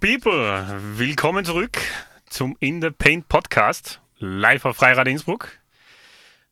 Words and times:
People. 0.00 0.64
Willkommen 0.96 1.44
zurück 1.44 1.78
zum 2.28 2.56
In 2.60 2.80
the 2.80 2.90
Paint 2.90 3.28
Podcast, 3.28 4.00
live 4.18 4.64
auf 4.64 4.76
Freirad 4.76 5.08
Innsbruck. 5.08 5.48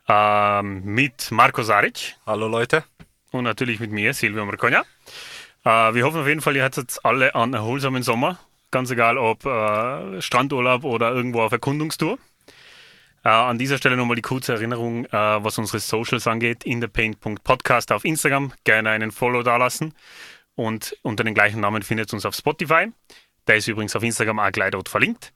Ähm, 0.08 0.84
mit 0.84 1.30
Marco 1.30 1.62
Saric. 1.62 2.16
Hallo 2.26 2.48
Leute. 2.48 2.84
Und 3.30 3.44
natürlich 3.44 3.78
mit 3.78 3.92
mir, 3.92 4.14
Silvio 4.14 4.44
Marcogna. 4.44 4.84
Äh, 5.64 5.94
wir 5.94 6.04
hoffen 6.04 6.20
auf 6.20 6.26
jeden 6.26 6.40
Fall, 6.40 6.56
ihr 6.56 6.64
hattet 6.64 6.98
alle 7.04 7.34
einen 7.34 7.54
erholsamen 7.54 8.02
Sommer. 8.02 8.38
Ganz 8.72 8.90
egal, 8.90 9.16
ob 9.16 9.44
äh, 9.46 10.20
Strandurlaub 10.20 10.84
oder 10.84 11.12
irgendwo 11.12 11.42
auf 11.42 11.52
Erkundungstour. 11.52 12.18
Äh, 13.24 13.28
an 13.28 13.58
dieser 13.58 13.78
Stelle 13.78 13.96
nochmal 13.96 14.16
die 14.16 14.22
kurze 14.22 14.54
Erinnerung, 14.54 15.04
äh, 15.06 15.12
was 15.12 15.58
unsere 15.58 15.78
Socials 15.78 16.26
angeht. 16.26 16.64
Inthepaint.podcast 16.64 17.92
auf 17.92 18.04
Instagram. 18.04 18.52
Gerne 18.64 18.90
einen 18.90 19.12
Follow 19.12 19.42
dalassen. 19.42 19.94
Und 20.56 20.96
unter 21.02 21.22
dem 21.22 21.34
gleichen 21.34 21.60
Namen 21.60 21.82
findet 21.82 22.10
ihr 22.10 22.14
uns 22.14 22.24
auf 22.24 22.34
Spotify. 22.34 22.88
Der 23.46 23.56
ist 23.56 23.68
übrigens 23.68 23.94
auf 23.96 24.02
Instagram 24.02 24.38
auch 24.38 24.52
gleich 24.52 24.70
dort 24.70 24.88
verlinkt. 24.88 25.32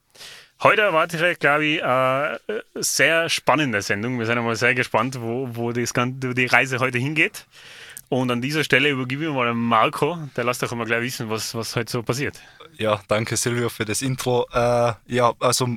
Heute 0.62 0.82
erwartet, 0.82 1.40
glaube 1.40 1.64
ich, 1.64 1.82
eine 1.82 2.38
sehr 2.74 3.30
spannende 3.30 3.80
Sendung. 3.80 4.18
Wir 4.18 4.26
sind 4.26 4.36
einmal 4.36 4.56
sehr 4.56 4.74
gespannt, 4.74 5.18
wo, 5.20 5.48
wo, 5.52 5.72
das, 5.72 5.94
die 5.94 6.46
Reise 6.46 6.80
heute 6.80 6.98
hingeht. 6.98 7.46
Und 8.10 8.30
an 8.30 8.42
dieser 8.42 8.64
Stelle 8.64 8.90
übergebe 8.90 9.24
ich 9.24 9.30
mal 9.30 9.48
an 9.48 9.56
Marco. 9.56 10.18
Der 10.36 10.44
lässt 10.44 10.62
doch 10.62 10.72
mal 10.74 10.84
gleich 10.84 11.02
wissen, 11.02 11.30
was, 11.30 11.54
was 11.54 11.76
heute 11.76 11.90
so 11.90 12.02
passiert. 12.02 12.40
Ja, 12.76 13.00
danke 13.08 13.36
Silvio 13.36 13.68
für 13.68 13.84
das 13.84 14.02
Intro. 14.02 14.46
Äh, 14.52 14.92
ja, 15.06 15.32
also 15.38 15.68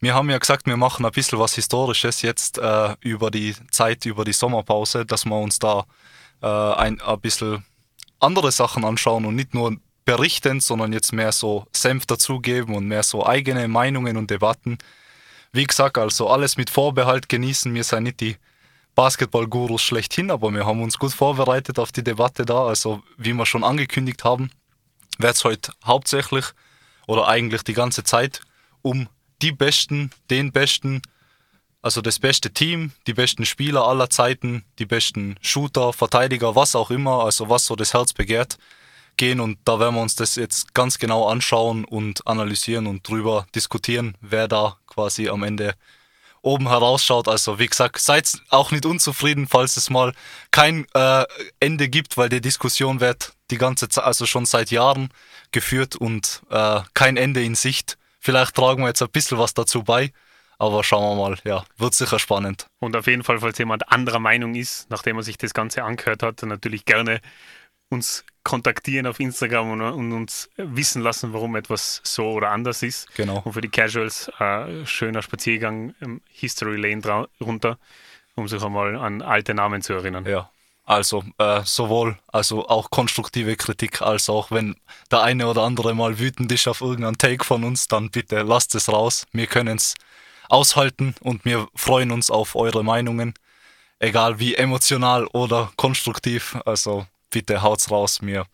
wir 0.00 0.14
haben 0.14 0.28
ja 0.28 0.38
gesagt, 0.38 0.66
wir 0.66 0.76
machen 0.76 1.06
ein 1.06 1.12
bisschen 1.12 1.38
was 1.38 1.54
Historisches 1.54 2.20
jetzt 2.22 2.58
äh, 2.58 2.96
über 3.00 3.30
die 3.30 3.54
Zeit, 3.70 4.04
über 4.04 4.24
die 4.24 4.32
Sommerpause, 4.32 5.06
dass 5.06 5.24
wir 5.24 5.36
uns 5.36 5.58
da 5.60 5.86
äh, 6.42 6.46
ein, 6.46 7.00
ein 7.00 7.20
bisschen 7.20 7.64
andere 8.20 8.52
Sachen 8.52 8.84
anschauen 8.84 9.24
und 9.24 9.34
nicht 9.34 9.54
nur 9.54 9.76
berichten, 10.04 10.60
sondern 10.60 10.92
jetzt 10.92 11.12
mehr 11.12 11.32
so 11.32 11.66
Senf 11.72 12.06
dazugeben 12.06 12.74
und 12.74 12.86
mehr 12.86 13.02
so 13.02 13.26
eigene 13.26 13.68
Meinungen 13.68 14.16
und 14.16 14.30
Debatten. 14.30 14.78
Wie 15.52 15.64
gesagt, 15.64 15.98
also 15.98 16.28
alles 16.28 16.56
mit 16.56 16.70
Vorbehalt 16.70 17.28
genießen. 17.28 17.72
Wir 17.74 17.84
sind 17.84 18.04
nicht 18.04 18.20
die 18.20 18.36
Basketball-Gurus 18.94 19.82
schlechthin, 19.82 20.30
aber 20.30 20.50
wir 20.52 20.66
haben 20.66 20.82
uns 20.82 20.98
gut 20.98 21.12
vorbereitet 21.12 21.78
auf 21.78 21.92
die 21.92 22.04
Debatte 22.04 22.44
da. 22.44 22.66
Also, 22.66 23.02
wie 23.16 23.32
wir 23.32 23.46
schon 23.46 23.64
angekündigt 23.64 24.24
haben, 24.24 24.50
wird 25.18 25.34
es 25.34 25.44
heute 25.44 25.72
hauptsächlich 25.84 26.46
oder 27.06 27.28
eigentlich 27.28 27.62
die 27.62 27.74
ganze 27.74 28.04
Zeit 28.04 28.40
um 28.82 29.08
die 29.42 29.52
Besten, 29.52 30.10
den 30.30 30.52
Besten, 30.52 31.02
also 31.82 32.00
das 32.00 32.18
beste 32.18 32.52
Team, 32.52 32.92
die 33.06 33.14
besten 33.14 33.44
Spieler 33.44 33.86
aller 33.86 34.08
Zeiten, 34.10 34.64
die 34.78 34.86
besten 34.86 35.36
Shooter, 35.42 35.92
Verteidiger, 35.92 36.54
was 36.54 36.74
auch 36.74 36.90
immer, 36.90 37.24
also 37.24 37.48
was 37.48 37.66
so 37.66 37.76
das 37.76 37.94
Herz 37.94 38.12
begehrt, 38.12 38.58
gehen. 39.16 39.40
Und 39.40 39.58
da 39.64 39.78
werden 39.80 39.94
wir 39.94 40.02
uns 40.02 40.16
das 40.16 40.36
jetzt 40.36 40.74
ganz 40.74 40.98
genau 40.98 41.28
anschauen 41.28 41.84
und 41.84 42.26
analysieren 42.26 42.86
und 42.86 43.08
drüber 43.08 43.46
diskutieren, 43.54 44.16
wer 44.20 44.48
da 44.48 44.76
quasi 44.86 45.28
am 45.28 45.42
Ende 45.42 45.74
oben 46.42 46.68
herausschaut. 46.68 47.26
Also 47.26 47.58
wie 47.58 47.66
gesagt, 47.66 47.98
seid 47.98 48.30
auch 48.50 48.70
nicht 48.70 48.86
unzufrieden, 48.86 49.46
falls 49.48 49.76
es 49.76 49.90
mal 49.90 50.12
kein 50.50 50.86
äh, 50.94 51.24
Ende 51.60 51.88
gibt, 51.88 52.16
weil 52.16 52.28
die 52.28 52.40
Diskussion 52.40 53.00
wird 53.00 53.32
die 53.50 53.58
ganze 53.58 53.88
Zeit, 53.88 54.04
also 54.04 54.26
schon 54.26 54.46
seit 54.46 54.70
Jahren 54.70 55.08
geführt 55.52 55.96
und 55.96 56.42
äh, 56.50 56.80
kein 56.92 57.16
Ende 57.16 57.42
in 57.42 57.54
Sicht. 57.54 57.96
Vielleicht 58.20 58.54
tragen 58.54 58.82
wir 58.82 58.88
jetzt 58.88 59.02
ein 59.02 59.10
bisschen 59.10 59.38
was 59.38 59.54
dazu 59.54 59.82
bei. 59.82 60.12
Aber 60.58 60.84
schauen 60.84 61.16
wir 61.16 61.28
mal, 61.28 61.38
ja, 61.44 61.64
wird 61.76 61.94
sicher 61.94 62.18
spannend. 62.18 62.66
Und 62.78 62.94
auf 62.96 63.06
jeden 63.06 63.24
Fall, 63.24 63.40
falls 63.40 63.58
jemand 63.58 63.90
anderer 63.90 64.20
Meinung 64.20 64.54
ist, 64.54 64.88
nachdem 64.88 65.16
er 65.16 65.22
sich 65.24 65.36
das 65.36 65.52
Ganze 65.52 65.82
angehört 65.82 66.22
hat, 66.22 66.42
natürlich 66.42 66.84
gerne 66.84 67.20
uns 67.88 68.24
kontaktieren 68.44 69.06
auf 69.06 69.18
Instagram 69.18 69.72
und, 69.72 69.80
und, 69.80 70.12
uns 70.12 70.50
wissen 70.56 71.02
lassen, 71.02 71.32
warum 71.32 71.56
etwas 71.56 72.00
so 72.04 72.30
oder 72.30 72.50
anders 72.50 72.82
ist. 72.82 73.12
Genau. 73.16 73.42
Und 73.44 73.54
für 73.54 73.60
die 73.60 73.68
Casuals 73.68 74.30
äh, 74.38 74.86
schöner 74.86 75.22
Spaziergang 75.22 75.94
im 76.00 76.20
History 76.28 76.76
Lane 76.76 77.26
runter, 77.40 77.78
um 78.36 78.46
sich 78.46 78.62
einmal 78.62 78.96
an 78.96 79.22
alte 79.22 79.54
Namen 79.54 79.82
zu 79.82 79.94
erinnern. 79.94 80.26
Ja. 80.26 80.50
Also 80.86 81.24
äh, 81.38 81.62
sowohl 81.64 82.18
also 82.28 82.68
auch 82.68 82.90
konstruktive 82.90 83.56
Kritik 83.56 84.02
als 84.02 84.28
auch 84.28 84.50
wenn 84.50 84.76
der 85.10 85.22
eine 85.22 85.48
oder 85.48 85.62
andere 85.62 85.94
mal 85.94 86.18
wütend 86.18 86.52
ist 86.52 86.68
auf 86.68 86.82
irgendeinen 86.82 87.16
Take 87.16 87.42
von 87.42 87.64
uns, 87.64 87.88
dann 87.88 88.10
bitte 88.10 88.42
lasst 88.42 88.74
es 88.74 88.92
raus. 88.92 89.26
Wir 89.32 89.46
können 89.46 89.78
es 89.78 89.94
aushalten 90.50 91.14
und 91.20 91.46
wir 91.46 91.68
freuen 91.74 92.10
uns 92.10 92.30
auf 92.30 92.54
eure 92.54 92.84
Meinungen, 92.84 93.32
egal 93.98 94.38
wie 94.38 94.56
emotional 94.56 95.26
oder 95.28 95.72
konstruktiv. 95.76 96.58
Also 96.66 97.06
bitte 97.34 97.62
haut's 97.62 97.90
raus. 97.90 98.20
Wir 98.22 98.46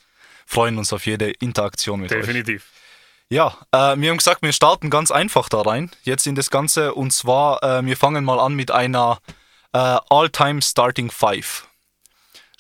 freuen 0.46 0.78
uns 0.78 0.92
auf 0.92 1.06
jede 1.06 1.30
Interaktion 1.30 2.00
mit 2.00 2.10
Definitiv. 2.10 2.30
euch. 2.30 2.46
Definitiv. 2.46 2.80
Ja, 3.28 3.56
äh, 3.70 4.00
wir 4.00 4.10
haben 4.10 4.16
gesagt, 4.16 4.42
wir 4.42 4.52
starten 4.52 4.90
ganz 4.90 5.12
einfach 5.12 5.48
da 5.48 5.60
rein, 5.60 5.90
jetzt 6.02 6.26
in 6.26 6.34
das 6.34 6.50
Ganze. 6.50 6.94
Und 6.94 7.12
zwar, 7.12 7.62
äh, 7.62 7.84
wir 7.86 7.96
fangen 7.96 8.24
mal 8.24 8.40
an 8.40 8.54
mit 8.54 8.72
einer 8.72 9.18
äh, 9.72 9.98
All-Time 10.08 10.60
Starting 10.62 11.12
Five. 11.12 11.68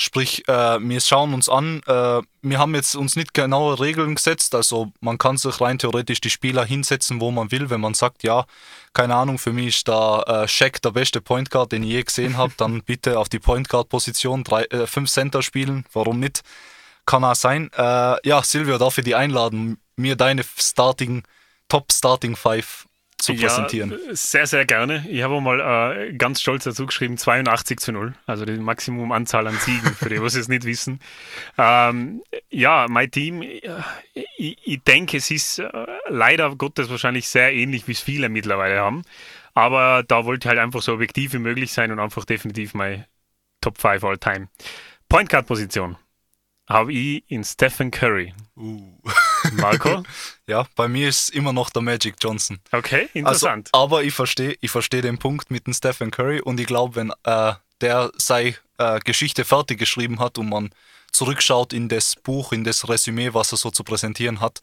Sprich, 0.02 0.48
äh, 0.48 0.78
wir 0.80 0.98
schauen 1.02 1.34
uns 1.34 1.50
an, 1.50 1.82
äh, 1.86 2.22
wir 2.40 2.58
haben 2.58 2.74
jetzt 2.74 2.96
uns 2.96 3.16
nicht 3.16 3.34
genaue 3.34 3.78
Regeln 3.78 4.14
gesetzt, 4.14 4.54
also 4.54 4.92
man 5.00 5.18
kann 5.18 5.36
sich 5.36 5.60
rein 5.60 5.78
theoretisch 5.78 6.22
die 6.22 6.30
Spieler 6.30 6.64
hinsetzen, 6.64 7.20
wo 7.20 7.30
man 7.30 7.50
will, 7.52 7.68
wenn 7.68 7.82
man 7.82 7.92
sagt, 7.92 8.22
ja, 8.22 8.46
keine 8.94 9.14
Ahnung, 9.14 9.38
für 9.38 9.52
mich 9.52 9.66
ist 9.76 9.88
da 9.88 10.22
äh, 10.22 10.48
Shaq 10.48 10.80
der 10.80 10.92
beste 10.92 11.20
Point 11.20 11.50
Guard, 11.50 11.72
den 11.72 11.82
ich 11.82 11.90
je 11.90 12.02
gesehen 12.02 12.38
habe, 12.38 12.54
dann 12.56 12.82
bitte 12.86 13.18
auf 13.18 13.28
die 13.28 13.40
Point 13.40 13.68
Guard 13.68 13.90
Position 13.90 14.42
drei, 14.42 14.62
äh, 14.64 14.86
fünf 14.86 15.10
Center 15.10 15.42
spielen, 15.42 15.84
warum 15.92 16.18
nicht? 16.18 16.40
Kann 17.04 17.22
auch 17.22 17.34
sein. 17.34 17.70
Äh, 17.76 18.26
ja, 18.26 18.42
Silvio, 18.42 18.78
darf 18.78 18.96
ich 18.96 19.04
dich 19.04 19.16
einladen, 19.16 19.76
mir 19.96 20.16
deine 20.16 20.44
Starting, 20.56 21.24
Top 21.68 21.92
Starting 21.92 22.36
Five 22.36 22.86
zu 23.22 23.34
präsentieren. 23.34 23.90
Ja, 23.90 24.14
sehr, 24.14 24.46
sehr 24.46 24.64
gerne. 24.64 25.06
Ich 25.08 25.22
habe 25.22 25.40
mal 25.40 25.60
äh, 25.60 26.12
ganz 26.14 26.40
stolz 26.40 26.64
dazu 26.64 26.86
geschrieben, 26.86 27.16
82 27.16 27.78
zu 27.78 27.92
0, 27.92 28.14
also 28.26 28.44
die 28.44 28.56
Maximumanzahl 28.56 29.46
an 29.46 29.56
Siegen, 29.56 29.94
für 29.94 30.08
die, 30.08 30.20
was 30.20 30.34
es 30.34 30.48
nicht 30.48 30.64
wissen. 30.64 31.00
Ähm, 31.58 32.22
ja, 32.50 32.86
mein 32.88 33.10
Team, 33.10 33.42
äh, 33.42 33.60
ich, 34.36 34.58
ich, 34.64 34.82
denke, 34.82 35.18
es 35.18 35.30
ist 35.30 35.58
äh, 35.58 35.70
leider 36.08 36.54
Gottes 36.56 36.90
wahrscheinlich 36.90 37.28
sehr 37.28 37.52
ähnlich, 37.52 37.86
wie 37.88 37.92
es 37.92 38.00
viele 38.00 38.28
mittlerweile 38.28 38.80
haben. 38.80 39.02
Aber 39.54 40.04
da 40.06 40.24
wollte 40.24 40.46
ich 40.46 40.48
halt 40.48 40.60
einfach 40.60 40.82
so 40.82 40.92
objektiv 40.94 41.32
wie 41.32 41.38
möglich 41.38 41.72
sein 41.72 41.90
und 41.92 41.98
einfach 41.98 42.24
definitiv 42.24 42.74
mein 42.74 43.04
Top 43.60 43.78
5 43.78 44.04
All 44.04 44.18
Time. 44.18 44.48
Point 45.08 45.28
Guard 45.28 45.46
Position 45.46 45.96
habe 46.68 46.92
ich 46.92 47.24
in 47.30 47.44
Stephen 47.44 47.90
Curry. 47.90 48.32
Uh. 48.56 48.96
Marco? 49.52 50.02
ja, 50.46 50.66
bei 50.76 50.88
mir 50.88 51.08
ist 51.08 51.22
es 51.22 51.28
immer 51.30 51.52
noch 51.52 51.70
der 51.70 51.82
Magic 51.82 52.16
Johnson. 52.20 52.60
Okay, 52.72 53.08
interessant. 53.14 53.70
Also, 53.72 53.84
aber 53.84 54.02
ich 54.04 54.14
verstehe 54.14 54.56
ich 54.60 54.70
versteh 54.70 55.00
den 55.00 55.18
Punkt 55.18 55.50
mit 55.50 55.66
dem 55.66 55.74
Stephen 55.74 56.10
Curry 56.10 56.40
und 56.40 56.60
ich 56.60 56.66
glaube, 56.66 56.96
wenn 56.96 57.12
äh, 57.24 57.54
der 57.80 58.10
seine 58.16 58.54
äh, 58.78 58.98
Geschichte 59.00 59.44
fertig 59.44 59.78
geschrieben 59.78 60.18
hat 60.18 60.38
und 60.38 60.48
man 60.48 60.70
zurückschaut 61.12 61.72
in 61.72 61.88
das 61.88 62.16
Buch, 62.16 62.52
in 62.52 62.64
das 62.64 62.88
Resümee, 62.88 63.34
was 63.34 63.52
er 63.52 63.58
so 63.58 63.70
zu 63.70 63.84
präsentieren 63.84 64.40
hat, 64.40 64.60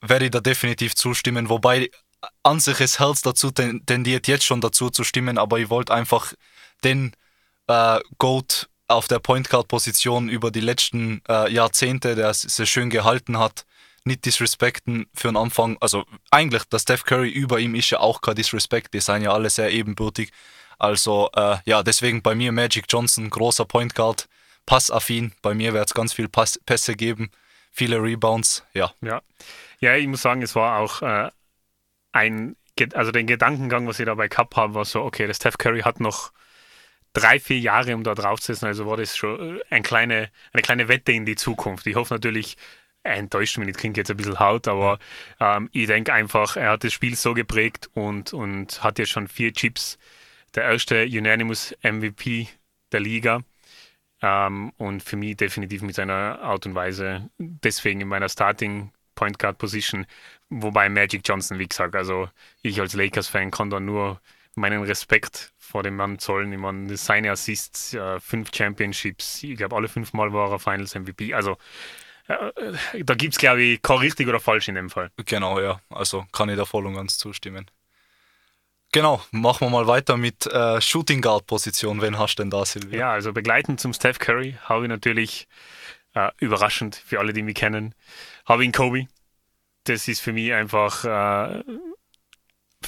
werde 0.00 0.26
ich 0.26 0.30
da 0.30 0.40
definitiv 0.40 0.94
zustimmen. 0.94 1.48
Wobei 1.48 1.90
an 2.42 2.60
sich 2.60 2.78
das 2.78 2.98
Herz 2.98 3.22
dazu 3.22 3.50
tendiert 3.50 4.28
jetzt 4.28 4.44
schon 4.44 4.60
dazu 4.60 4.90
zu 4.90 5.04
stimmen, 5.04 5.38
aber 5.38 5.58
ich 5.58 5.70
wollte 5.70 5.94
einfach 5.94 6.34
den 6.84 7.12
äh, 7.66 8.00
Goat 8.18 8.68
auf 8.88 9.06
der 9.06 9.18
Point 9.18 9.50
Guard 9.50 9.68
Position 9.68 10.28
über 10.28 10.50
die 10.50 10.60
letzten 10.60 11.22
äh, 11.28 11.52
Jahrzehnte, 11.52 12.14
der 12.14 12.30
es 12.30 12.42
sehr 12.42 12.66
schön 12.66 12.90
gehalten 12.90 13.38
hat, 13.38 13.66
nicht 14.04 14.24
disrespekten 14.24 15.06
für 15.14 15.28
den 15.28 15.36
Anfang. 15.36 15.76
Also 15.80 16.04
eigentlich, 16.30 16.64
der 16.64 16.78
Steph 16.78 17.04
Curry 17.04 17.28
über 17.28 17.60
ihm 17.60 17.74
ist 17.74 17.90
ja 17.90 18.00
auch 18.00 18.22
kein 18.22 18.34
Disrespect, 18.34 18.94
die 18.94 19.00
sind 19.00 19.22
ja 19.22 19.32
alle 19.32 19.50
sehr 19.50 19.70
ebenbürtig. 19.70 20.30
Also 20.78 21.28
äh, 21.34 21.58
ja, 21.66 21.82
deswegen 21.82 22.22
bei 22.22 22.34
mir 22.34 22.50
Magic 22.50 22.86
Johnson, 22.88 23.30
großer 23.30 23.66
Point 23.66 23.94
Guard, 23.94 24.28
passaffin. 24.64 25.32
Bei 25.42 25.54
mir 25.54 25.74
wird 25.74 25.86
es 25.86 25.94
ganz 25.94 26.12
viel 26.12 26.28
Pass 26.28 26.58
Pässe 26.64 26.94
geben, 26.94 27.30
viele 27.70 28.02
Rebounds, 28.02 28.64
ja. 28.72 28.92
Ja, 29.02 29.20
ja 29.80 29.96
ich 29.96 30.06
muss 30.06 30.22
sagen, 30.22 30.42
es 30.42 30.54
war 30.54 30.78
auch 30.78 31.02
äh, 31.02 31.30
ein, 32.12 32.56
also 32.94 33.10
den 33.10 33.26
Gedankengang, 33.26 33.86
was 33.86 33.98
ich 34.00 34.06
dabei 34.06 34.28
gehabt 34.28 34.56
habe, 34.56 34.74
war 34.74 34.84
so, 34.84 35.02
okay, 35.02 35.26
der 35.26 35.34
Steph 35.34 35.58
Curry 35.58 35.82
hat 35.82 36.00
noch 36.00 36.32
drei, 37.12 37.40
vier 37.40 37.58
Jahre, 37.58 37.94
um 37.94 38.04
da 38.04 38.14
drauf 38.14 38.40
zu 38.40 38.52
sitzen. 38.52 38.66
Also 38.66 38.86
war 38.86 38.96
das 38.96 39.16
schon 39.16 39.60
eine 39.70 39.82
kleine, 39.82 40.30
eine 40.52 40.62
kleine 40.62 40.88
Wette 40.88 41.12
in 41.12 41.26
die 41.26 41.36
Zukunft. 41.36 41.86
Ich 41.86 41.96
hoffe 41.96 42.14
natürlich, 42.14 42.56
enttäuscht 43.02 43.58
mich 43.58 43.66
nicht, 43.66 43.78
klingt 43.78 43.96
jetzt 43.96 44.10
ein 44.10 44.16
bisschen 44.16 44.38
hart, 44.38 44.68
aber 44.68 44.98
ähm, 45.40 45.68
ich 45.72 45.86
denke 45.86 46.12
einfach, 46.12 46.56
er 46.56 46.70
hat 46.70 46.84
das 46.84 46.92
Spiel 46.92 47.14
so 47.16 47.34
geprägt 47.34 47.88
und, 47.94 48.32
und 48.32 48.82
hat 48.82 48.98
jetzt 48.98 49.10
schon 49.10 49.28
vier 49.28 49.52
Chips. 49.52 49.98
Der 50.54 50.64
erste 50.64 51.04
Unanimous 51.04 51.74
MVP 51.82 52.48
der 52.92 53.00
Liga. 53.00 53.42
Ähm, 54.20 54.72
und 54.78 55.02
für 55.02 55.16
mich 55.16 55.36
definitiv 55.36 55.82
mit 55.82 55.94
seiner 55.94 56.40
Art 56.40 56.66
und 56.66 56.74
Weise, 56.74 57.30
deswegen 57.38 58.00
in 58.00 58.08
meiner 58.08 58.28
Starting 58.28 58.92
Point 59.14 59.38
Guard 59.38 59.58
Position, 59.58 60.06
wobei 60.48 60.88
Magic 60.88 61.22
Johnson, 61.24 61.58
wie 61.58 61.68
gesagt, 61.68 61.94
also 61.94 62.28
ich 62.62 62.80
als 62.80 62.94
Lakers-Fan 62.94 63.50
kann 63.50 63.70
da 63.70 63.80
nur 63.80 64.20
meinen 64.58 64.82
Respekt 64.82 65.52
vor 65.58 65.82
dem 65.82 65.96
Mann 65.96 66.18
zollen. 66.18 66.52
Ich 66.52 66.58
meine, 66.58 66.96
seine 66.96 67.30
Assists, 67.30 67.94
äh, 67.94 68.20
fünf 68.20 68.50
Championships, 68.54 69.42
ich 69.42 69.56
glaube, 69.56 69.76
alle 69.76 69.88
fünf 69.88 70.12
Mal 70.12 70.32
war 70.32 70.50
er 70.50 70.58
Finals 70.58 70.94
MVP. 70.94 71.34
Also 71.34 71.56
äh, 72.28 73.02
da 73.02 73.14
gibt 73.14 73.34
es, 73.34 73.38
glaube 73.38 73.62
ich, 73.62 73.82
kein 73.82 73.98
richtig 73.98 74.28
oder 74.28 74.40
falsch 74.40 74.68
in 74.68 74.74
dem 74.74 74.90
Fall. 74.90 75.10
Genau, 75.24 75.60
ja. 75.60 75.80
Also 75.90 76.26
kann 76.32 76.48
ich 76.48 76.56
da 76.56 76.64
voll 76.64 76.86
und 76.86 76.94
ganz 76.94 77.18
zustimmen. 77.18 77.70
Genau, 78.92 79.22
machen 79.32 79.66
wir 79.66 79.70
mal 79.70 79.86
weiter 79.86 80.16
mit 80.16 80.46
äh, 80.46 80.80
Shooting 80.80 81.20
Guard 81.20 81.46
Position. 81.46 82.00
Wen 82.00 82.18
hast 82.18 82.36
du 82.36 82.42
denn 82.42 82.50
da, 82.50 82.64
Silvia? 82.64 82.98
Ja, 82.98 83.12
also 83.12 83.32
begleitend 83.32 83.80
zum 83.80 83.92
Steph 83.92 84.18
Curry 84.18 84.56
habe 84.62 84.84
ich 84.84 84.88
natürlich 84.88 85.46
äh, 86.14 86.30
überraschend 86.38 86.96
für 86.96 87.18
alle, 87.18 87.34
die 87.34 87.42
mich 87.42 87.54
kennen, 87.54 87.94
habe 88.46 88.62
ich 88.62 88.68
ihn 88.68 88.72
Kobe. 88.72 89.06
Das 89.84 90.08
ist 90.08 90.20
für 90.20 90.32
mich 90.32 90.52
einfach 90.54 91.04
äh, 91.04 91.62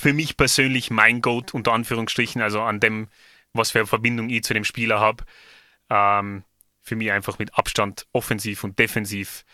für 0.00 0.12
mich 0.12 0.36
persönlich 0.36 0.90
mein 0.90 1.20
Goat 1.20 1.54
unter 1.54 1.72
Anführungsstrichen, 1.72 2.42
also 2.42 2.62
an 2.62 2.80
dem, 2.80 3.08
was 3.52 3.70
für 3.70 3.80
eine 3.80 3.86
Verbindung 3.86 4.30
ich 4.30 4.42
zu 4.42 4.54
dem 4.54 4.64
Spieler 4.64 4.98
habe. 5.00 5.24
Ähm, 5.90 6.44
für 6.82 6.96
mich 6.96 7.12
einfach 7.12 7.38
mit 7.38 7.56
Abstand 7.56 8.06
offensiv 8.12 8.64
und 8.64 8.78
defensiv 8.78 9.44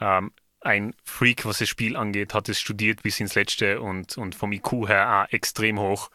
ähm, 0.00 0.32
ein 0.60 0.94
Freak, 1.04 1.44
was 1.44 1.58
das 1.58 1.68
Spiel 1.68 1.96
angeht, 1.96 2.34
hat 2.34 2.48
es 2.48 2.60
studiert 2.60 3.02
bis 3.02 3.20
ins 3.20 3.34
Letzte 3.34 3.80
und, 3.80 4.16
und 4.16 4.34
vom 4.34 4.52
IQ 4.52 4.88
her 4.88 5.26
auch 5.26 5.32
extrem 5.32 5.78
hoch. 5.78 6.10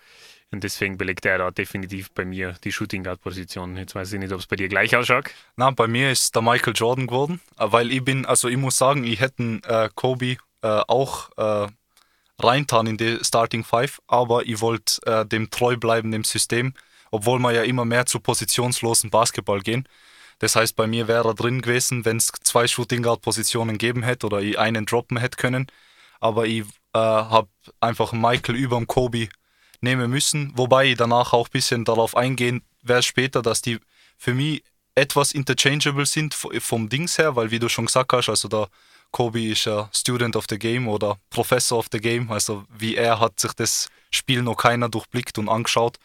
Und 0.52 0.64
deswegen 0.64 0.98
belegt 0.98 1.26
er 1.26 1.38
da 1.38 1.52
definitiv 1.52 2.12
bei 2.12 2.26
mir 2.26 2.56
die 2.64 2.72
Shooting 2.72 3.04
Guard 3.04 3.22
Position. 3.22 3.78
Jetzt 3.78 3.94
weiß 3.94 4.14
ich 4.14 4.20
nicht, 4.20 4.34
ob 4.34 4.40
es 4.40 4.48
bei 4.48 4.56
dir 4.56 4.68
gleich 4.68 4.96
ausschaut. 4.96 5.30
Na, 5.56 5.70
bei 5.70 5.88
mir 5.88 6.12
ist 6.12 6.34
der 6.34 6.42
Michael 6.42 6.74
Jordan 6.76 7.06
geworden, 7.06 7.40
äh, 7.60 7.66
weil 7.70 7.92
ich 7.92 8.04
bin, 8.04 8.26
also 8.26 8.48
ich 8.48 8.58
muss 8.58 8.78
sagen, 8.78 9.04
ich 9.04 9.20
hätte 9.20 9.60
äh, 9.64 9.90
Kobe 9.94 10.38
äh, 10.62 10.68
auch 10.88 11.30
äh, 11.38 11.68
reintan 12.44 12.88
in 12.88 12.98
die 12.98 13.20
Starting 13.22 13.64
Five, 13.64 14.02
aber 14.08 14.46
ich 14.46 14.62
wollte 14.62 15.02
äh, 15.06 15.26
dem 15.26 15.50
treu 15.50 15.78
bleiben, 15.78 16.12
dem 16.12 16.24
System, 16.24 16.74
obwohl 17.12 17.40
wir 17.40 17.52
ja 17.52 17.64
immer 17.64 17.86
mehr 17.86 18.06
zu 18.06 18.20
positionslosen 18.20 19.10
Basketball 19.10 19.62
gehen. 19.62 19.88
Das 20.40 20.56
heißt, 20.56 20.76
bei 20.76 20.88
mir 20.88 21.08
wäre 21.08 21.30
er 21.30 21.34
drin 21.34 21.62
gewesen, 21.62 22.06
wenn 22.06 22.18
es 22.18 22.32
zwei 22.44 22.68
Shooting 22.68 23.04
Guard 23.04 23.22
Positionen 23.22 23.78
gegeben 23.78 24.04
hätte 24.04 24.26
oder 24.26 24.40
ich 24.42 24.58
einen 24.58 24.86
droppen 24.86 25.18
hätte 25.18 25.38
können. 25.38 25.68
Aber 26.22 26.46
ich 26.46 26.62
äh, 26.94 27.00
habe 27.00 27.50
einfach 27.82 28.14
Michael 28.14 28.56
über 28.56 28.78
dem 28.78 28.88
Kobe 28.88 29.28
nehmen 29.82 30.10
müssen, 30.10 30.52
wobei 30.56 30.92
ich 30.92 30.98
danach 30.98 31.34
auch 31.34 31.48
ein 31.48 31.52
bisschen 31.52 31.86
darauf 31.86 32.16
eingehen 32.16 32.64
werde 32.82 33.04
später, 33.04 33.42
dass 33.42 33.62
die 33.62 33.80
für 34.18 34.34
mich 34.34 34.64
etwas 34.96 35.32
interchangeable 35.32 36.06
sind 36.06 36.34
vom 36.34 36.90
Dings 36.90 37.18
her, 37.18 37.36
weil 37.36 37.52
wie 37.52 37.60
du 37.60 37.70
schon 37.70 37.86
gesagt 37.86 38.12
hast, 38.12 38.30
also 38.30 38.48
der 38.48 38.70
Kobe 39.12 39.42
ist 39.42 39.68
ein 39.68 39.88
Student 39.92 40.36
of 40.36 40.46
the 40.50 40.60
Game 40.60 40.88
oder 40.88 41.18
Professor 41.30 41.80
of 41.80 41.88
the 41.92 42.00
Game, 42.00 42.32
also 42.32 42.66
wie 42.70 42.96
er 42.96 43.20
hat 43.20 43.40
sich 43.40 43.54
das 43.54 43.90
Spiel 44.12 44.42
noch 44.42 44.56
keiner 44.56 44.90
durchblickt 44.90 45.38
und 45.38 45.50
angeschaut. 45.50 45.98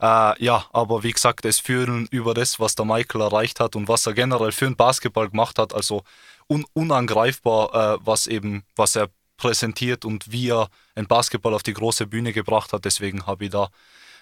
Äh, 0.00 0.42
ja, 0.42 0.64
aber 0.72 1.02
wie 1.02 1.12
gesagt, 1.12 1.44
es 1.44 1.60
führen 1.60 2.06
über 2.10 2.32
das, 2.32 2.58
was 2.58 2.74
der 2.74 2.86
Michael 2.86 3.20
erreicht 3.20 3.60
hat 3.60 3.76
und 3.76 3.86
was 3.88 4.06
er 4.06 4.14
generell 4.14 4.52
für 4.52 4.64
den 4.64 4.76
Basketball 4.76 5.28
gemacht 5.28 5.58
hat, 5.58 5.74
also 5.74 6.02
un 6.48 6.64
unangreifbar, 6.72 7.74
äh, 7.74 7.98
was 8.02 8.26
eben, 8.26 8.64
was 8.76 8.96
er 8.96 9.10
präsentiert 9.36 10.04
und 10.04 10.32
wie 10.32 10.50
er 10.50 10.68
ein 10.94 11.06
Basketball 11.06 11.54
auf 11.54 11.62
die 11.62 11.74
große 11.74 12.06
Bühne 12.06 12.32
gebracht 12.32 12.72
hat. 12.72 12.84
Deswegen 12.84 13.26
habe 13.26 13.44
ich 13.44 13.50
da 13.50 13.68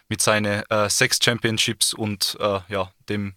mit 0.08 0.20
seinen 0.20 0.62
äh, 0.70 0.90
sechs 0.90 1.18
Championships 1.22 1.94
und 1.94 2.36
äh, 2.40 2.60
ja, 2.68 2.92
dem 3.08 3.34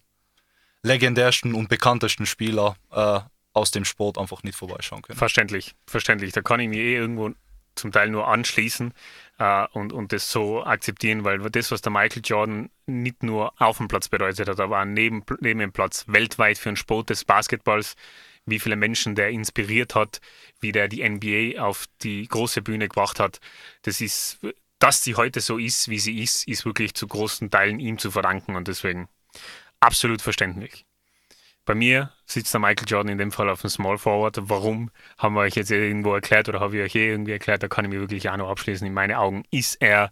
legendärsten 0.83 1.53
und 1.53 1.69
bekanntesten 1.69 2.25
Spieler 2.25 2.75
äh, 2.91 3.19
aus 3.53 3.71
dem 3.71 3.86
Sport 3.86 4.18
einfach 4.18 4.44
nicht 4.44 4.57
vorbeischauen 4.57 5.01
können. 5.01 5.18
Verständlich, 5.18 5.75
verständlich. 5.86 6.31
Da 6.31 6.42
kann 6.42 6.59
ich 6.59 6.69
mir 6.69 6.81
eh 6.81 6.95
irgendwo 6.95 7.31
zum 7.75 7.92
Teil 7.92 8.09
nur 8.09 8.27
anschließen 8.27 8.94
äh, 9.39 9.68
und, 9.74 9.94
und 9.94 10.12
das 10.12 10.31
so 10.31 10.63
akzeptieren, 10.63 11.24
weil 11.24 11.39
das, 11.39 11.71
was 11.71 11.81
der 11.81 11.92
Michael 11.92 12.21
Jordan 12.24 12.69
nicht 12.86 13.24
nur 13.24 13.53
auf 13.62 13.77
dem 13.77 13.88
Platz 13.88 14.09
bedeutet 14.09 14.50
hat, 14.50 14.59
aber 14.59 14.83
neben, 14.86 15.24
neben 15.39 15.59
dem 15.59 15.71
Platz 15.71 16.06
weltweit 16.07 16.57
für 16.57 16.69
den 16.69 16.75
Sport 16.75 17.09
des 17.09 17.25
Basketballs, 17.25 17.95
wie 18.45 18.59
viele 18.59 18.75
Menschen 18.75 19.15
der 19.15 19.30
inspiriert 19.30 19.95
hat, 19.95 20.19
wie 20.59 20.71
der 20.71 20.88
die 20.88 21.07
NBA 21.07 21.62
auf 21.62 21.86
die 22.01 22.27
große 22.27 22.62
Bühne 22.62 22.88
gebracht 22.88 23.19
hat, 23.19 23.39
das 23.83 24.01
ist, 24.01 24.39
dass 24.80 25.03
sie 25.03 25.15
heute 25.15 25.42
so 25.42 25.57
ist, 25.57 25.89
wie 25.89 26.00
sie 26.00 26.21
ist, 26.21 26.48
ist 26.48 26.65
wirklich 26.65 26.94
zu 26.94 27.07
großen 27.07 27.51
Teilen 27.51 27.80
ihm 27.80 27.98
zu 27.98 28.12
verdanken 28.12 28.56
und 28.56 28.68
deswegen 28.68 29.07
absolut 29.80 30.21
verständlich. 30.21 30.86
Bei 31.66 31.75
mir 31.75 32.12
sitzt 32.25 32.54
der 32.54 32.60
Michael 32.60 32.88
Jordan 32.88 33.12
in 33.12 33.18
dem 33.18 33.31
Fall 33.31 33.50
auf 33.50 33.62
dem 33.62 33.69
Small 33.69 33.98
Forward. 33.98 34.38
Warum, 34.42 34.90
haben 35.18 35.36
wir 35.36 35.42
euch 35.42 35.56
jetzt 35.56 35.72
irgendwo 35.72 36.13
erklärt 36.13 36.50
oder 36.50 36.60
habe 36.60 36.78
ich 36.78 36.84
euch 36.84 36.96
eh 36.96 37.10
irgendwie 37.10 37.34
erklärt, 37.34 37.62
da 37.62 37.68
kann 37.68 37.86
ich 37.86 37.92
mir 37.92 38.00
wirklich 38.00 38.30
auch 38.30 38.38
noch 38.38 38.50
abschließen. 38.50 38.86
In 38.86 38.94
meinen 38.94 39.16
Augen 39.16 39.44
ist 39.52 39.81
er 39.81 40.12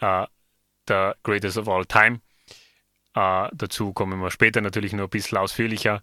äh, 0.00 0.26
der 0.88 1.16
Greatest 1.22 1.58
of 1.58 1.68
All 1.68 1.84
Time. 1.84 2.20
Äh, 3.14 3.48
dazu 3.52 3.92
kommen 3.92 4.20
wir 4.20 4.30
später 4.30 4.60
natürlich 4.60 4.92
noch 4.92 5.04
ein 5.04 5.10
bisschen 5.10 5.38
ausführlicher. 5.38 6.02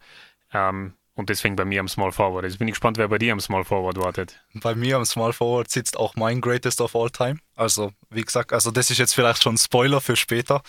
Ähm, 0.54 0.94
und 1.16 1.30
deswegen 1.30 1.56
bei 1.56 1.64
mir 1.64 1.80
am 1.80 1.88
Small 1.88 2.12
Forward. 2.12 2.44
Jetzt 2.44 2.60
bin 2.60 2.68
ich 2.68 2.74
gespannt, 2.74 2.98
wer 2.98 3.08
bei 3.08 3.18
dir 3.18 3.32
am 3.32 3.40
Small 3.40 3.64
Forward 3.64 3.98
wartet. 3.98 4.44
Bei 4.54 4.76
mir 4.76 4.98
am 4.98 5.06
Small 5.06 5.32
Forward 5.32 5.72
sitzt 5.72 5.98
auch 5.98 6.16
mein 6.16 6.42
Greatest 6.42 6.82
of 6.82 6.94
All 6.96 7.10
Time. 7.10 7.40
Also, 7.56 7.94
wie 8.10 8.22
gesagt, 8.22 8.52
also 8.52 8.70
das 8.70 8.92
ist 8.92 8.98
jetzt 8.98 9.16
vielleicht 9.16 9.42
schon 9.42 9.56
ein 9.56 9.58
Spoiler 9.58 10.02
für 10.02 10.18
später, 10.18 10.62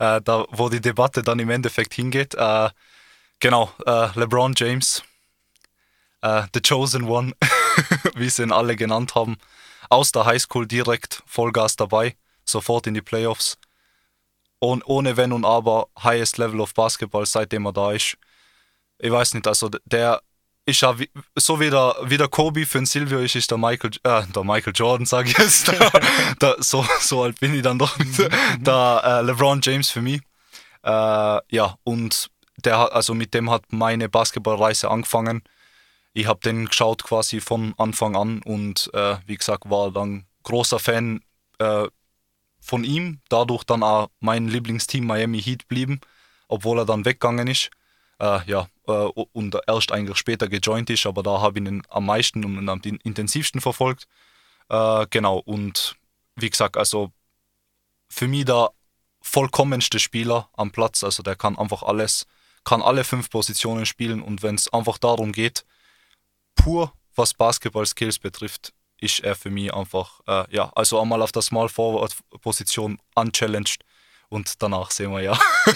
äh, 0.00 0.20
da 0.20 0.46
wo 0.50 0.68
die 0.68 0.80
Debatte 0.80 1.22
dann 1.22 1.38
im 1.38 1.48
Endeffekt 1.48 1.94
hingeht. 1.94 2.34
Äh, 2.34 2.70
Genau, 3.40 3.72
äh, 3.86 4.08
LeBron 4.18 4.54
James, 4.56 5.02
äh, 6.22 6.44
The 6.54 6.60
Chosen 6.60 7.04
One, 7.04 7.32
wie 8.14 8.30
sie 8.30 8.42
ihn 8.42 8.52
alle 8.52 8.76
genannt 8.76 9.14
haben, 9.14 9.36
aus 9.90 10.12
der 10.12 10.24
Highschool 10.24 10.66
direkt 10.66 11.22
Vollgas 11.26 11.76
dabei, 11.76 12.16
sofort 12.44 12.86
in 12.86 12.94
die 12.94 13.02
Playoffs. 13.02 13.58
Oh, 14.60 14.78
ohne 14.86 15.16
Wenn 15.16 15.32
und 15.32 15.44
Aber, 15.44 15.88
highest 16.02 16.38
level 16.38 16.60
of 16.60 16.72
Basketball, 16.72 17.26
seitdem 17.26 17.66
er 17.66 17.72
da 17.72 17.92
ist. 17.92 18.16
Ich 18.98 19.10
weiß 19.10 19.34
nicht, 19.34 19.46
also 19.46 19.68
der 19.84 20.22
ist 20.66 20.80
ja 20.80 20.96
so 21.36 21.60
wie 21.60 21.68
der, 21.68 21.94
wie 22.04 22.16
der 22.16 22.28
Kobe 22.28 22.64
für 22.64 22.78
den 22.78 22.86
Silvio 22.86 23.18
ist, 23.18 23.36
ist 23.36 23.50
der 23.50 23.58
Michael, 23.58 23.90
äh, 24.02 24.22
der 24.26 24.44
Michael 24.44 24.72
Jordan, 24.74 25.04
sage 25.04 25.30
ich 25.30 25.38
jetzt. 25.38 25.68
der, 25.72 25.90
der, 26.40 26.56
so, 26.60 26.86
so 27.00 27.22
alt 27.22 27.38
bin 27.40 27.54
ich 27.54 27.62
dann 27.62 27.78
doch. 27.78 27.96
der 28.58 29.02
äh, 29.04 29.20
LeBron 29.22 29.60
James 29.62 29.90
für 29.90 30.00
mich. 30.00 30.22
Äh, 30.82 31.40
ja, 31.48 31.76
und 31.84 32.30
der, 32.56 32.94
also 32.94 33.14
mit 33.14 33.34
dem 33.34 33.50
hat 33.50 33.64
meine 33.72 34.08
Basketballreise 34.08 34.90
angefangen. 34.90 35.42
Ich 36.12 36.26
habe 36.26 36.40
den 36.40 36.66
geschaut 36.66 37.02
quasi 37.02 37.40
von 37.40 37.74
Anfang 37.76 38.16
an 38.16 38.42
und 38.42 38.90
äh, 38.94 39.16
wie 39.26 39.36
gesagt 39.36 39.68
war 39.68 39.90
dann 39.90 40.26
großer 40.44 40.78
Fan 40.78 41.22
äh, 41.58 41.88
von 42.60 42.84
ihm. 42.84 43.20
Dadurch 43.28 43.64
dann 43.64 43.82
auch 43.82 44.08
mein 44.20 44.48
Lieblingsteam 44.48 45.06
Miami 45.06 45.42
Heat 45.42 45.66
blieben, 45.68 46.00
obwohl 46.48 46.78
er 46.78 46.86
dann 46.86 47.04
weggegangen 47.04 47.48
ist. 47.48 47.70
Äh, 48.20 48.40
ja, 48.46 48.68
äh, 48.86 48.92
und 48.92 49.58
erst 49.66 49.90
eigentlich 49.90 50.18
später 50.18 50.48
gejoint 50.48 50.88
ist, 50.90 51.06
aber 51.06 51.22
da 51.22 51.40
habe 51.40 51.58
ich 51.58 51.66
ihn 51.66 51.82
am 51.88 52.06
meisten 52.06 52.44
und 52.44 52.68
am 52.68 52.80
intensivsten 53.02 53.60
verfolgt. 53.60 54.06
Äh, 54.68 55.06
genau, 55.10 55.38
und 55.38 55.96
wie 56.36 56.50
gesagt, 56.50 56.76
also 56.76 57.10
für 58.08 58.28
mich 58.28 58.44
der 58.44 58.70
vollkommenste 59.20 59.98
Spieler 59.98 60.48
am 60.52 60.70
Platz. 60.70 61.02
Also 61.02 61.22
der 61.22 61.34
kann 61.34 61.58
einfach 61.58 61.82
alles 61.82 62.26
kann 62.64 62.82
alle 62.82 63.04
fünf 63.04 63.30
Positionen 63.30 63.86
spielen 63.86 64.22
und 64.22 64.42
wenn 64.42 64.54
es 64.54 64.72
einfach 64.72 64.98
darum 64.98 65.32
geht, 65.32 65.64
pur 66.54 66.92
was 67.16 67.34
Basketball-Skills 67.34 68.18
betrifft, 68.18 68.72
ist 69.00 69.20
er 69.20 69.36
für 69.36 69.50
mich 69.50 69.72
einfach, 69.72 70.20
äh, 70.26 70.44
ja, 70.50 70.72
also 70.74 71.00
einmal 71.00 71.22
auf 71.22 71.32
der 71.32 71.42
Small 71.42 71.68
Forward-Position 71.68 72.98
unchallenged 73.14 73.84
und 74.28 74.62
danach 74.62 74.90
sehen 74.90 75.12
wir 75.12 75.20
ja. 75.20 75.32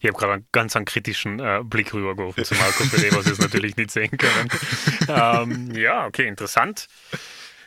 ich 0.00 0.06
habe 0.06 0.18
gerade 0.18 0.32
einen 0.34 0.48
ganz 0.52 0.76
einen 0.76 0.84
kritischen 0.84 1.40
äh, 1.40 1.60
Blick 1.64 1.92
rübergeworfen 1.92 2.44
zu 2.44 2.54
Marco 2.54 2.84
Pele, 2.84 3.12
was 3.12 3.26
wir 3.26 3.44
natürlich 3.44 3.76
nicht 3.76 3.90
sehen 3.90 4.16
können. 4.16 4.48
ähm, 5.08 5.74
ja, 5.74 6.06
okay, 6.06 6.26
interessant. 6.26 6.86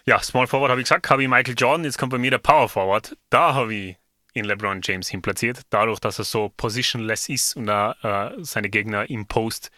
Ja, 0.06 0.22
Small 0.22 0.48
Forward 0.48 0.72
habe 0.72 0.80
ich 0.80 0.86
gesagt, 0.86 1.10
habe 1.10 1.24
ich 1.24 1.30
Michael 1.30 1.56
Jordan, 1.58 1.84
jetzt 1.84 1.98
kommt 1.98 2.12
bei 2.12 2.18
mir 2.18 2.32
der 2.32 2.38
Power 2.38 2.70
Forward. 2.70 3.18
Da 3.30 3.54
habe 3.54 3.74
ich 3.74 3.98
in 4.38 4.46
LeBron 4.46 4.82
James 4.84 5.10
hin 5.10 5.22
platziert. 5.22 5.62
Dadurch, 5.70 6.00
dass 6.00 6.20
er 6.20 6.26
so 6.26 6.50
positionless 6.56 7.30
ist 7.30 7.56
und 7.56 7.68
er 7.68 8.36
äh, 8.38 8.44
seine 8.44 8.70
Gegner 8.70 9.10
im 9.10 9.28
Post 9.28 9.72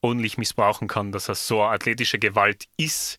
ordentlich 0.00 0.38
missbrauchen 0.38 0.88
kann, 0.88 1.12
dass 1.12 1.28
er 1.28 1.34
so 1.34 1.62
athletische 1.62 2.18
Gewalt 2.18 2.66
ist, 2.76 3.18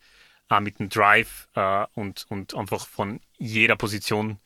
äh, 0.50 0.60
mit 0.60 0.79
dem 0.79 0.89
Drive 0.89 1.48
äh, 1.55 1.86
und, 1.93 2.25
und 2.29 2.55
einfach 2.55 2.88
von 2.88 3.19
jeder 3.38 3.75
Position 3.75 4.39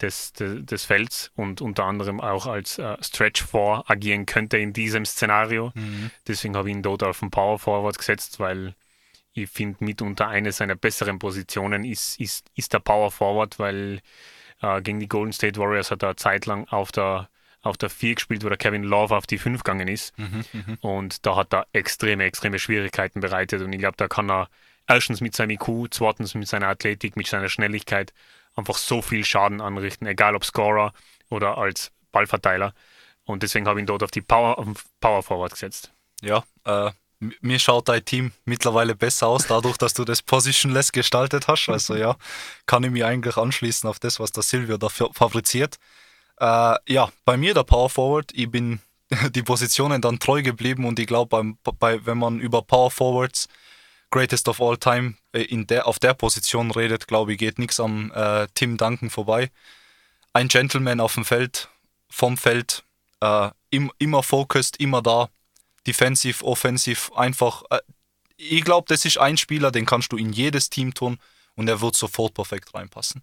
des, 0.00 0.32
des, 0.32 0.64
des 0.64 0.84
Felds 0.84 1.30
und 1.36 1.60
unter 1.60 1.84
anderem 1.84 2.20
auch 2.20 2.46
als 2.46 2.78
äh, 2.78 2.96
Stretch 3.02 3.42
4 3.44 3.84
agieren 3.86 4.26
könnte 4.26 4.58
in 4.58 4.72
diesem 4.72 5.04
Szenario. 5.04 5.72
Mhm. 5.74 6.10
Deswegen 6.26 6.56
habe 6.56 6.70
ich 6.70 6.76
ihn 6.76 6.82
dort 6.82 7.02
auf 7.02 7.20
den 7.20 7.30
Power 7.30 7.58
Forward 7.58 7.98
gesetzt, 7.98 8.40
weil 8.40 8.74
ich 9.32 9.48
finde, 9.48 9.84
mitunter 9.84 10.28
eine 10.28 10.52
seiner 10.52 10.74
besseren 10.74 11.18
Positionen 11.18 11.84
ist, 11.84 12.18
ist, 12.20 12.50
ist 12.56 12.72
der 12.72 12.80
Power 12.80 13.10
Forward, 13.10 13.58
weil 13.58 14.00
äh, 14.62 14.80
gegen 14.82 15.00
die 15.00 15.08
Golden 15.08 15.32
State 15.32 15.58
Warriors 15.58 15.90
hat 15.90 16.02
er 16.02 16.16
zeitlang 16.16 16.68
auf 16.68 16.92
der 16.92 17.28
auf 17.62 17.76
der 17.76 17.90
4 17.90 18.14
gespielt, 18.14 18.42
wo 18.42 18.48
der 18.48 18.56
Kevin 18.56 18.84
Love 18.84 19.14
auf 19.14 19.26
die 19.26 19.36
5 19.36 19.62
gegangen 19.62 19.86
ist. 19.86 20.18
Mhm, 20.18 20.44
mhm, 20.52 20.78
und 20.80 21.26
da 21.26 21.36
hat 21.36 21.52
er 21.52 21.66
extreme, 21.74 22.24
extreme 22.24 22.58
Schwierigkeiten 22.58 23.20
bereitet. 23.20 23.60
Und 23.60 23.70
ich 23.72 23.78
glaube, 23.78 23.98
da 23.98 24.08
kann 24.08 24.30
er 24.30 24.48
erstens 24.88 25.20
mit 25.20 25.36
seinem 25.36 25.50
IQ, 25.50 25.88
zweitens 25.90 26.34
mit 26.34 26.48
seiner 26.48 26.68
Athletik, 26.68 27.16
mit 27.16 27.26
seiner 27.26 27.50
Schnelligkeit 27.50 28.14
einfach 28.56 28.76
so 28.76 29.02
viel 29.02 29.24
Schaden 29.24 29.60
anrichten, 29.60 30.06
egal 30.06 30.34
ob 30.34 30.44
Scorer 30.44 30.92
oder 31.28 31.58
als 31.58 31.92
Ballverteiler. 32.12 32.74
Und 33.24 33.42
deswegen 33.42 33.66
habe 33.68 33.78
ich 33.78 33.84
ihn 33.84 33.86
dort 33.86 34.02
auf 34.02 34.10
die 34.10 34.22
Power, 34.22 34.58
auf 34.58 34.84
Power 35.00 35.22
Forward 35.22 35.52
gesetzt. 35.52 35.92
Ja, 36.22 36.44
äh, 36.64 36.90
mir 37.40 37.58
schaut 37.58 37.88
dein 37.88 38.04
Team 38.04 38.32
mittlerweile 38.44 38.94
besser 38.94 39.28
aus, 39.28 39.46
dadurch, 39.46 39.76
dass 39.76 39.94
du 39.94 40.04
das 40.04 40.22
Positionless 40.22 40.92
gestaltet 40.92 41.48
hast. 41.48 41.68
Also 41.68 41.94
ja, 41.94 42.16
kann 42.66 42.82
ich 42.84 42.90
mich 42.90 43.04
eigentlich 43.04 43.36
anschließen 43.36 43.88
auf 43.88 43.98
das, 43.98 44.18
was 44.18 44.32
der 44.32 44.42
Silvio 44.42 44.78
da 44.78 44.88
fabriziert. 44.88 45.76
Äh, 46.38 46.74
ja, 46.88 47.10
bei 47.24 47.36
mir 47.36 47.54
der 47.54 47.64
Power 47.64 47.90
Forward, 47.90 48.32
ich 48.32 48.50
bin 48.50 48.80
die 49.34 49.42
Positionen 49.42 50.00
dann 50.00 50.18
treu 50.18 50.42
geblieben 50.42 50.84
und 50.84 50.98
ich 50.98 51.06
glaube, 51.06 51.54
wenn 51.80 52.18
man 52.18 52.40
über 52.40 52.62
Power 52.62 52.90
Forwards 52.90 53.48
Greatest 54.10 54.48
of 54.48 54.60
All 54.60 54.76
Time 54.76 55.14
äh, 55.32 55.42
in 55.42 55.66
der, 55.66 55.86
auf 55.86 55.98
der 55.98 56.14
Position 56.14 56.70
redet, 56.70 57.06
glaube 57.06 57.32
ich, 57.32 57.38
geht 57.38 57.58
nichts 57.58 57.78
am 57.78 58.10
äh, 58.12 58.48
Tim 58.54 58.76
Duncan 58.76 59.10
vorbei. 59.10 59.50
Ein 60.32 60.48
Gentleman 60.48 61.00
auf 61.00 61.14
dem 61.14 61.24
Feld, 61.24 61.68
vom 62.08 62.36
Feld, 62.36 62.82
äh, 63.20 63.50
im, 63.70 63.92
immer 63.98 64.22
focused, 64.22 64.78
immer 64.78 65.02
da, 65.02 65.28
defensiv, 65.86 66.42
offensiv, 66.42 67.10
einfach. 67.14 67.62
Äh, 67.70 67.80
ich 68.36 68.64
glaube, 68.64 68.86
das 68.88 69.04
ist 69.04 69.18
ein 69.18 69.36
Spieler, 69.36 69.70
den 69.70 69.84
kannst 69.84 70.12
du 70.12 70.16
in 70.16 70.32
jedes 70.32 70.70
Team 70.70 70.94
tun 70.94 71.18
und 71.56 71.68
er 71.68 71.80
wird 71.80 71.94
sofort 71.94 72.34
perfekt 72.34 72.74
reinpassen. 72.74 73.22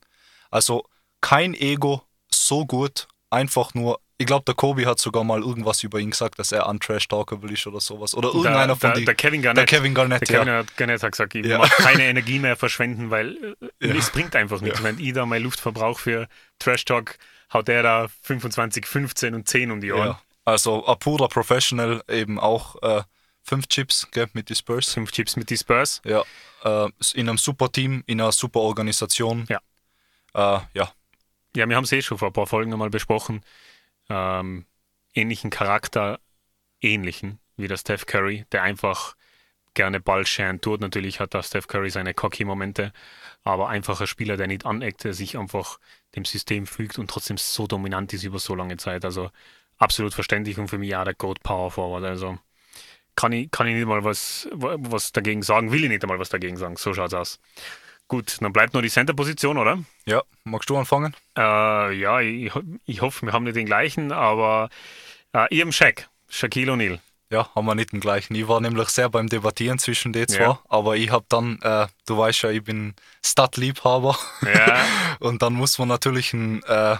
Also 0.52 0.84
kein 1.22 1.56
Ego, 1.56 2.04
so 2.32 2.66
gut, 2.66 3.08
einfach 3.30 3.74
nur. 3.74 4.00
Ich 4.20 4.26
glaube, 4.26 4.46
der 4.46 4.56
Kobe 4.56 4.88
hat 4.88 4.98
sogar 4.98 5.24
mal 5.24 5.42
irgendwas 5.42 5.84
über 5.84 6.00
ihn 6.00 6.10
gesagt, 6.10 6.40
dass 6.40 6.52
er 6.52 6.68
untrash-talkable 6.68 7.52
ist 7.52 7.68
oder 7.68 7.80
sowas. 7.80 8.16
Oder 8.16 8.30
irgendeiner 8.30 8.68
der, 8.68 8.76
von 8.76 8.94
die, 8.94 9.06
der 9.06 9.14
Kevin 9.14 9.44
Garnett. 9.44 9.70
Der 9.70 9.78
Kevin 9.78 9.94
Garnett, 9.94 10.28
der 10.28 10.40
Kevin 10.40 10.66
Garnett 10.76 11.04
hat 11.04 11.12
gesagt, 11.12 11.36
ich 11.36 11.46
ja. 11.46 11.60
mag 11.60 11.70
keine 11.78 12.04
Energie 12.08 12.40
mehr 12.40 12.56
verschwenden, 12.56 13.12
weil 13.12 13.56
äh, 13.80 13.88
ja. 13.88 13.96
es 13.96 14.10
bringt 14.10 14.36
einfach 14.36 14.62
nichts. 14.62 14.80
Ja. 14.80 14.86
Wenn 14.86 15.00
ich 15.00 15.14
da 15.14 15.28
meinen 15.28 15.44
Luftverbrauch 15.44 16.00
für 16.00 16.28
Trash-Talk 16.58 17.18
haut 17.54 17.68
der 17.68 17.84
da 17.84 18.08
25, 18.24 18.86
15 18.86 19.34
und 19.34 19.48
10 19.48 19.72
um 19.72 19.82
die 19.82 19.92
Ohren. 19.92 20.10
Ja. 20.10 20.22
Also 20.48 20.86
ein 20.86 20.98
purer 21.00 21.28
Professional, 21.28 22.02
eben 22.08 22.40
auch 22.40 22.82
äh, 22.82 23.04
fünf 23.44 23.68
Chips 23.68 24.08
gell, 24.12 24.30
mit 24.32 24.48
die 24.48 24.56
Spurs. 24.56 24.94
Fünf 24.94 25.12
Chips 25.12 25.36
mit 25.36 25.50
die 25.50 25.58
Spurs. 25.58 26.02
Ja. 26.06 26.24
Äh, 26.64 26.90
in 27.16 27.28
einem 27.28 27.38
super 27.38 27.70
Team, 27.70 28.02
in 28.08 28.22
einer 28.22 28.32
super 28.32 28.62
Organisation. 28.62 29.46
Ja. 29.50 29.60
Äh, 30.34 30.62
ja. 30.74 30.94
Ja, 31.54 31.68
wir 31.68 31.76
haben 31.76 31.84
es 31.84 31.92
eh 31.92 32.02
schon 32.02 32.18
vor 32.18 32.30
ein 32.30 32.34
paar 32.34 32.48
Folgen 32.48 32.72
einmal 32.72 32.90
besprochen. 32.90 33.44
Ähm, 34.08 34.66
ähnlichen 35.14 35.50
Charakter, 35.50 36.22
ähnlichen 36.80 37.40
wie 37.58 37.68
der 37.68 37.76
Steph 37.76 38.06
Curry, 38.06 38.46
der 38.54 38.64
einfach 38.64 39.18
gerne 39.74 40.00
Ball 40.00 40.26
scheren 40.26 40.62
tut. 40.62 40.80
Natürlich 40.80 41.20
hat 41.20 41.34
da 41.34 41.44
Steph 41.44 41.68
Curry 41.68 41.90
seine 41.90 42.14
cocky-Momente, 42.14 42.94
aber 43.44 43.68
einfacher 43.68 44.08
Spieler, 44.08 44.38
der 44.38 44.48
nicht 44.48 44.66
aneckt, 44.66 45.04
der 45.04 45.14
sich 45.14 45.38
einfach 45.38 45.78
dem 46.16 46.24
System 46.24 46.68
fügt 46.68 47.00
und 47.00 47.10
trotzdem 47.10 47.38
so 47.38 47.68
dominant 47.68 48.14
ist 48.14 48.24
über 48.24 48.40
so 48.40 48.56
lange 48.56 48.78
Zeit. 48.78 49.04
Also 49.04 49.30
absolut 49.78 50.14
verständlich 50.14 50.58
und 50.58 50.68
für 50.68 50.78
mich 50.78 50.96
auch 50.96 51.04
der 51.04 51.14
Goat 51.14 51.42
Power 51.44 51.72
Forward. 51.72 52.04
Also 52.04 52.38
kann 53.16 53.32
ich, 53.32 53.52
kann 53.52 53.68
ich 53.68 53.76
nicht 53.76 53.88
mal 53.88 54.04
was, 54.04 54.48
was 54.54 55.12
dagegen 55.12 55.42
sagen, 55.42 55.72
will 55.72 55.84
ich 55.84 55.90
nicht 55.90 56.04
einmal 56.04 56.20
was 56.20 56.30
dagegen 56.30 56.58
sagen. 56.58 56.78
So 56.78 56.94
schaut's 56.94 57.14
aus. 57.14 57.40
Gut, 58.08 58.38
dann 58.40 58.54
bleibt 58.54 58.74
nur 58.74 58.82
die 58.82 58.90
Center-Position, 58.90 59.58
oder? 59.58 59.80
Ja, 60.06 60.22
magst 60.46 60.70
du 60.70 60.78
anfangen? 60.78 61.14
Äh, 61.38 61.94
ja, 61.94 62.22
ich, 62.22 62.52
ich 62.86 63.02
hoffe, 63.02 63.26
wir 63.26 63.34
haben 63.34 63.44
nicht 63.44 63.58
den 63.58 63.66
gleichen, 63.66 64.14
aber 64.14 64.70
äh, 65.34 65.48
ich 65.50 65.60
habe 65.60 65.74
Shaq, 65.74 66.08
Shaquille 66.30 66.72
O'Neal. 66.72 67.00
Ja, 67.30 67.54
haben 67.54 67.66
wir 67.66 67.76
nicht 67.76 67.92
den 67.92 68.00
gleichen. 68.00 68.36
Ich 68.36 68.48
war 68.48 68.62
nämlich 68.62 68.88
sehr 68.88 69.10
beim 69.10 69.28
Debattieren 69.28 69.80
zwischen 69.80 70.14
den 70.14 70.30
zwei, 70.30 70.44
ja. 70.44 70.60
aber 70.70 70.96
ich 70.96 71.12
habe 71.12 71.26
dann, 71.28 71.60
äh, 71.62 71.88
du 72.06 72.18
weißt 72.18 72.44
ja, 72.44 72.52
ich 72.52 72.64
bin 72.64 72.96
Stat-Liebhaber. 73.26 74.18
Ja. 74.44 74.86
und 75.20 75.42
dann 75.42 75.54
muss 75.54 75.78
man 75.78 75.90
natürlich 75.90 76.34
einen 76.34 76.64
äh, 76.64 76.96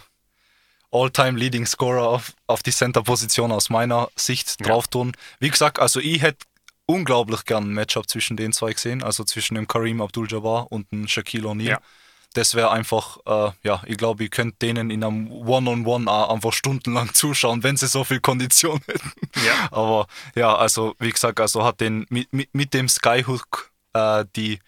All-Time 0.92 1.38
Leading 1.38 1.66
Scorer 1.66 2.08
auf, 2.08 2.34
auf 2.48 2.64
die 2.64 2.72
Center-Position 2.72 3.52
aus 3.52 3.70
meiner 3.70 4.10
Sicht 4.16 4.56
ja. 4.60 4.68
drauf 4.68 4.88
tun. 4.88 5.14
Wie 5.40 5.50
gesagt, 5.50 5.80
also 5.80 6.00
ich 6.00 6.22
hätte 6.22 6.46
unglaublich 6.86 7.46
gern 7.46 7.66
ein 7.66 7.74
Matchup 7.74 8.10
zwischen 8.10 8.38
den 8.38 8.54
zwei 8.54 8.74
gesehen, 8.74 9.04
also 9.04 9.24
zwischen 9.24 9.56
dem 9.56 9.68
Kareem 9.68 10.02
Abdul-Jabbar 10.02 10.72
und 10.72 10.92
dem 10.92 11.08
Shaquille 11.08 11.48
O'Neal. 11.48 11.70
Ja. 11.70 11.82
Das 12.34 12.56
wäre 12.56 12.72
einfach, 12.72 13.18
äh, 13.26 13.52
ja, 13.64 13.82
ich 13.86 13.98
glaube, 13.98 14.24
ihr 14.24 14.30
könnt 14.30 14.62
denen 14.62 14.90
in 14.90 15.04
einem 15.04 15.32
One-on-One 15.32 16.06
-on 16.06 16.08
-One 16.08 16.30
einfach 16.34 16.54
stundenlang 16.54 17.12
zuschauen, 17.14 17.64
wenn 17.64 17.78
sie 17.78 17.88
so 17.88 18.04
viel 18.04 18.20
Kondition 18.20 18.80
hätten. 18.88 19.12
Ja. 19.46 19.70
Aber 19.72 20.08
ja, 20.36 20.56
also 20.56 20.96
wie 21.00 21.12
gesagt, 21.12 21.40
also 21.40 21.64
hat 21.64 21.82
den 21.82 22.06
mit, 22.10 22.32
mit, 22.32 22.54
mit 22.54 22.74
dem 22.74 22.90
Skyhook 22.90 23.72
äh, 23.94 24.26
die 24.36 24.60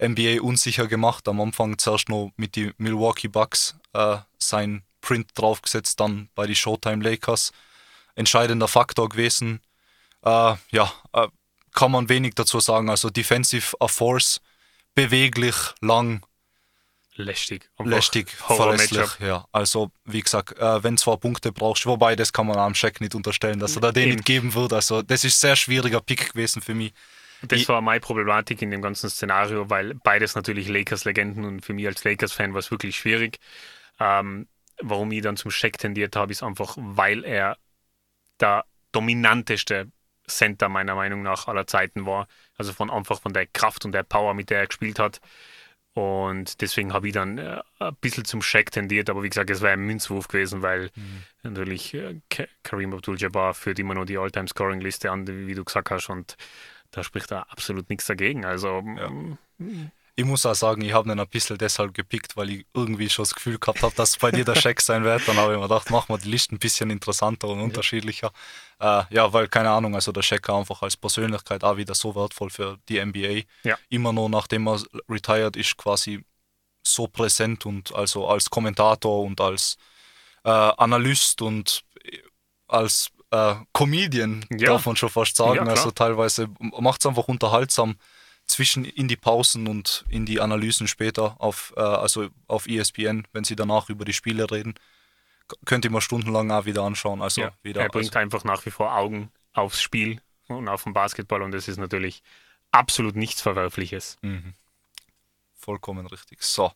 NBA 0.00 0.40
unsicher 0.42 0.86
gemacht. 0.86 1.26
Am 1.28 1.40
Anfang 1.40 1.78
zuerst 1.78 2.08
noch 2.08 2.32
mit 2.36 2.56
den 2.56 2.72
Milwaukee 2.78 3.28
Bucks 3.28 3.76
äh, 3.92 4.18
sein 4.38 4.82
Print 5.06 5.30
draufgesetzt, 5.34 6.00
dann 6.00 6.28
bei 6.34 6.46
die 6.46 6.56
Showtime 6.56 7.02
Lakers. 7.02 7.52
Entscheidender 8.16 8.66
Faktor 8.66 9.08
gewesen. 9.08 9.60
Äh, 10.24 10.54
ja, 10.70 10.92
äh, 11.12 11.28
kann 11.74 11.92
man 11.92 12.08
wenig 12.08 12.34
dazu 12.34 12.58
sagen. 12.58 12.90
Also 12.90 13.10
Defensive 13.10 13.76
a 13.78 13.86
Force, 13.86 14.40
beweglich, 14.94 15.54
lang. 15.80 16.26
Lästig. 17.14 17.70
Lästig, 17.78 18.30
verlässlich, 18.30 19.08
ja. 19.20 19.46
Also, 19.52 19.90
wie 20.04 20.20
gesagt, 20.20 20.58
äh, 20.58 20.82
wenn 20.82 20.98
zwei 20.98 21.16
Punkte 21.16 21.52
brauchst, 21.52 21.86
wobei 21.86 22.16
das 22.16 22.32
kann 22.32 22.46
man 22.46 22.58
am 22.58 22.74
Check 22.74 23.00
nicht 23.00 23.14
unterstellen, 23.14 23.58
dass 23.58 23.76
er 23.76 23.80
da 23.80 23.92
den 23.92 24.10
nicht 24.10 24.24
geben 24.24 24.52
wird. 24.54 24.72
Also, 24.72 25.02
das 25.02 25.24
ist 25.24 25.40
sehr 25.40 25.56
schwieriger 25.56 26.00
Pick 26.00 26.32
gewesen 26.32 26.60
für 26.60 26.74
mich. 26.74 26.92
Das 27.42 27.68
war 27.68 27.80
meine 27.80 28.00
Problematik 28.00 28.60
in 28.60 28.70
dem 28.70 28.82
ganzen 28.82 29.08
Szenario, 29.08 29.70
weil 29.70 29.94
beides 29.94 30.34
natürlich 30.34 30.68
Lakers-Legenden 30.68 31.44
und 31.44 31.64
für 31.64 31.74
mich 31.74 31.86
als 31.86 32.02
Lakers-Fan 32.04 32.52
war 32.52 32.60
es 32.60 32.70
wirklich 32.70 32.96
schwierig. 32.96 33.38
Ähm, 34.00 34.46
warum 34.80 35.10
ich 35.12 35.22
dann 35.22 35.36
zum 35.36 35.50
Scheck 35.50 35.78
tendiert 35.78 36.16
habe, 36.16 36.32
ist 36.32 36.42
einfach, 36.42 36.76
weil 36.78 37.24
er 37.24 37.56
der 38.40 38.64
dominanteste 38.92 39.90
Center 40.26 40.68
meiner 40.68 40.94
Meinung 40.94 41.22
nach 41.22 41.48
aller 41.48 41.66
Zeiten 41.66 42.06
war. 42.06 42.26
Also 42.56 42.72
von 42.72 42.90
einfach 42.90 43.20
von 43.20 43.32
der 43.32 43.46
Kraft 43.46 43.84
und 43.84 43.92
der 43.92 44.02
Power, 44.02 44.34
mit 44.34 44.50
der 44.50 44.60
er 44.60 44.66
gespielt 44.66 44.98
hat. 44.98 45.20
Und 45.94 46.60
deswegen 46.60 46.92
habe 46.92 47.06
ich 47.06 47.14
dann 47.14 47.38
äh, 47.38 47.62
ein 47.78 47.96
bisschen 48.02 48.26
zum 48.26 48.42
Scheck 48.42 48.70
tendiert, 48.70 49.08
aber 49.08 49.22
wie 49.22 49.30
gesagt, 49.30 49.48
es 49.48 49.62
wäre 49.62 49.72
ein 49.72 49.80
Münzwurf 49.80 50.28
gewesen, 50.28 50.60
weil 50.60 50.90
mhm. 50.94 51.22
natürlich 51.42 51.94
äh, 51.94 52.20
Kareem 52.62 52.92
Abdul-Jabbar 52.92 53.54
führt 53.54 53.78
immer 53.78 53.94
noch 53.94 54.04
die 54.04 54.18
All-Time-Scoring-Liste 54.18 55.10
an, 55.10 55.26
wie 55.26 55.54
du 55.54 55.64
gesagt 55.64 55.90
hast, 55.90 56.10
und 56.10 56.36
da 56.90 57.02
spricht 57.02 57.30
da 57.30 57.46
absolut 57.48 57.88
nichts 57.88 58.04
dagegen. 58.04 58.44
Also 58.44 58.82
ja. 58.84 59.10
Ich 60.18 60.24
muss 60.24 60.46
auch 60.46 60.54
sagen, 60.54 60.80
ich 60.80 60.94
habe 60.94 61.10
ihn 61.12 61.20
ein 61.20 61.28
bisschen 61.28 61.58
deshalb 61.58 61.92
gepickt, 61.92 62.38
weil 62.38 62.48
ich 62.48 62.66
irgendwie 62.72 63.10
schon 63.10 63.24
das 63.24 63.34
Gefühl 63.34 63.58
gehabt 63.58 63.82
habe, 63.82 63.94
dass 63.94 64.10
es 64.10 64.16
bei 64.16 64.30
dir 64.30 64.46
der 64.46 64.54
Scheck 64.54 64.80
sein 64.80 65.04
wird. 65.04 65.28
Dann 65.28 65.36
habe 65.36 65.52
ich 65.52 65.58
mir 65.58 65.68
gedacht, 65.68 65.90
machen 65.90 66.08
wir 66.08 66.16
die 66.16 66.30
Liste 66.30 66.54
ein 66.54 66.58
bisschen 66.58 66.88
interessanter 66.88 67.48
und 67.48 67.60
unterschiedlicher. 67.60 68.32
Äh, 68.80 69.02
ja, 69.10 69.30
weil 69.34 69.46
keine 69.48 69.68
Ahnung, 69.70 69.94
also 69.94 70.12
der 70.12 70.22
Scheck 70.22 70.48
einfach 70.48 70.80
als 70.80 70.96
Persönlichkeit 70.96 71.62
auch 71.62 71.76
wieder 71.76 71.94
so 71.94 72.14
wertvoll 72.14 72.48
für 72.48 72.78
die 72.88 73.04
NBA. 73.04 73.42
Ja. 73.62 73.76
Immer 73.90 74.14
noch 74.14 74.30
nachdem 74.30 74.66
er 74.68 74.80
retired 75.06 75.54
ist, 75.54 75.76
quasi 75.76 76.24
so 76.82 77.08
präsent 77.08 77.66
und 77.66 77.94
also 77.94 78.26
als 78.26 78.48
Kommentator 78.48 79.22
und 79.22 79.38
als 79.38 79.76
äh, 80.44 80.48
Analyst 80.50 81.42
und 81.42 81.84
als 82.68 83.10
äh, 83.30 83.54
Comedian, 83.72 84.46
ja. 84.50 84.68
darf 84.68 84.86
man 84.86 84.96
schon 84.96 85.10
fast 85.10 85.36
sagen. 85.36 85.66
Ja, 85.66 85.72
also 85.72 85.90
teilweise 85.90 86.48
macht 86.58 87.00
es 87.00 87.06
einfach 87.06 87.28
unterhaltsam 87.28 87.96
zwischen 88.46 88.84
in 88.84 89.08
die 89.08 89.16
Pausen 89.16 89.66
und 89.66 90.04
in 90.08 90.26
die 90.26 90.40
Analysen 90.40 90.88
später 90.88 91.36
auf, 91.40 91.74
äh, 91.76 91.80
also 91.80 92.28
auf 92.46 92.66
ESPN, 92.66 93.26
wenn 93.32 93.44
sie 93.44 93.56
danach 93.56 93.88
über 93.88 94.04
die 94.04 94.12
Spiele 94.12 94.50
reden, 94.50 94.74
könnt 95.64 95.84
ihr 95.84 95.90
mal 95.90 96.00
stundenlang 96.00 96.50
auch 96.50 96.64
wieder 96.64 96.82
anschauen. 96.82 97.22
Also 97.22 97.42
ja, 97.42 97.52
wieder, 97.62 97.82
er 97.82 97.88
bringt 97.88 98.06
also, 98.06 98.18
einfach 98.18 98.44
nach 98.44 98.64
wie 98.66 98.70
vor 98.70 98.94
Augen 98.94 99.30
aufs 99.52 99.80
Spiel 99.80 100.20
und 100.48 100.68
auf 100.68 100.84
den 100.84 100.92
Basketball 100.92 101.42
und 101.42 101.52
das 101.52 101.68
ist 101.68 101.78
natürlich 101.78 102.22
absolut 102.70 103.16
nichts 103.16 103.40
Verwerfliches. 103.40 104.18
Mhm. 104.22 104.54
Vollkommen 105.54 106.06
richtig. 106.06 106.42
So. 106.42 106.72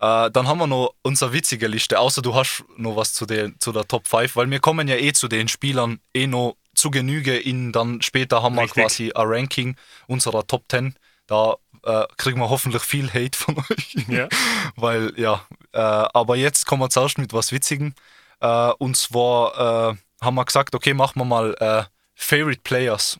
Äh, 0.00 0.30
dann 0.30 0.48
haben 0.48 0.58
wir 0.58 0.66
noch 0.66 0.94
unsere 1.02 1.32
witzige 1.32 1.68
Liste, 1.68 2.00
außer 2.00 2.22
du 2.22 2.34
hast 2.34 2.64
noch 2.76 2.96
was 2.96 3.14
zu, 3.14 3.24
den, 3.24 3.58
zu 3.60 3.70
der 3.70 3.86
Top 3.86 4.08
5, 4.08 4.34
weil 4.34 4.50
wir 4.50 4.58
kommen 4.58 4.88
ja 4.88 4.96
eh 4.96 5.12
zu 5.12 5.28
den 5.28 5.46
Spielern 5.48 6.00
eh 6.12 6.26
noch 6.26 6.56
zu 6.74 6.90
Genüge 6.90 7.36
in 7.36 7.72
dann 7.72 8.02
später 8.02 8.42
haben 8.42 8.56
wir 8.56 8.62
Richtig. 8.62 8.82
quasi 8.82 9.12
ein 9.12 9.26
Ranking 9.26 9.76
unserer 10.06 10.46
Top 10.46 10.64
10. 10.70 10.96
Da 11.26 11.56
äh, 11.84 12.06
kriegen 12.16 12.40
wir 12.40 12.50
hoffentlich 12.50 12.82
viel 12.82 13.12
Hate 13.12 13.38
von 13.38 13.56
euch. 13.70 13.96
Ja. 14.08 14.28
Weil, 14.76 15.12
ja, 15.16 15.44
äh, 15.72 15.78
aber 15.78 16.36
jetzt 16.36 16.66
kommen 16.66 16.82
wir 16.82 16.90
zuerst 16.90 17.18
mit 17.18 17.32
was 17.32 17.52
Witzigem. 17.52 17.94
Äh, 18.40 18.72
und 18.78 18.96
zwar 18.96 19.92
äh, 19.92 19.96
haben 20.24 20.34
wir 20.34 20.44
gesagt, 20.44 20.74
okay, 20.74 20.94
machen 20.94 21.20
wir 21.20 21.24
mal 21.24 21.54
äh, 21.60 21.84
Favorite 22.14 22.60
Players. 22.62 23.18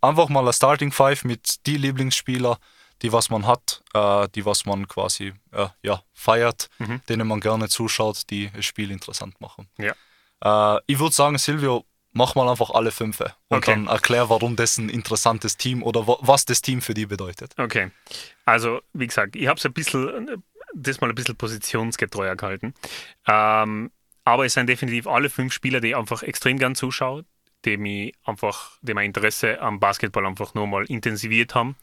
Einfach 0.00 0.28
mal 0.28 0.40
eine 0.40 0.52
Starting 0.52 0.90
Five 0.90 1.24
mit 1.24 1.66
die 1.66 1.76
Lieblingsspieler, 1.76 2.58
die 3.02 3.12
was 3.12 3.30
man 3.30 3.46
hat, 3.46 3.82
äh, 3.94 4.28
die 4.34 4.44
was 4.44 4.66
man 4.66 4.88
quasi 4.88 5.34
ja, 5.82 6.02
feiert, 6.12 6.68
mhm. 6.78 7.00
denen 7.08 7.28
man 7.28 7.40
gerne 7.40 7.68
zuschaut, 7.68 8.28
die 8.30 8.50
das 8.54 8.64
Spiel 8.64 8.90
interessant 8.90 9.40
machen. 9.40 9.68
Ja. 9.78 10.80
ich 10.86 10.98
würde 10.98 11.14
sagen, 11.14 11.38
Silvio, 11.38 11.84
mach 12.12 12.34
mal 12.34 12.48
einfach 12.48 12.70
alle 12.70 12.90
fünf 12.90 13.20
und 13.20 13.32
okay. 13.48 13.72
dann 13.72 13.86
erklär, 13.86 14.30
warum 14.30 14.56
das 14.56 14.78
ein 14.78 14.88
interessantes 14.88 15.56
Team 15.56 15.82
oder 15.82 16.06
was 16.06 16.44
das 16.44 16.62
Team 16.62 16.80
für 16.80 16.94
die 16.94 17.06
bedeutet. 17.06 17.54
Okay, 17.58 17.90
also 18.44 18.80
wie 18.92 19.06
gesagt, 19.06 19.36
ich 19.36 19.46
habe 19.46 19.58
es 19.58 19.66
ein 19.66 19.72
bisschen, 19.72 20.42
das 20.74 21.00
mal 21.00 21.08
ein 21.08 21.14
bisschen 21.14 21.36
positionsgetreuer 21.36 22.36
gehalten. 22.36 22.74
Ähm, 23.26 23.90
aber 24.24 24.44
es 24.44 24.54
sind 24.54 24.68
definitiv 24.68 25.06
alle 25.06 25.30
fünf 25.30 25.52
Spieler, 25.52 25.80
die 25.80 25.88
ich 25.88 25.96
einfach 25.96 26.22
extrem 26.22 26.58
gern 26.58 26.74
zuschaue, 26.74 27.24
die 27.64 27.76
mich 27.76 28.14
einfach, 28.24 28.72
die 28.82 28.94
mein 28.94 29.06
Interesse 29.06 29.60
am 29.60 29.80
Basketball 29.80 30.26
einfach 30.26 30.54
nochmal 30.54 30.84
intensiviert 30.84 31.54
haben. 31.54 31.76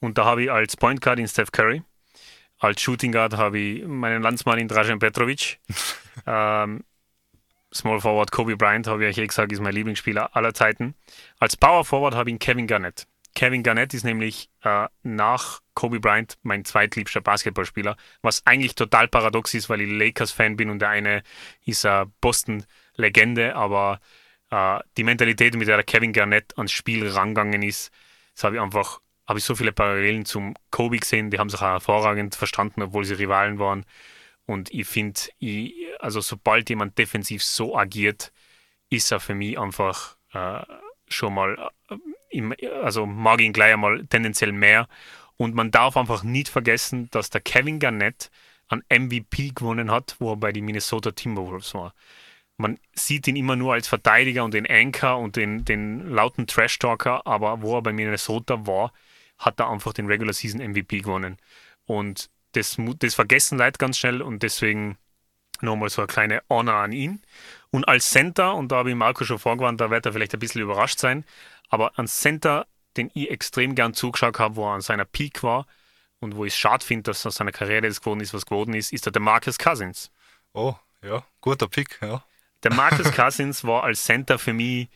Und 0.00 0.18
da 0.18 0.24
habe 0.24 0.44
ich 0.44 0.50
als 0.50 0.76
Point 0.76 1.00
Guard 1.00 1.18
in 1.18 1.28
Steph 1.28 1.52
Curry, 1.52 1.82
als 2.58 2.80
Shooting 2.80 3.12
Guard 3.12 3.36
habe 3.36 3.58
ich 3.58 3.86
meinen 3.86 4.22
Landsmann 4.22 4.58
in 4.58 4.68
Dražen 4.68 4.98
Petrovic, 4.98 5.58
ähm, 6.26 6.84
Small 7.76 8.00
Forward 8.00 8.32
Kobe 8.32 8.56
Bryant, 8.56 8.86
habe 8.86 9.04
ich 9.04 9.10
euch 9.10 9.22
eh 9.22 9.26
gesagt, 9.26 9.52
ist 9.52 9.60
mein 9.60 9.74
Lieblingsspieler 9.74 10.34
aller 10.34 10.54
Zeiten. 10.54 10.94
Als 11.38 11.56
Power 11.56 11.84
Forward 11.84 12.14
habe 12.14 12.30
ich 12.30 12.34
ihn 12.34 12.38
Kevin 12.38 12.66
Garnett. 12.66 13.06
Kevin 13.36 13.62
Garnett 13.62 13.92
ist 13.92 14.04
nämlich 14.04 14.48
äh, 14.62 14.88
nach 15.02 15.60
Kobe 15.74 16.00
Bryant 16.00 16.38
mein 16.42 16.64
zweitliebster 16.64 17.20
Basketballspieler, 17.20 17.96
was 18.22 18.46
eigentlich 18.46 18.74
total 18.74 19.08
paradox 19.08 19.52
ist, 19.52 19.68
weil 19.68 19.82
ich 19.82 19.90
Lakers-Fan 19.90 20.56
bin 20.56 20.70
und 20.70 20.80
der 20.80 20.88
eine 20.88 21.22
ist 21.66 21.84
eine 21.84 22.10
Boston-Legende, 22.22 23.54
aber 23.54 24.00
äh, 24.50 24.78
die 24.96 25.04
Mentalität, 25.04 25.54
mit 25.54 25.68
der 25.68 25.82
Kevin 25.82 26.14
Garnett 26.14 26.56
ans 26.56 26.72
Spiel 26.72 27.06
rangegangen 27.08 27.62
ist, 27.62 27.92
das 28.34 28.44
habe 28.44 28.56
ich 28.56 28.62
einfach, 28.62 29.00
habe 29.26 29.38
ich 29.38 29.44
so 29.44 29.54
viele 29.54 29.72
Parallelen 29.72 30.24
zum 30.24 30.54
Kobe 30.70 30.96
gesehen, 30.96 31.30
die 31.30 31.38
haben 31.38 31.50
sich 31.50 31.60
auch 31.60 31.66
hervorragend 31.66 32.34
verstanden, 32.34 32.82
obwohl 32.82 33.04
sie 33.04 33.14
Rivalen 33.14 33.58
waren. 33.58 33.84
Und 34.46 34.72
ich 34.72 34.86
finde, 34.86 35.20
also 35.98 36.20
sobald 36.20 36.70
jemand 36.70 36.96
defensiv 36.98 37.42
so 37.42 37.76
agiert, 37.76 38.32
ist 38.88 39.10
er 39.10 39.20
für 39.20 39.34
mich 39.34 39.58
einfach 39.58 40.16
äh, 40.32 40.62
schon 41.08 41.34
mal, 41.34 41.70
äh, 42.30 42.66
also 42.82 43.06
mag 43.06 43.40
ihn 43.40 43.52
gleich 43.52 43.72
einmal 43.72 44.06
tendenziell 44.06 44.52
mehr. 44.52 44.88
Und 45.36 45.54
man 45.54 45.70
darf 45.70 45.96
einfach 45.96 46.22
nicht 46.22 46.48
vergessen, 46.48 47.08
dass 47.10 47.30
der 47.30 47.40
Kevin 47.40 47.78
Garnett 47.78 48.30
an 48.68 48.82
MVP 48.88 49.52
gewonnen 49.54 49.90
hat, 49.90 50.16
wo 50.18 50.32
er 50.32 50.36
bei 50.36 50.52
den 50.52 50.64
Minnesota 50.64 51.10
Timberwolves 51.12 51.74
war. 51.74 51.94
Man 52.56 52.78
sieht 52.94 53.28
ihn 53.28 53.36
immer 53.36 53.54
nur 53.54 53.74
als 53.74 53.86
Verteidiger 53.86 54.44
und 54.44 54.54
den 54.54 54.66
Anchor 54.66 55.18
und 55.18 55.36
den, 55.36 55.64
den 55.64 56.08
lauten 56.08 56.46
Trash-Talker, 56.46 57.26
aber 57.26 57.60
wo 57.60 57.76
er 57.76 57.82
bei 57.82 57.92
Minnesota 57.92 58.66
war, 58.66 58.92
hat 59.38 59.60
er 59.60 59.68
einfach 59.70 59.92
den 59.92 60.06
Regular 60.06 60.32
Season 60.32 60.62
MVP 60.62 61.00
gewonnen. 61.00 61.36
Und 61.84 62.30
das, 62.56 62.76
das 62.98 63.14
vergessen 63.14 63.58
Leute 63.58 63.78
ganz 63.78 63.98
schnell 63.98 64.22
und 64.22 64.42
deswegen 64.42 64.98
nochmal 65.60 65.88
so 65.88 66.02
eine 66.02 66.06
kleine 66.06 66.42
Honor 66.48 66.74
an 66.74 66.92
ihn. 66.92 67.22
Und 67.70 67.86
als 67.88 68.10
Center, 68.10 68.54
und 68.54 68.72
da 68.72 68.76
habe 68.76 68.90
ich 68.90 68.96
Marco 68.96 69.24
schon 69.24 69.38
vorgewarnt, 69.38 69.80
da 69.80 69.90
wird 69.90 70.06
er 70.06 70.12
vielleicht 70.12 70.34
ein 70.34 70.40
bisschen 70.40 70.62
überrascht 70.62 70.98
sein, 70.98 71.24
aber 71.68 71.98
an 71.98 72.06
Center, 72.06 72.66
den 72.96 73.10
ich 73.14 73.30
extrem 73.30 73.74
gern 73.74 73.94
zugeschaut 73.94 74.38
habe, 74.38 74.56
wo 74.56 74.66
er 74.66 74.74
an 74.74 74.80
seiner 74.80 75.04
Peak 75.04 75.42
war 75.42 75.66
und 76.20 76.36
wo 76.36 76.44
ich 76.44 76.52
es 76.52 76.58
schade 76.58 76.84
finde, 76.84 77.04
dass 77.04 77.26
aus 77.26 77.36
seiner 77.36 77.52
Karriere 77.52 77.82
das 77.82 78.00
geworden 78.00 78.20
ist, 78.20 78.34
was 78.34 78.46
geworden 78.46 78.74
ist, 78.74 78.92
ist 78.92 79.06
der 79.06 79.20
Marcus 79.20 79.58
Cousins. 79.58 80.10
Oh, 80.52 80.74
ja, 81.02 81.24
guter 81.40 81.68
Pick, 81.68 81.98
ja. 82.00 82.24
Der 82.62 82.72
Marcus 82.72 83.12
Cousins 83.12 83.64
war 83.64 83.84
als 83.84 84.04
Center 84.04 84.38
für 84.38 84.52
mich 84.52 84.88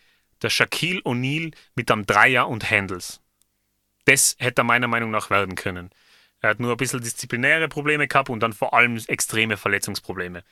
der 0.42 0.50
Shaquille 0.50 1.00
O'Neal 1.02 1.52
mit 1.74 1.90
einem 1.90 2.06
Dreier 2.06 2.48
und 2.48 2.70
Handles. 2.70 3.20
Das 4.06 4.34
hätte 4.38 4.62
er 4.62 4.64
meiner 4.64 4.88
Meinung 4.88 5.10
nach 5.10 5.30
werden 5.30 5.54
können. 5.54 5.90
Er 6.40 6.50
hat 6.50 6.60
nur 6.60 6.72
ein 6.72 6.76
bisschen 6.76 7.00
disziplinäre 7.02 7.68
Probleme 7.68 8.08
gehabt 8.08 8.30
und 8.30 8.40
dann 8.40 8.52
vor 8.52 8.74
allem 8.74 8.96
extreme 9.06 9.56
Verletzungsprobleme. 9.56 10.42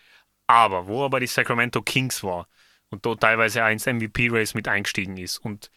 Aber 0.47 0.87
wo 0.87 1.04
er 1.04 1.11
bei 1.11 1.18
den 1.21 1.28
Sacramento 1.28 1.83
Kings 1.83 2.23
war 2.23 2.49
und 2.90 3.04
dort 3.07 3.21
teilweise 3.21 3.61
ins 3.71 3.87
MVP-Race 3.87 4.54
mit 4.54 4.68
eingestiegen 4.68 5.16
ist 5.16 5.38
und 5.38 5.71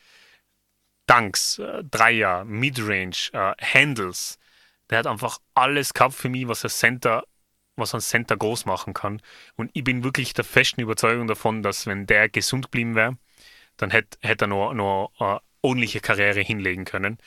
Dunks, 1.08 1.60
äh, 1.60 1.84
Dreier, 1.84 2.46
Midrange, 2.46 3.30
äh, 3.34 3.54
Handles, 3.62 4.38
der 4.90 5.00
hat 5.00 5.08
einfach 5.08 5.40
alles 5.54 5.94
gehabt 5.94 6.14
für 6.14 6.30
mich, 6.30 6.48
was 6.48 6.64
ein 6.64 6.70
Center, 6.70 7.26
was 7.76 7.94
ein 7.94 8.02
Center 8.02 8.38
groß 8.38 8.66
machen 8.66 8.94
kann. 8.94 9.22
Und 9.56 9.72
ich 9.74 9.84
bin 9.84 10.04
wirklich 10.04 10.34
der 10.34 10.46
festen 10.46 10.82
Überzeugung 10.82 11.28
davon, 11.28 11.64
dass 11.64 11.88
wenn 11.88 12.06
der 12.08 12.30
gesund 12.30 12.66
geblieben 12.66 12.96
wäre, 12.96 13.18
dann 13.78 13.92
hätte 13.92 14.18
hätt 14.22 14.42
er 14.42 14.48
noch, 14.48 14.74
noch 14.74 15.12
eine 15.20 15.42
ordentliche 15.62 16.02
Karriere 16.02 16.42
hinlegen 16.42 16.86
können. 16.86 17.18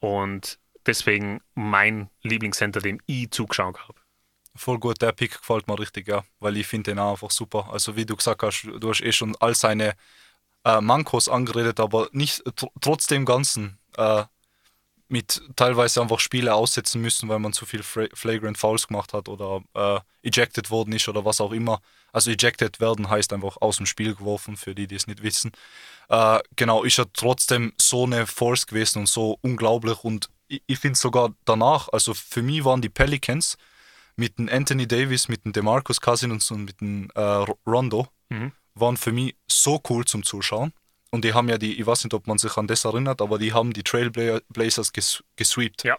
Und 0.00 0.58
deswegen 0.88 1.40
mein 1.54 2.10
Lieblingscenter, 2.22 2.80
dem 2.80 3.00
ich 3.06 3.30
zugeschaut 3.30 3.78
habe. 3.78 4.00
Voll 4.56 4.78
gut, 4.78 5.00
der 5.00 5.12
Pick 5.12 5.38
gefällt 5.38 5.68
mir 5.68 5.78
richtig, 5.78 6.08
ja, 6.08 6.24
weil 6.40 6.56
ich 6.56 6.66
finde 6.66 6.90
den 6.90 6.98
auch 6.98 7.12
einfach 7.12 7.30
super. 7.30 7.68
Also 7.70 7.94
wie 7.94 8.06
du 8.06 8.16
gesagt 8.16 8.42
hast, 8.42 8.62
du 8.62 8.88
hast 8.88 9.02
eh 9.02 9.12
schon 9.12 9.36
all 9.36 9.54
seine 9.54 9.94
äh, 10.64 10.80
Mankos 10.80 11.28
angeredet, 11.28 11.78
aber 11.78 12.08
nicht 12.12 12.42
tr 12.56 12.68
trotz 12.80 13.06
Ganzen 13.06 13.78
äh, 13.96 14.24
mit 15.08 15.40
teilweise 15.56 16.02
einfach 16.02 16.20
Spiele 16.20 16.54
aussetzen 16.54 17.00
müssen, 17.00 17.28
weil 17.28 17.38
man 17.38 17.52
zu 17.52 17.64
viel 17.64 17.82
Flagrant 17.82 18.58
Fouls 18.58 18.88
gemacht 18.88 19.14
hat 19.14 19.28
oder 19.28 19.62
äh, 19.74 20.00
ejected 20.28 20.70
worden 20.70 20.92
ist 20.92 21.08
oder 21.08 21.24
was 21.24 21.40
auch 21.40 21.52
immer. 21.52 21.80
Also 22.12 22.30
ejected 22.30 22.80
werden 22.80 23.08
heißt 23.08 23.32
einfach 23.32 23.56
aus 23.60 23.78
dem 23.78 23.86
Spiel 23.86 24.14
geworfen, 24.14 24.56
für 24.56 24.74
die, 24.74 24.86
die 24.86 24.96
es 24.96 25.06
nicht 25.06 25.22
wissen. 25.22 25.52
Äh, 26.08 26.40
genau, 26.56 26.82
ist 26.82 26.98
er 26.98 27.10
trotzdem 27.12 27.72
so 27.80 28.04
eine 28.04 28.26
Force 28.26 28.66
gewesen 28.66 29.00
und 29.00 29.08
so 29.08 29.38
unglaublich 29.40 30.04
und 30.04 30.28
ich, 30.48 30.62
ich 30.66 30.78
finde 30.78 30.98
sogar 30.98 31.34
danach, 31.44 31.88
also 31.92 32.14
für 32.14 32.42
mich 32.42 32.64
waren 32.64 32.82
die 32.82 32.88
Pelicans 32.88 33.56
mit 34.16 34.38
dem 34.38 34.48
Anthony 34.48 34.86
Davis, 34.86 35.28
mit 35.28 35.44
dem 35.44 35.52
DeMarcus 35.52 36.00
Cousins 36.00 36.50
und 36.50 36.64
mit 36.64 36.80
dem 36.80 37.08
äh, 37.14 37.46
Rondo, 37.66 38.08
mhm. 38.28 38.52
waren 38.74 38.96
für 38.96 39.12
mich 39.12 39.36
so 39.46 39.80
cool 39.88 40.04
zum 40.04 40.24
Zuschauen. 40.24 40.72
Und 41.10 41.24
die 41.24 41.32
haben 41.32 41.48
ja 41.48 41.56
die, 41.56 41.78
ich 41.80 41.86
weiß 41.86 42.04
nicht, 42.04 42.14
ob 42.14 42.26
man 42.26 42.38
sich 42.38 42.56
an 42.56 42.66
das 42.66 42.84
erinnert, 42.84 43.22
aber 43.22 43.38
die 43.38 43.52
haben 43.52 43.72
die 43.72 43.82
Trailblazers 43.82 44.92
ges 44.92 45.22
gesweept. 45.36 45.84
Ja. 45.84 45.96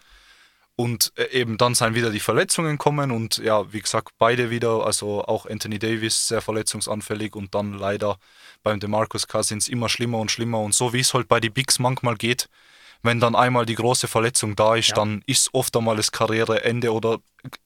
Und 0.75 1.11
äh, 1.15 1.27
eben 1.31 1.57
dann 1.57 1.75
sind 1.75 1.95
wieder 1.95 2.09
die 2.09 2.19
Verletzungen 2.19 2.77
kommen 2.77 3.11
und 3.11 3.37
ja, 3.39 3.71
wie 3.73 3.81
gesagt, 3.81 4.13
beide 4.17 4.49
wieder, 4.49 4.85
also 4.85 5.23
auch 5.25 5.45
Anthony 5.45 5.79
Davis 5.79 6.27
sehr 6.27 6.41
verletzungsanfällig 6.41 7.35
und 7.35 7.55
dann 7.55 7.73
leider 7.73 8.17
beim 8.63 8.79
DeMarcus 8.79 9.27
Cousins 9.27 9.67
immer 9.67 9.89
schlimmer 9.89 10.19
und 10.19 10.31
schlimmer. 10.31 10.59
Und 10.59 10.73
so 10.73 10.93
wie 10.93 10.99
es 10.99 11.13
halt 11.13 11.27
bei 11.27 11.39
den 11.39 11.53
Bigs 11.53 11.79
manchmal 11.79 12.15
geht, 12.15 12.49
wenn 13.01 13.19
dann 13.19 13.35
einmal 13.35 13.65
die 13.65 13.75
große 13.75 14.07
Verletzung 14.07 14.55
da 14.55 14.75
ist, 14.75 14.89
ja. 14.89 14.95
dann 14.95 15.23
ist 15.25 15.53
oft 15.53 15.75
einmal 15.75 15.95
das 15.95 16.11
Karriereende 16.11 16.91
oder 16.91 17.19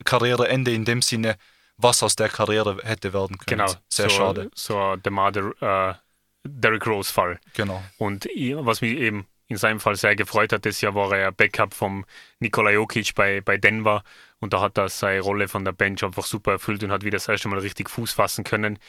Karriereende 0.06 0.72
in 0.72 0.86
dem 0.86 1.02
Sinne, 1.02 1.38
was 1.78 2.04
aus 2.04 2.16
der 2.16 2.30
Karriere 2.30 2.78
hätte 2.84 3.14
werden 3.14 3.38
können. 3.38 3.66
Genau. 3.66 3.74
Sehr 3.90 4.10
so, 4.10 4.16
schade. 4.16 4.52
So 4.54 4.96
der 4.96 5.12
Mother, 5.12 5.52
uh, 5.62 5.96
Derrick 6.44 6.86
Rose 6.86 7.12
Fall. 7.12 7.40
Genau. 7.54 7.82
Und 7.98 8.26
was 8.26 8.82
mich 8.82 8.98
eben 8.98 9.26
in 9.48 9.58
seinem 9.58 9.80
Fall 9.80 9.96
sehr 9.96 10.16
gefreut 10.16 10.54
hat, 10.54 10.66
das 10.66 10.82
Jahr 10.82 10.96
war 10.96 11.12
er 11.16 11.32
Backup 11.32 11.74
vom 11.74 12.06
Nikola 12.40 12.72
Jokic 12.72 13.16
bei, 13.16 13.42
bei 13.42 13.58
Denver 13.58 14.04
und 14.40 14.54
da 14.54 14.62
hat 14.62 14.78
er 14.78 14.90
seine 14.90 15.22
Rolle 15.22 15.48
von 15.48 15.66
der 15.66 15.72
Bench 15.72 16.04
einfach 16.04 16.26
super 16.26 16.54
erfüllt 16.54 16.84
und 16.84 16.92
hat 16.92 17.04
wieder 17.04 17.18
das 17.18 17.28
erste 17.28 17.48
Mal 17.48 17.60
richtig 17.60 17.90
Fuß 17.90 18.14
fassen 18.14 18.44
können. 18.44 18.80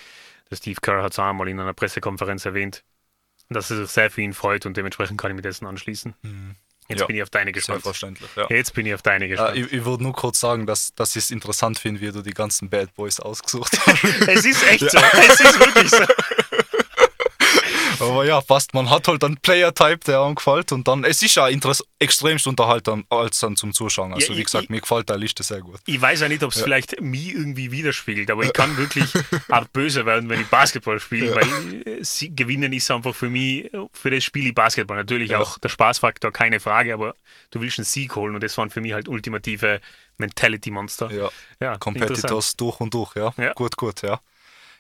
Der 0.51 0.57
Steve 0.57 0.81
Kerr 0.81 1.03
hat 1.03 1.13
es 1.13 1.19
auch 1.19 1.25
einmal 1.25 1.49
in 1.49 1.59
einer 1.59 1.73
Pressekonferenz 1.73 2.45
erwähnt 2.45 2.85
dass 3.51 3.71
es 3.71 3.79
sich 3.79 3.91
sehr 3.91 4.11
für 4.11 4.23
ihn 4.23 4.33
freut 4.33 4.67
und 4.67 4.77
dementsprechend 4.77 5.21
kann 5.21 5.31
ich 5.31 5.37
mich 5.37 5.43
dessen 5.43 5.67
anschließen. 5.67 6.15
Mhm. 6.23 6.57
Jetzt 6.89 7.01
ja, 7.01 7.07
bin 7.07 7.17
ich 7.17 7.23
auf 7.23 7.31
deine 7.31 7.53
gespannt. 7.53 7.83
Selbstverständlich, 7.83 8.31
ja. 8.37 8.47
Jetzt 8.51 8.75
bin 8.75 8.85
ich 8.85 8.93
auf 8.93 9.01
deine 9.01 9.27
gespannt. 9.27 9.57
Äh, 9.57 9.61
ich, 9.61 9.73
ich 9.73 9.85
würde 9.87 10.03
nur 10.03 10.13
kurz 10.13 10.39
sagen, 10.39 10.67
dass, 10.67 10.95
dass 10.95 11.17
ich 11.17 11.25
es 11.25 11.31
interessant 11.31 11.79
finde, 11.79 12.03
wie 12.03 12.13
du 12.13 12.21
die 12.21 12.35
ganzen 12.35 12.69
Bad 12.69 12.95
Boys 12.95 13.21
ausgesucht 13.21 13.79
hast. 13.87 14.05
es 14.29 14.45
ist 14.45 14.67
echt 14.69 14.91
so. 14.91 14.99
Es 14.99 15.41
ist 15.41 15.59
wirklich 15.59 15.91
so. 15.91 16.05
Aber 18.11 18.25
ja, 18.25 18.41
passt. 18.41 18.75
Man 18.75 18.91
hat 18.91 19.09
halt 19.09 19.25
einen 19.25 19.37
Player-Type, 19.37 20.01
der 20.07 20.21
einem 20.21 20.35
gefällt. 20.35 20.73
Und 20.73 20.89
dann, 20.89 21.05
es 21.05 21.23
ist 21.23 21.35
ja 21.35 21.49
extremst 21.99 22.47
unterhaltsam 22.47 23.05
als 23.09 23.41
dann 23.41 23.57
zum 23.57 23.73
Zuschauen. 23.73 24.13
Also, 24.13 24.33
ja, 24.33 24.39
wie 24.39 24.45
gesagt, 24.45 24.65
ich, 24.65 24.71
mir 24.71 24.81
gefällt 24.81 25.09
der 25.09 25.17
Liste 25.17 25.43
sehr 25.43 25.61
gut. 25.61 25.81
Ich 25.87 26.01
weiß 26.01 26.21
ja 26.21 26.29
nicht, 26.29 26.43
ob 26.43 26.53
es 26.53 26.59
ja. 26.59 26.65
vielleicht 26.65 27.01
mich 27.01 27.35
irgendwie 27.35 27.71
widerspiegelt, 27.71 28.31
aber 28.31 28.43
ich 28.45 28.53
kann 28.55 28.77
wirklich 28.77 29.07
auch 29.49 29.67
böse 29.69 30.07
werden, 30.07 30.29
wenn 30.29 30.41
ich 30.41 30.47
Basketball 30.49 31.01
spiele, 31.01 31.31
ja. 31.31 31.37
weil 31.37 31.83
äh, 31.87 32.05
sie, 32.05 32.35
gewinnen 32.35 32.73
ist 32.73 32.91
einfach 32.91 33.15
für 33.15 33.31
mich, 33.31 33.71
für 33.93 34.11
das 34.11 34.25
Spiel 34.25 34.53
Basketball. 34.53 34.97
Natürlich 34.97 35.35
auch 35.37 35.59
der 35.59 35.69
Spaßfaktor, 35.69 36.33
keine 36.33 36.61
Frage, 36.61 36.95
aber 36.95 37.15
du 37.51 37.61
willst 37.61 37.79
einen 37.79 37.85
Sieg 37.85 38.15
holen 38.17 38.35
und 38.35 38.43
das 38.43 38.57
waren 38.59 38.71
für 38.71 38.81
mich 38.81 38.93
halt 38.93 39.09
ultimative 39.09 39.81
Mentality-Monster. 40.19 41.11
Ja, 41.11 41.31
ja 41.61 41.79
Competitors 41.79 42.57
durch 42.57 42.81
und 42.81 42.95
durch, 42.95 43.15
ja. 43.17 43.33
Gut, 43.55 43.77
gut, 43.77 44.03
ja. 44.03 44.21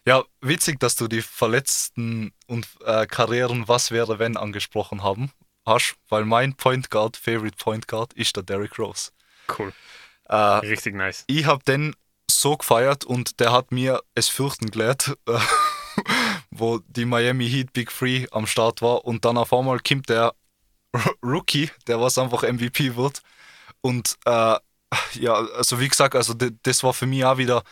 Ja, 0.07 0.23
witzig, 0.41 0.81
dass 0.81 0.97
du 0.97 1.09
die 1.09 1.23
verletzten 1.23 2.33
und 2.47 2.69
äh, 2.85 3.07
Karrieren 3.07 3.69
Was 3.69 3.91
wäre 3.91 4.19
wenn 4.19 4.37
angesprochen 4.37 5.03
haben 5.03 5.33
hast, 5.65 5.97
weil 6.09 6.27
mein 6.27 6.55
Point 6.55 6.91
Guard, 6.91 7.17
Favorite 7.17 7.57
Point 7.57 7.89
Guard, 7.89 8.13
ist 8.13 8.37
der 8.37 8.43
Derrick 8.43 8.79
Rose. 8.79 9.11
Cool. 9.59 9.73
Äh, 10.29 10.37
Richtig 10.37 10.95
nice. 10.95 11.25
Ich 11.27 11.47
habe 11.47 11.65
den 11.65 11.95
so 12.31 12.57
gefeiert 12.57 13.05
und 13.05 13.41
der 13.41 13.53
hat 13.53 13.73
mir 13.73 14.03
es 14.15 14.29
fürchten 14.29 14.71
gelehrt, 14.71 15.17
äh, 15.27 15.39
wo 16.51 16.81
die 16.87 17.07
Miami 17.07 17.49
Heat 17.49 17.73
Big 17.73 17.91
Free 17.91 18.27
am 18.31 18.47
Start 18.47 18.83
war 18.83 19.05
und 19.07 19.25
dann 19.25 19.39
auf 19.39 19.53
einmal 19.55 19.81
kommt 19.81 20.09
der 20.11 20.35
Rookie, 21.23 21.71
der 21.87 22.01
was 22.01 22.19
einfach 22.19 22.43
MVP 22.43 22.97
wird 22.97 23.23
und 23.81 24.17
äh, 24.27 24.57
ja, 25.15 25.35
also 25.57 25.81
wie 25.81 25.89
gesagt, 25.89 26.15
also 26.15 26.35
das 26.35 26.83
war 26.83 26.93
für 26.93 27.07
mich 27.07 27.25
auch 27.25 27.39
wieder 27.39 27.65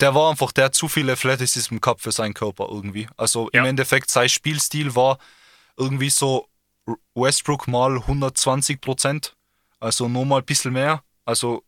der 0.00 0.14
war 0.14 0.30
einfach, 0.30 0.52
der 0.52 0.66
hat 0.66 0.74
zu 0.74 0.88
viel 0.88 1.08
Athleticism 1.10 1.78
gehabt 1.78 2.00
für 2.02 2.12
seinen 2.12 2.34
Körper 2.34 2.66
irgendwie. 2.70 3.08
Also 3.16 3.48
ja. 3.52 3.60
im 3.60 3.66
Endeffekt, 3.66 4.10
sein 4.10 4.28
Spielstil 4.28 4.94
war 4.94 5.18
irgendwie 5.76 6.10
so 6.10 6.46
Westbrook 7.14 7.68
mal 7.68 7.96
120 7.96 8.80
Prozent. 8.80 9.34
Also 9.78 10.08
nur 10.08 10.26
mal 10.26 10.38
ein 10.38 10.44
bisschen 10.44 10.72
mehr. 10.72 11.02
Also 11.24 11.62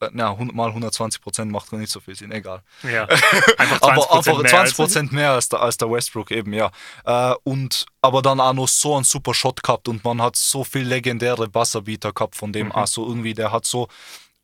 äh, 0.00 0.08
na, 0.12 0.30
100 0.30 0.54
mal 0.54 0.68
120 0.68 1.20
Prozent 1.20 1.50
macht 1.50 1.72
nicht 1.72 1.90
so 1.90 1.98
viel 1.98 2.14
Sinn, 2.14 2.30
egal. 2.30 2.62
Ja, 2.84 3.04
einfach 3.58 3.80
20 3.80 3.82
aber 3.82 4.16
einfach 4.16 4.38
mehr 4.42 4.50
20 4.50 4.54
als- 4.58 4.74
Prozent 4.74 5.12
mehr 5.12 5.32
als 5.32 5.48
der, 5.48 5.60
als 5.60 5.76
der 5.76 5.90
Westbrook 5.90 6.30
eben, 6.30 6.52
ja. 6.52 6.70
Äh, 7.04 7.34
und 7.42 7.86
aber 8.00 8.22
dann 8.22 8.40
auch 8.40 8.52
noch 8.52 8.68
so 8.68 8.94
einen 8.94 9.04
super 9.04 9.34
Shot 9.34 9.62
gehabt 9.62 9.88
und 9.88 10.04
man 10.04 10.22
hat 10.22 10.36
so 10.36 10.62
viel 10.62 10.82
legendäre 10.86 11.48
Buzzerbeater 11.48 12.12
gehabt 12.12 12.36
von 12.36 12.52
dem, 12.52 12.66
Mhm. 12.68 12.72
also 12.72 13.06
irgendwie, 13.08 13.34
der 13.34 13.50
hat 13.50 13.66
so 13.66 13.88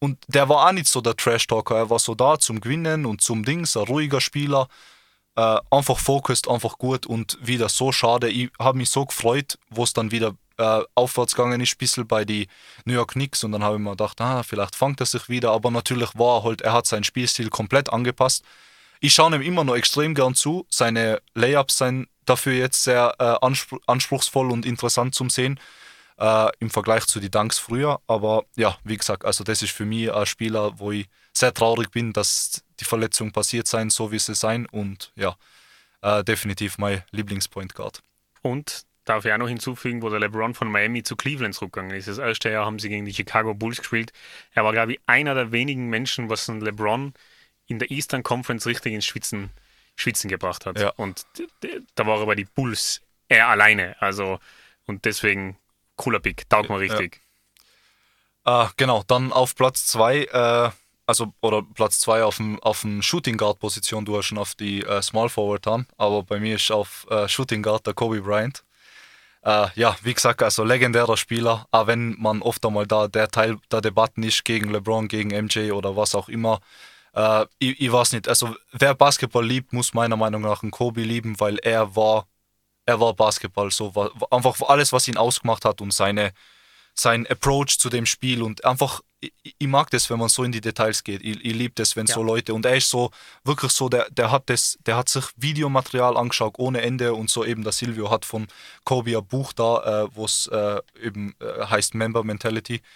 und 0.04 0.18
der 0.28 0.50
war 0.50 0.66
auch 0.68 0.72
nicht 0.72 0.86
so 0.86 1.00
der 1.00 1.16
Trash-Talker, 1.16 1.76
er 1.76 1.88
war 1.88 1.98
so 1.98 2.14
da 2.14 2.38
zum 2.38 2.60
Gewinnen 2.60 3.06
und 3.06 3.22
zum 3.22 3.42
Dings, 3.42 3.74
ein 3.74 3.84
ruhiger 3.84 4.20
Spieler, 4.20 4.68
äh, 5.34 5.56
einfach 5.70 5.98
focused, 5.98 6.46
einfach 6.46 6.76
gut 6.76 7.06
und 7.06 7.38
wieder 7.40 7.70
so 7.70 7.90
schade. 7.90 8.28
Ich 8.28 8.50
habe 8.58 8.76
mich 8.76 8.90
so 8.90 9.06
gefreut, 9.06 9.58
wo 9.70 9.82
es 9.82 9.94
dann 9.94 10.10
wieder 10.10 10.34
äh, 10.58 10.82
aufwärts 10.94 11.34
gegangen 11.34 11.62
ist, 11.62 11.72
ein 11.72 11.78
bisschen 11.78 12.06
bei 12.06 12.26
die 12.26 12.48
New 12.84 12.92
York 12.92 13.12
Knicks 13.12 13.44
und 13.44 13.52
dann 13.52 13.64
habe 13.64 13.76
ich 13.76 13.80
mir 13.80 13.92
gedacht, 13.92 14.20
ah, 14.20 14.42
vielleicht 14.42 14.76
fangt 14.76 15.00
er 15.00 15.06
sich 15.06 15.30
wieder, 15.30 15.52
aber 15.52 15.70
natürlich 15.70 16.10
war 16.18 16.40
er 16.40 16.44
halt, 16.44 16.60
er 16.60 16.74
hat 16.74 16.86
seinen 16.86 17.04
Spielstil 17.04 17.48
komplett 17.48 17.90
angepasst. 17.90 18.44
Ich 19.00 19.14
schaue 19.14 19.34
ihm 19.34 19.40
immer 19.40 19.64
noch 19.64 19.74
extrem 19.74 20.14
gern 20.14 20.34
zu. 20.34 20.66
Seine 20.68 21.22
Layups 21.32 21.78
sind 21.78 22.08
dafür 22.26 22.52
jetzt 22.52 22.84
sehr 22.84 23.14
äh, 23.18 23.36
anspr 23.40 23.78
anspruchsvoll 23.86 24.50
und 24.50 24.66
interessant 24.66 25.14
zum 25.14 25.30
Sehen 25.30 25.58
äh, 26.18 26.48
im 26.60 26.70
Vergleich 26.70 27.06
zu 27.06 27.20
die 27.20 27.30
Dunks 27.30 27.58
früher. 27.58 28.00
Aber 28.06 28.44
ja, 28.56 28.76
wie 28.84 28.96
gesagt, 28.96 29.24
also 29.24 29.44
das 29.44 29.62
ist 29.62 29.72
für 29.72 29.84
mich 29.84 30.12
ein 30.12 30.26
Spieler, 30.26 30.78
wo 30.78 30.92
ich 30.92 31.08
sehr 31.32 31.52
traurig 31.52 31.90
bin, 31.90 32.12
dass 32.12 32.62
die 32.80 32.84
Verletzung 32.84 33.32
passiert 33.32 33.66
sein, 33.66 33.90
so 33.90 34.12
wie 34.12 34.18
sie 34.18 34.34
sein. 34.34 34.66
Und 34.66 35.12
ja, 35.16 35.36
äh, 36.02 36.22
definitiv 36.24 36.78
mein 36.78 37.02
Lieblingspoint 37.10 37.74
Guard. 37.74 38.00
Und 38.42 38.84
darf 39.04 39.24
ich 39.24 39.32
auch 39.32 39.38
noch 39.38 39.48
hinzufügen, 39.48 40.02
wo 40.02 40.08
der 40.08 40.20
LeBron 40.20 40.54
von 40.54 40.70
Miami 40.70 41.02
zu 41.02 41.16
Cleveland 41.16 41.54
zurückgegangen 41.54 41.96
ist. 41.96 42.08
Das 42.08 42.18
erste 42.18 42.50
Jahr 42.50 42.66
haben 42.66 42.78
sie 42.78 42.88
gegen 42.88 43.04
die 43.04 43.12
Chicago 43.12 43.54
Bulls 43.54 43.78
gespielt. 43.78 44.12
Er 44.52 44.64
war, 44.64 44.72
glaube 44.72 44.92
ich, 44.92 45.00
einer 45.06 45.34
der 45.34 45.52
wenigen 45.52 45.88
Menschen, 45.88 46.30
was 46.30 46.48
ein 46.48 46.60
LeBron 46.60 47.12
in 47.66 47.78
der 47.78 47.90
Eastern 47.90 48.22
Conference 48.22 48.66
richtig 48.66 48.92
ins 48.92 49.04
Schwitzen, 49.04 49.50
Schwitzen 49.96 50.28
gebracht 50.28 50.66
hat. 50.66 50.78
Ja. 50.78 50.90
Und 50.96 51.26
da 51.94 52.06
war 52.06 52.20
er 52.20 52.26
bei 52.26 52.34
die 52.34 52.44
Bulls 52.46 53.02
er 53.28 53.48
alleine. 53.48 53.96
Also, 54.00 54.38
und 54.86 55.04
deswegen 55.04 55.56
cooler 55.96 56.20
Pick, 56.20 56.48
taugt 56.48 56.70
mir 56.70 56.78
richtig. 56.78 57.20
Ah, 58.44 58.70
genau, 58.76 59.02
dann 59.06 59.32
auf 59.32 59.54
Platz 59.54 59.86
2, 59.86 60.18
äh, 60.24 60.70
also 61.06 61.32
oder 61.40 61.62
Platz 61.62 62.00
2 62.00 62.24
auf 62.24 62.36
dem 62.36 62.60
auf 62.62 62.82
dem 62.82 63.00
Shooting 63.02 63.36
Guard 63.36 63.58
Position, 63.58 64.04
du 64.04 64.18
hast 64.18 64.26
schon 64.26 64.38
auf 64.38 64.54
die 64.54 64.82
äh, 64.82 65.00
Small 65.02 65.28
Forward 65.28 65.66
haben, 65.66 65.86
aber 65.96 66.22
bei 66.22 66.38
mir 66.38 66.56
ist 66.56 66.70
auf 66.70 67.06
äh, 67.10 67.28
Shooting 67.28 67.62
Guard 67.62 67.86
der 67.86 67.94
Kobe 67.94 68.20
Bryant. 68.20 68.62
Äh, 69.44 69.68
ja, 69.74 69.96
wie 70.02 70.14
gesagt, 70.14 70.42
also 70.42 70.64
legendärer 70.64 71.16
Spieler, 71.18 71.66
auch 71.70 71.86
wenn 71.86 72.18
man 72.18 72.40
oft 72.40 72.64
einmal 72.64 72.86
da 72.86 73.08
der 73.08 73.28
Teil 73.28 73.58
der 73.70 73.82
Debatten 73.82 74.22
ist 74.22 74.44
gegen 74.44 74.70
LeBron, 74.70 75.06
gegen 75.08 75.30
MJ 75.30 75.72
oder 75.72 75.96
was 75.96 76.14
auch 76.14 76.28
immer. 76.30 76.60
Äh, 77.14 77.44
ich, 77.58 77.80
ich 77.80 77.92
weiß 77.92 78.12
nicht, 78.12 78.28
also 78.28 78.56
wer 78.72 78.94
Basketball 78.94 79.46
liebt, 79.46 79.72
muss 79.72 79.92
meiner 79.92 80.16
Meinung 80.16 80.42
nach 80.42 80.62
einen 80.62 80.70
Kobe 80.72 81.02
lieben, 81.02 81.38
weil 81.40 81.58
er 81.58 81.94
war, 81.94 82.26
er 82.86 83.00
war 83.00 83.14
Basketball, 83.14 83.70
so 83.70 83.94
war, 83.94 84.10
einfach 84.30 84.60
alles, 84.68 84.92
was 84.92 85.08
ihn 85.08 85.16
ausgemacht 85.16 85.64
hat 85.64 85.80
und 85.80 85.92
seine, 85.92 86.32
sein 86.94 87.26
Approach 87.26 87.78
zu 87.78 87.88
dem 87.88 88.06
Spiel 88.06 88.42
und 88.42 88.64
einfach, 88.64 89.00
ich, 89.42 89.54
ich 89.58 89.66
mag 89.66 89.90
das, 89.90 90.08
wenn 90.10 90.18
man 90.18 90.28
so 90.28 90.44
in 90.44 90.52
die 90.52 90.60
Details 90.60 91.02
geht. 91.04 91.22
Ich, 91.22 91.44
ich 91.44 91.54
liebe 91.54 91.74
das, 91.74 91.96
wenn 91.96 92.06
Ja. 92.06 92.14
so 92.14 92.22
Leute 92.22 92.54
und 92.54 92.64
er 92.66 92.76
ist 92.76 92.88
so 92.90 93.10
wirklich 93.44 93.72
so, 93.72 93.88
der, 93.88 94.10
der 94.10 94.30
hat 94.30 94.50
das, 94.50 94.78
der 94.86 94.96
hat 94.96 95.08
sich 95.08 95.24
Videomaterial 95.36 96.16
angeschaut 96.16 96.54
ohne 96.58 96.82
Ende 96.82 97.14
und 97.14 97.30
so 97.30 97.44
eben 97.44 97.62
der 97.62 97.72
Silvio 97.72 98.10
hat 98.10 98.24
von 98.24 98.46
Kobe 98.84 99.16
ein 99.16 99.26
Buch 99.26 99.52
da, 99.52 100.04
äh, 100.04 100.08
wo 100.14 100.24
es 100.24 100.46
äh, 100.48 100.80
eben 101.02 101.34
äh, 101.40 101.66
heißt 101.66 101.94
Member 101.94 102.24
Mentality. 102.24 102.80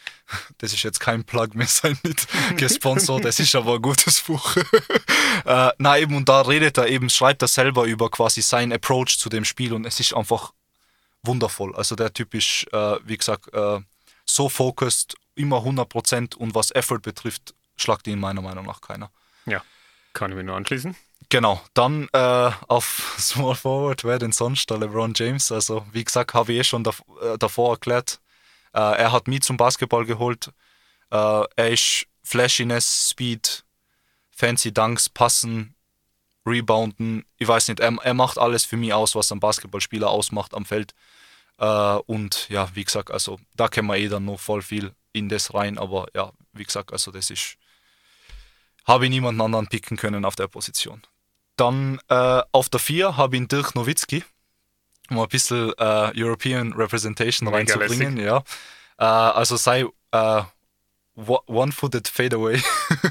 Das 0.58 0.74
ist 0.74 0.82
jetzt 0.82 1.00
kein 1.00 1.24
Plug, 1.24 1.48
wir 1.54 1.66
sind 1.66 2.04
nicht 2.04 2.26
gesponsert, 2.58 3.24
das 3.24 3.40
ist 3.40 3.54
aber 3.54 3.76
ein 3.76 3.82
gutes 3.82 4.20
Buch. 4.20 4.56
äh, 5.46 5.70
na 5.78 5.98
eben, 5.98 6.14
und 6.16 6.28
da 6.28 6.42
redet 6.42 6.76
er 6.76 6.88
eben, 6.88 7.08
schreibt 7.08 7.40
er 7.42 7.48
selber 7.48 7.84
über 7.84 8.10
quasi 8.10 8.42
seinen 8.42 8.72
Approach 8.72 9.18
zu 9.18 9.30
dem 9.30 9.44
Spiel 9.46 9.72
und 9.72 9.86
es 9.86 10.00
ist 10.00 10.14
einfach 10.14 10.52
wundervoll. 11.22 11.74
Also 11.74 11.96
der 11.96 12.12
Typ 12.12 12.34
ist, 12.34 12.66
äh, 12.72 12.96
wie 13.04 13.16
gesagt, 13.16 13.52
äh, 13.54 13.80
so 14.26 14.48
focused, 14.48 15.14
immer 15.38 15.58
100% 15.58 16.36
und 16.36 16.54
was 16.54 16.70
Effort 16.74 17.00
betrifft, 17.00 17.54
schlagt 17.76 18.06
ihn 18.06 18.18
meiner 18.18 18.42
Meinung 18.42 18.66
nach 18.66 18.80
keiner. 18.80 19.10
Ja, 19.46 19.62
kann 20.12 20.30
ich 20.30 20.36
mir 20.36 20.44
nur 20.44 20.56
anschließen. 20.56 20.96
Genau, 21.30 21.60
dann 21.74 22.08
äh, 22.12 22.50
auf 22.68 23.16
Small 23.18 23.54
Forward, 23.54 24.04
wer 24.04 24.18
denn 24.18 24.32
sonst? 24.32 24.70
Der 24.70 24.78
LeBron 24.78 25.12
James. 25.14 25.52
Also, 25.52 25.86
wie 25.92 26.04
gesagt, 26.04 26.34
habe 26.34 26.52
ich 26.52 26.58
eh 26.60 26.64
schon 26.64 26.84
dav 26.84 27.02
äh, 27.22 27.38
davor 27.38 27.72
erklärt. 27.72 28.20
Äh, 28.72 28.80
er 28.80 29.12
hat 29.12 29.28
mich 29.28 29.42
zum 29.42 29.56
Basketball 29.56 30.04
geholt. 30.04 30.52
Äh, 31.10 31.44
er 31.56 31.70
ist 31.70 32.06
Flashiness, 32.22 33.10
Speed, 33.10 33.64
fancy 34.30 34.72
Dunks, 34.72 35.08
Passen, 35.08 35.74
Rebounden. 36.46 37.24
Ich 37.36 37.48
weiß 37.48 37.68
nicht, 37.68 37.80
er, 37.80 37.96
er 38.02 38.14
macht 38.14 38.38
alles 38.38 38.64
für 38.64 38.76
mich 38.76 38.92
aus, 38.92 39.14
was 39.14 39.32
ein 39.32 39.40
Basketballspieler 39.40 40.08
ausmacht 40.08 40.54
am 40.54 40.64
Feld. 40.64 40.94
Äh, 41.58 41.66
und 42.06 42.48
ja, 42.48 42.68
wie 42.74 42.84
gesagt, 42.84 43.10
also 43.10 43.38
da 43.54 43.68
können 43.68 43.88
wir 43.88 43.96
eh 43.96 44.08
dann 44.08 44.24
noch 44.24 44.40
voll 44.40 44.62
viel 44.62 44.94
in 45.12 45.28
das 45.28 45.54
rein. 45.54 45.78
Aber 45.78 46.06
ja, 46.14 46.32
wie 46.52 46.64
gesagt, 46.64 46.92
also 46.92 47.10
das 47.10 47.30
ist 47.30 47.56
habe 48.88 49.04
ich 49.04 49.10
niemanden 49.10 49.42
anderen 49.42 49.68
picken 49.68 49.96
können 49.96 50.24
auf 50.24 50.34
der 50.34 50.48
Position. 50.48 51.02
Dann 51.56 52.00
äh, 52.08 52.42
auf 52.52 52.68
der 52.70 52.80
4 52.80 53.16
habe 53.16 53.36
ich 53.36 53.46
Dirk 53.46 53.74
Nowitzki, 53.74 54.24
um 55.10 55.20
ein 55.20 55.28
bisschen 55.28 55.72
äh, 55.78 56.12
European 56.16 56.72
Representation 56.72 57.46
Mega 57.50 57.58
reinzubringen. 57.58 58.16
Ja. 58.16 58.38
Äh, 58.98 59.04
also 59.04 59.56
sei 59.56 59.84
äh, 60.12 60.42
One-Footed 61.16 62.08
Fadeaway 62.08 62.62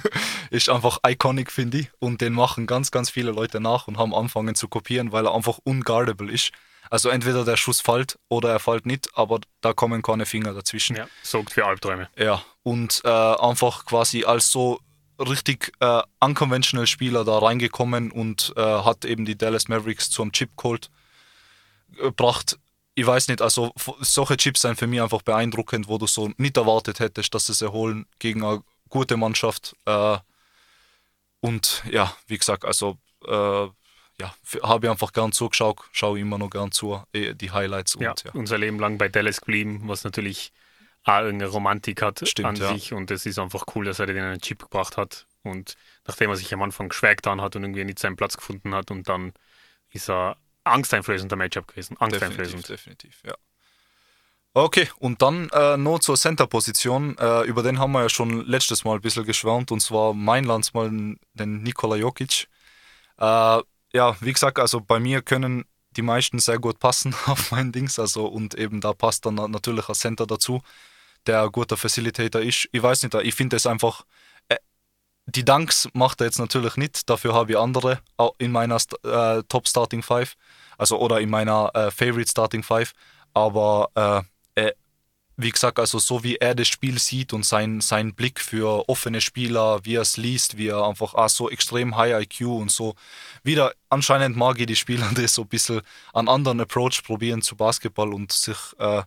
ist 0.50 0.70
einfach 0.70 1.00
iconic, 1.06 1.52
finde 1.52 1.80
ich. 1.80 1.92
Und 2.00 2.22
den 2.22 2.34
machen 2.34 2.66
ganz, 2.66 2.90
ganz 2.90 3.10
viele 3.10 3.32
Leute 3.32 3.60
nach 3.60 3.88
und 3.88 3.98
haben 3.98 4.16
angefangen 4.16 4.56
zu 4.56 4.68
kopieren, 4.68 5.12
weil 5.12 5.26
er 5.26 5.36
einfach 5.36 5.60
unguardable 5.64 6.32
ist. 6.32 6.52
Also 6.90 7.10
entweder 7.10 7.46
der 7.46 7.58
Schuss 7.58 7.82
fällt 7.82 8.18
oder 8.30 8.52
er 8.52 8.60
fällt 8.60 8.86
nicht, 8.86 9.10
aber 9.14 9.40
da 9.62 9.74
kommen 9.74 10.02
keine 10.02 10.26
Finger 10.26 10.54
dazwischen. 10.54 10.96
Ja, 10.96 11.08
sorgt 11.24 11.54
für 11.54 11.66
Albträume. 11.66 12.10
Ja, 12.18 12.44
und 12.64 13.02
äh, 13.04 13.10
einfach 13.10 13.86
quasi 13.86 14.24
als 14.24 14.52
so 14.52 14.80
richtig 15.20 15.74
äh, 15.80 16.02
unconventional 16.20 16.88
Spieler 16.88 17.24
da 17.24 17.40
reingekommen 17.40 18.12
und 18.12 18.54
äh, 18.56 18.62
hat 18.62 19.06
eben 19.06 19.26
die 19.26 19.38
Dallas 19.38 19.68
Mavericks 19.68 20.10
zum 20.10 20.32
Chip 20.32 20.56
geholt, 20.58 20.90
gebracht. 21.98 22.60
Ich 22.96 23.06
weiß 23.06 23.28
nicht, 23.28 23.42
also 23.42 23.74
solche 24.00 24.38
Chips 24.38 24.62
sind 24.62 24.78
für 24.78 24.88
mich 24.88 25.02
einfach 25.02 25.22
beeindruckend, 25.22 25.88
wo 25.88 25.98
du 25.98 26.08
so 26.08 26.32
nicht 26.38 26.58
erwartet 26.58 27.00
hättest, 27.00 27.34
dass 27.34 27.48
sie 27.48 27.54
sie 27.54 27.72
holen 27.72 28.06
gegen 28.20 28.44
eine 28.44 28.64
gute 28.90 29.18
Mannschaft. 29.18 29.76
Äh, 29.86 30.18
und 31.40 31.84
ja, 31.90 32.16
wie 32.28 32.38
gesagt, 32.38 32.66
also 32.66 32.98
äh, 33.28 33.68
ja, 34.20 34.34
habe 34.64 34.88
ich 34.88 34.92
einfach 34.92 35.14
gern 35.14 35.32
zugeschaut, 35.32 35.80
schaue 35.92 36.20
immer 36.20 36.38
noch 36.38 36.50
gern 36.50 36.72
zu, 36.72 37.04
eh, 37.14 37.34
die 37.34 37.52
Highlights 37.52 37.96
und 37.96 38.04
Ja, 38.04 38.16
ja. 38.24 38.32
unser 38.34 38.58
Leben 38.58 38.80
lang 38.80 38.98
bei 38.98 39.10
Dallas 39.10 39.42
geblieben, 39.42 39.82
was 39.86 40.04
natürlich 40.04 40.52
auch 41.04 41.22
irgendeine 41.22 41.52
Romantik 41.52 42.02
hat 42.02 42.28
Stimmt, 42.28 42.48
an 42.48 42.56
ja. 42.56 42.74
sich. 42.74 42.94
Und 42.94 43.12
es 43.12 43.26
ist 43.26 43.40
einfach 43.40 43.66
cool, 43.76 43.86
dass 43.86 44.00
er 44.00 44.08
den 44.08 44.18
einen 44.18 44.42
Chip 44.42 44.60
gebracht 44.60 44.98
hat. 44.98 45.26
Und 45.44 45.76
nachdem 46.06 46.30
er 46.30 46.36
sich 46.36 46.54
am 46.54 46.62
Anfang 46.62 46.92
schwer 46.92 47.16
getan 47.16 47.42
hat 47.42 47.56
und 47.56 47.64
irgendwie 47.64 47.86
nicht 47.86 48.00
seinen 48.00 48.18
Platz 48.18 48.36
gefunden 48.36 48.76
hat, 48.76 48.92
und 48.92 49.08
dann 49.08 49.34
ist 49.92 50.10
er 50.10 50.38
angsteinflößender 50.66 51.36
Matchup 51.38 51.68
gewesen. 51.68 51.94
Definitiv, 51.94 52.22
Angsteinflößend. 52.22 52.70
definitiv, 52.70 53.22
ja. 53.26 53.34
Okay, 54.54 54.90
und 54.98 55.22
dann 55.22 55.50
äh, 55.52 55.78
noch 55.78 56.00
zur 56.00 56.18
Center-Position. 56.18 57.16
Äh, 57.20 57.44
über 57.44 57.62
den 57.62 57.80
haben 57.80 57.92
wir 57.92 58.02
ja 58.02 58.10
schon 58.10 58.46
letztes 58.46 58.84
Mal 58.84 58.96
ein 58.96 59.02
bisschen 59.02 59.24
geschwärmt, 59.24 59.72
und 59.72 59.82
zwar 59.82 60.14
mein 60.14 60.44
Landsmann, 60.44 61.20
den 61.34 61.62
Nikola 61.62 61.96
Jokic. 61.96 62.48
Äh, 63.18 63.60
ja, 63.98 64.16
wie 64.22 64.32
gesagt, 64.32 64.60
also 64.60 64.80
bei 64.80 65.00
mir 65.00 65.24
können 65.24 65.66
die 65.96 66.04
meisten 66.04 66.38
sehr 66.38 66.60
gut 66.60 66.78
passen 66.80 67.16
auf 67.26 67.52
mein 67.52 67.72
Dings, 67.72 67.98
also 67.98 68.28
und 68.28 68.54
eben 68.54 68.80
da 68.80 68.94
passt 68.94 69.26
dann 69.26 69.36
natürlich 69.36 69.90
ein 69.90 69.96
Center 69.96 70.28
dazu, 70.28 70.62
der 71.26 71.44
ein 71.44 71.52
guter 71.52 71.78
Facilitator 71.78 72.42
ist. 72.42 72.70
Ich 72.72 72.84
weiß 72.84 73.04
nicht, 73.04 73.16
ich 73.16 73.34
finde 73.34 73.56
es 73.56 73.66
einfach, 73.66 74.06
äh, 74.50 74.58
die 75.26 75.44
Dunks 75.44 75.90
macht 75.94 76.22
er 76.22 76.28
jetzt 76.28 76.38
natürlich 76.38 76.78
nicht, 76.78 77.10
dafür 77.10 77.34
habe 77.34 77.52
ich 77.52 77.58
andere 77.58 78.00
in 78.38 78.52
meiner 78.52 78.78
äh, 79.04 79.42
Top 79.50 79.68
Starting 79.68 80.04
Five, 80.04 80.36
also 80.78 81.00
oder 81.00 81.20
in 81.20 81.32
meiner 81.32 81.72
äh, 81.74 81.90
Favorite 81.90 82.30
Starting 82.30 82.62
Five, 82.62 82.94
aber 83.34 83.90
äh, 84.56 84.68
äh, 84.68 84.74
wie 85.40 85.52
gesagt, 85.52 85.78
also 85.78 86.00
so 86.00 86.24
wie 86.24 86.38
er 86.38 86.56
das 86.56 86.68
Spiel 86.68 86.98
sieht 86.98 87.32
und 87.32 87.46
sein, 87.46 87.80
sein 87.80 88.16
Blick 88.16 88.40
für 88.40 88.90
offene 88.90 89.22
Spieler, 89.22 89.86
wie 89.86 89.96
er 89.96 90.02
es 90.02 90.18
liest, 90.18 90.58
wie 90.58 90.70
er 90.70 90.84
einfach 90.84 91.14
auch 91.14 91.30
so 91.30 91.50
extrem 91.50 91.96
high 91.96 92.24
IQ 92.24 92.48
und 92.48 92.72
so. 92.72 92.96
Wieder, 93.44 93.76
anscheinend 93.90 94.36
mag 94.36 94.60
ich 94.60 94.66
die 94.66 94.76
Spieler, 94.76 95.08
die 95.16 95.28
so 95.28 95.44
ein 95.44 95.48
bisschen 95.48 95.82
einen 96.14 96.28
anderen 96.28 96.60
Approach 96.60 97.04
probieren 97.04 97.44
zu 97.44 97.56
Basketball 97.56 98.14
und 98.14 98.32
sich, 98.32 98.58
äh, 98.80 99.04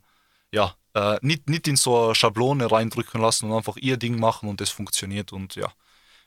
ja, 0.52 0.76
äh, 0.94 1.18
nicht, 1.20 1.50
nicht 1.50 1.66
in 1.66 1.76
so 1.76 2.06
eine 2.06 2.14
Schablone 2.14 2.70
reindrücken 2.70 3.20
lassen 3.20 3.50
und 3.50 3.56
einfach 3.56 3.76
ihr 3.76 3.96
Ding 3.96 4.20
machen 4.20 4.48
und 4.48 4.60
das 4.60 4.70
funktioniert 4.70 5.32
und 5.32 5.56
ja, 5.56 5.72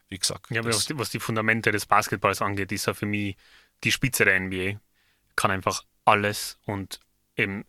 wie 0.10 0.20
gesagt. 0.20 0.52
Ja, 0.52 0.60
aber 0.60 0.70
was 0.70 0.86
die, 0.86 0.98
was 0.98 1.12
die 1.12 1.20
Fundamente 1.22 1.72
des 1.72 1.86
Basketballs 1.86 2.42
angeht, 2.42 2.74
ist 2.74 2.88
er 2.88 2.96
für 2.96 3.06
mich 3.06 3.38
die 3.86 3.92
Spitze 3.94 4.26
der 4.26 4.38
NBA. 4.38 4.80
Kann 5.38 5.52
einfach 5.52 5.86
alles 6.04 6.58
und 6.66 7.00
eben 7.38 7.66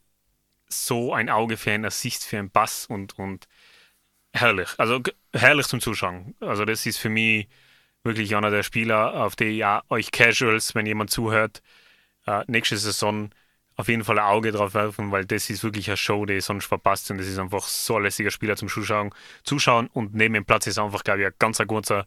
so 0.69 1.13
ein 1.15 1.29
Auge 1.31 1.57
für 1.57 1.73
einen 1.73 1.85
Assist, 1.85 2.25
für 2.27 2.39
einen 2.39 2.51
Pass 2.51 2.87
und, 2.87 3.19
und 3.19 3.47
herrlich. 4.33 4.71
Also 4.79 5.01
herrlich 5.33 5.67
zum 5.67 5.81
Zuschauen. 5.81 6.35
Also 6.41 6.65
das 6.65 6.87
ist 6.87 6.99
für 6.99 7.09
mich 7.09 7.49
wirklich 8.03 8.37
einer 8.37 8.51
der 8.51 8.63
Spieler, 8.63 9.15
auf 9.25 9.37
die 9.37 9.57
ja 9.57 9.83
euch 9.89 10.11
Casuals, 10.11 10.75
wenn 10.75 10.87
jemand 10.87 11.11
zuhört, 11.11 11.63
äh, 12.27 12.45
nächste 12.47 12.77
Saison 12.77 13.31
auf 13.77 13.89
jeden 13.89 14.05
Fall 14.05 14.19
ein 14.19 14.25
Auge 14.25 14.53
drauf 14.53 14.75
werfen, 14.75 15.11
weil 15.11 15.25
das 15.25 15.51
ist 15.51 15.65
wirklich 15.65 15.89
eine 15.89 15.97
Show, 15.97 16.27
die 16.27 16.41
sonst 16.41 16.67
verpasst 16.67 17.11
und 17.11 17.19
das 17.19 17.27
ist 17.27 17.39
einfach 17.39 17.65
so 17.65 17.97
ein 17.97 18.05
lässiger 18.05 18.31
Spieler 18.31 18.57
zum 18.57 18.69
Zuschauen. 18.69 19.13
Zuschauen 19.43 19.89
und 19.89 20.15
neben 20.15 20.35
dem 20.35 20.45
Platz 20.45 20.67
ist 20.67 20.79
einfach, 20.79 21.03
glaube 21.03 21.23
ich, 21.23 21.27
ein 21.27 21.35
ganz 21.39 21.61
ein 21.61 21.67
guter, 21.67 22.07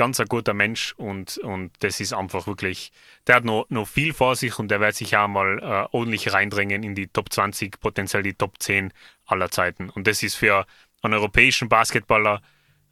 ganz 0.00 0.18
ein 0.18 0.28
guter 0.28 0.54
Mensch 0.54 0.94
und, 0.96 1.36
und 1.36 1.72
das 1.80 2.00
ist 2.00 2.14
einfach 2.14 2.46
wirklich, 2.46 2.90
der 3.26 3.34
hat 3.34 3.44
noch, 3.44 3.66
noch 3.68 3.86
viel 3.86 4.14
vor 4.14 4.34
sich 4.34 4.58
und 4.58 4.70
der 4.70 4.80
wird 4.80 4.94
sich 4.94 5.14
auch 5.14 5.28
mal 5.28 5.58
äh, 5.58 5.94
ordentlich 5.94 6.32
reindrängen 6.32 6.82
in 6.82 6.94
die 6.94 7.08
Top 7.08 7.30
20, 7.30 7.78
potenziell 7.80 8.22
die 8.22 8.32
Top 8.32 8.54
10 8.58 8.94
aller 9.26 9.50
Zeiten 9.50 9.90
und 9.90 10.06
das 10.06 10.22
ist 10.22 10.36
für 10.36 10.64
einen 11.02 11.12
europäischen 11.12 11.68
Basketballer 11.68 12.40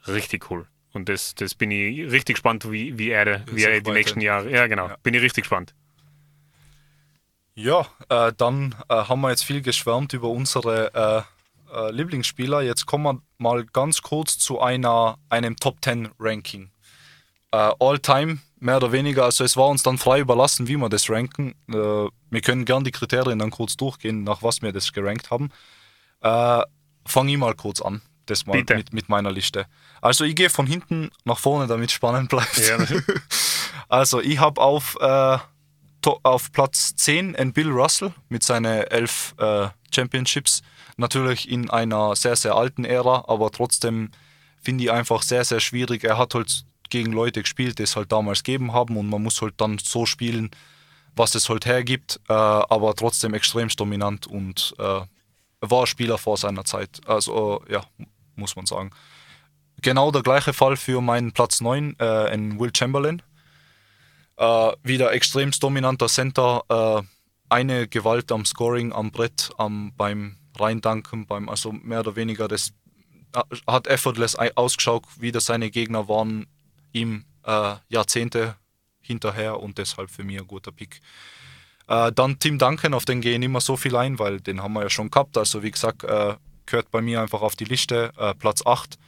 richtig 0.06 0.50
cool. 0.50 0.66
Und 0.92 1.08
das, 1.08 1.34
das 1.34 1.54
bin 1.54 1.70
ich 1.70 2.12
richtig 2.12 2.36
gespannt, 2.36 2.70
wie, 2.70 2.98
wie 2.98 3.08
er, 3.08 3.42
wie 3.50 3.64
er 3.64 3.80
die 3.80 3.90
nächsten 3.90 4.20
Jahre, 4.20 4.50
ja 4.50 4.66
genau, 4.66 4.88
ja. 4.88 4.96
bin 5.02 5.14
ich 5.14 5.22
richtig 5.22 5.44
gespannt. 5.44 5.74
Ja, 7.54 7.86
äh, 8.10 8.34
dann 8.36 8.74
äh, 8.90 8.96
haben 8.96 9.22
wir 9.22 9.30
jetzt 9.30 9.46
viel 9.46 9.62
geschwärmt 9.62 10.12
über 10.12 10.28
unsere 10.28 11.24
äh, 11.72 11.74
äh 11.74 11.90
Lieblingsspieler. 11.90 12.60
Jetzt 12.60 12.84
kommen 12.84 13.04
wir 13.04 13.22
mal 13.38 13.64
ganz 13.64 14.02
kurz 14.02 14.38
zu 14.38 14.60
einer, 14.60 15.16
einem 15.30 15.56
Top 15.56 15.78
10 15.82 16.10
Ranking. 16.18 16.70
Äh, 17.50 17.72
All-Time, 17.78 18.38
mehr 18.58 18.76
oder 18.76 18.92
weniger. 18.92 19.24
Also 19.24 19.44
es 19.44 19.56
war 19.56 19.68
uns 19.68 19.82
dann 19.82 19.98
frei 19.98 20.20
überlassen, 20.20 20.68
wie 20.68 20.76
wir 20.76 20.88
das 20.88 21.08
ranken. 21.08 21.54
Äh, 21.68 21.74
wir 21.74 22.40
können 22.42 22.64
gerne 22.64 22.84
die 22.84 22.90
Kriterien 22.90 23.38
dann 23.38 23.50
kurz 23.50 23.76
durchgehen, 23.76 24.24
nach 24.24 24.42
was 24.42 24.62
wir 24.62 24.72
das 24.72 24.92
gerankt 24.92 25.30
haben. 25.30 25.50
Fange 26.20 27.32
ich 27.32 27.38
mal 27.38 27.54
kurz 27.54 27.80
an, 27.80 28.02
das 28.26 28.44
mal 28.44 28.62
mit, 28.62 28.92
mit, 28.92 29.08
meiner 29.08 29.30
Liste. 29.30 29.66
Also 30.02 30.24
ich 30.24 30.34
gehe 30.34 30.50
von 30.50 30.66
hinten 30.66 31.10
nach 31.24 31.38
vorne, 31.38 31.66
damit 31.68 31.88
es 31.88 31.94
spannend 31.94 32.28
bleibt. 32.28 32.58
Ja. 32.58 32.76
also 33.88 34.20
ich 34.20 34.38
habe 34.38 34.60
auf 34.60 34.96
auf 36.22 36.52
Platz 36.52 36.94
10 36.96 37.36
ein 37.36 37.52
Bill 37.52 37.70
Russell 37.70 38.12
mit 38.28 38.42
seinen 38.42 38.82
elf 38.84 39.34
äh, 39.38 39.68
Championships. 39.94 40.62
Natürlich 40.96 41.48
in 41.48 41.70
einer 41.70 42.16
sehr, 42.16 42.36
sehr 42.36 42.54
alten 42.54 42.84
Ära, 42.84 43.24
aber 43.28 43.50
trotzdem 43.50 44.10
finde 44.62 44.84
ich 44.84 44.90
einfach 44.90 45.22
sehr, 45.22 45.44
sehr 45.44 45.60
schwierig. 45.60 46.04
Er 46.04 46.18
hat 46.18 46.34
halt 46.34 46.64
gegen 46.90 47.12
Leute 47.12 47.42
gespielt, 47.42 47.78
die 47.78 47.84
es 47.84 47.96
halt 47.96 48.12
damals 48.12 48.42
gegeben 48.42 48.72
haben 48.72 48.96
und 48.96 49.08
man 49.08 49.22
muss 49.22 49.40
halt 49.42 49.54
dann 49.58 49.78
so 49.78 50.06
spielen, 50.06 50.50
was 51.16 51.34
es 51.34 51.48
halt 51.48 51.66
hergibt, 51.66 52.20
äh, 52.28 52.32
aber 52.32 52.94
trotzdem 52.94 53.34
extrem 53.34 53.68
dominant 53.68 54.26
und 54.26 54.74
äh, 54.78 55.00
war 55.60 55.86
Spieler 55.86 56.18
vor 56.18 56.36
seiner 56.36 56.64
Zeit. 56.64 57.00
Also, 57.06 57.62
ja, 57.68 57.82
muss 58.36 58.56
man 58.56 58.66
sagen. 58.66 58.90
Genau 59.82 60.10
der 60.10 60.22
gleiche 60.22 60.52
Fall 60.52 60.76
für 60.76 61.00
meinen 61.00 61.32
Platz 61.32 61.60
9 61.60 61.96
äh, 61.98 62.34
in 62.34 62.58
Will 62.58 62.70
Chamberlain 62.74 63.22
äh, 64.38 64.72
wieder 64.82 65.12
extrem 65.12 65.50
dominanter 65.50 66.06
Center, 66.06 66.62
äh, 66.68 67.02
eine 67.48 67.88
Gewalt 67.88 68.30
am 68.32 68.44
Scoring, 68.44 68.92
am 68.92 69.10
Brett, 69.10 69.50
am, 69.58 69.92
beim 69.96 70.36
Reindanken, 70.58 71.26
beim, 71.26 71.48
also 71.48 71.72
mehr 71.72 72.00
oder 72.00 72.16
weniger, 72.16 72.48
das 72.48 72.72
äh, 73.34 73.42
hat 73.66 73.86
effortless 73.86 74.36
ausgeschaut, 74.36 75.04
wie 75.18 75.32
das 75.32 75.46
seine 75.46 75.70
Gegner 75.70 76.08
waren, 76.08 76.46
ihm 77.00 77.24
äh, 77.44 77.76
Jahrzehnte 77.88 78.56
hinterher 79.00 79.60
und 79.60 79.78
deshalb 79.78 80.10
für 80.10 80.24
mich 80.24 80.38
ein 80.38 80.46
guter 80.46 80.72
Pick. 80.72 81.00
Äh, 81.88 82.12
dann 82.12 82.38
Tim 82.38 82.58
Duncan, 82.58 82.94
auf 82.94 83.04
den 83.04 83.20
gehe 83.20 83.32
ich 83.32 83.38
nicht 83.38 83.48
mehr 83.48 83.60
so 83.60 83.76
viel 83.76 83.96
ein, 83.96 84.18
weil 84.18 84.40
den 84.40 84.62
haben 84.62 84.74
wir 84.74 84.82
ja 84.82 84.90
schon 84.90 85.10
gehabt. 85.10 85.36
Also 85.36 85.62
wie 85.62 85.70
gesagt, 85.70 86.04
äh, 86.04 86.36
gehört 86.66 86.90
bei 86.90 87.00
mir 87.00 87.20
einfach 87.20 87.40
auf 87.40 87.56
die 87.56 87.64
Liste. 87.64 88.12
Äh, 88.18 88.34
Platz 88.34 88.64
8. 88.64 88.98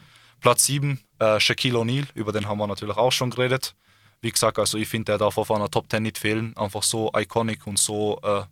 Platz 0.40 0.64
7, 0.64 0.98
äh, 1.18 1.38
Shaquille 1.38 1.78
O'Neal, 1.78 2.06
über 2.14 2.32
den 2.32 2.48
haben 2.48 2.58
wir 2.58 2.66
natürlich 2.66 2.96
auch 2.96 3.12
schon 3.12 3.30
geredet 3.30 3.74
wie 4.22 4.30
gesagt, 4.30 4.58
also 4.58 4.76
ich 4.76 4.88
finde, 4.88 5.12
der 5.12 5.18
darf 5.18 5.38
auf 5.38 5.50
einer 5.50 5.70
Top 5.70 5.90
10 5.90 6.02
nicht 6.02 6.18
fehlen. 6.18 6.54
Einfach 6.56 6.82
so 6.82 7.10
iconic 7.16 7.66
und 7.66 7.78
so 7.78 8.20
äh, 8.22 8.42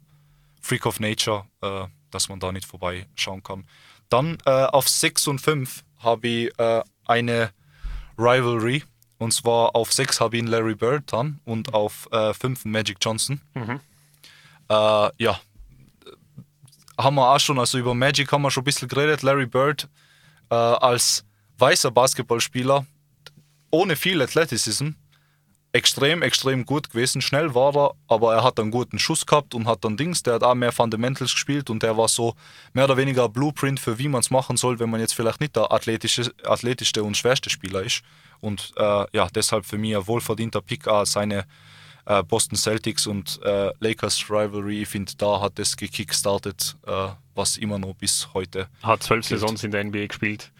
Freak 0.62 0.86
of 0.86 0.98
Nature, 0.98 1.44
dass 2.10 2.28
man 2.28 2.40
da 2.40 2.52
nicht 2.52 2.66
vorbeischauen 2.66 3.42
kann. 3.42 3.66
Dann 4.08 4.40
auf 4.42 4.88
6 4.88 5.28
und 5.28 5.40
5 5.40 5.84
habe 5.98 6.26
ich 6.26 6.52
eine 7.06 7.52
Rivalry. 8.18 8.82
Und 9.18 9.32
zwar 9.32 9.74
auf 9.74 9.92
6 9.92 10.20
habe 10.20 10.36
ich 10.36 10.42
einen 10.42 10.50
Larry 10.50 10.74
Bird 10.74 11.12
dann 11.12 11.40
und 11.44 11.74
auf 11.74 12.08
5 12.12 12.44
äh, 12.64 12.68
Magic 12.68 12.98
Johnson. 13.00 13.40
Mhm. 13.54 13.80
Äh, 14.68 15.10
ja, 15.22 15.40
haben 16.96 17.16
wir 17.16 17.34
auch 17.34 17.40
schon, 17.40 17.58
also 17.58 17.78
über 17.78 17.94
Magic 17.94 18.30
haben 18.30 18.42
wir 18.42 18.50
schon 18.50 18.62
ein 18.62 18.64
bisschen 18.64 18.88
geredet. 18.88 19.22
Larry 19.22 19.46
Bird 19.46 19.88
als 20.50 21.24
weißer 21.58 21.90
Basketballspieler 21.90 22.86
ohne 23.70 23.96
viel 23.96 24.22
Athleticism 24.22 24.90
extrem, 25.78 26.22
extrem 26.22 26.66
gut 26.66 26.90
gewesen. 26.90 27.22
Schnell 27.22 27.54
war 27.54 27.74
er, 27.76 27.94
aber 28.08 28.34
er 28.34 28.42
hat 28.42 28.58
einen 28.58 28.72
guten 28.72 28.98
Schuss 28.98 29.24
gehabt 29.24 29.54
und 29.54 29.68
hat 29.68 29.84
dann 29.84 29.96
Dings, 29.96 30.24
der 30.24 30.34
hat 30.34 30.42
auch 30.42 30.56
mehr 30.56 30.72
Fundamentals 30.72 31.32
gespielt 31.32 31.70
und 31.70 31.84
der 31.84 31.96
war 31.96 32.08
so 32.08 32.34
mehr 32.72 32.84
oder 32.84 32.96
weniger 32.96 33.26
ein 33.26 33.32
Blueprint 33.32 33.78
für 33.78 33.96
wie 33.98 34.08
man 34.08 34.20
es 34.20 34.30
machen 34.30 34.56
soll, 34.56 34.80
wenn 34.80 34.90
man 34.90 35.00
jetzt 35.00 35.14
vielleicht 35.14 35.40
nicht 35.40 35.54
der 35.54 35.70
athletische, 35.72 36.32
athletischste 36.44 37.04
und 37.04 37.16
schwerste 37.16 37.48
Spieler 37.48 37.82
ist. 37.84 38.02
Und 38.40 38.72
äh, 38.76 39.04
ja, 39.12 39.28
deshalb 39.32 39.64
für 39.64 39.78
mich 39.78 39.96
ein 39.96 40.06
wohlverdienter 40.06 40.60
Pick 40.60 40.88
auch 40.88 41.06
seine 41.06 41.46
äh, 42.06 42.24
Boston 42.24 42.56
Celtics 42.56 43.06
und 43.06 43.40
äh, 43.44 43.70
Lakers 43.78 44.28
Rivalry. 44.28 44.82
Ich 44.82 44.88
finde, 44.88 45.12
da 45.16 45.40
hat 45.40 45.60
es 45.60 45.76
gekickstartet, 45.76 46.76
äh, 46.86 47.08
was 47.36 47.56
immer 47.56 47.78
noch 47.78 47.94
bis 47.94 48.28
heute. 48.34 48.68
Hat 48.82 49.04
zwölf 49.04 49.24
Saisons 49.24 49.62
in 49.62 49.70
der 49.70 49.84
NBA 49.84 50.06
gespielt. 50.06 50.50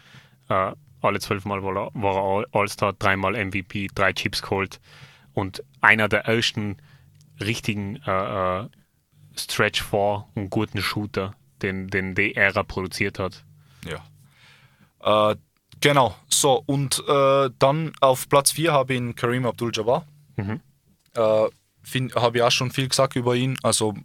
Äh, 0.47 0.71
alle 1.01 1.19
zwölf 1.19 1.43
Mal 1.43 1.61
war 1.61 1.75
er, 1.75 1.91
war 1.93 2.41
er 2.41 2.45
All-Star, 2.51 2.93
dreimal 2.93 3.33
MVP, 3.33 3.89
drei 3.93 4.13
Chips 4.13 4.41
geholt 4.41 4.79
und 5.39 5.63
einer 5.81 6.09
der 6.09 6.25
ersten 6.25 6.77
richtigen 7.39 7.95
äh, 8.05 8.61
äh, 8.61 8.67
Stretch 9.37 9.81
4 9.81 10.25
und 10.35 10.49
guten 10.49 10.81
Shooter, 10.81 11.33
den, 11.61 11.87
den 11.87 12.13
die 12.13 12.35
Ära 12.35 12.63
produziert 12.63 13.19
hat. 13.19 13.45
Ja. 13.85 15.31
Äh, 15.31 15.35
genau, 15.79 16.15
so 16.27 16.61
und 16.65 17.01
äh, 17.07 17.49
dann 17.57 17.93
auf 18.01 18.27
Platz 18.27 18.51
4 18.51 18.73
habe 18.73 18.93
ich 18.93 19.15
Kareem 19.15 19.45
Abdul-Jabbar. 19.45 20.05
Mhm. 20.35 20.59
Äh, 21.15 21.47
habe 22.15 22.37
ich 22.37 22.43
auch 22.43 22.51
schon 22.51 22.71
viel 22.71 22.89
gesagt 22.89 23.15
über 23.15 23.35
ihn, 23.35 23.57
also 23.63 23.95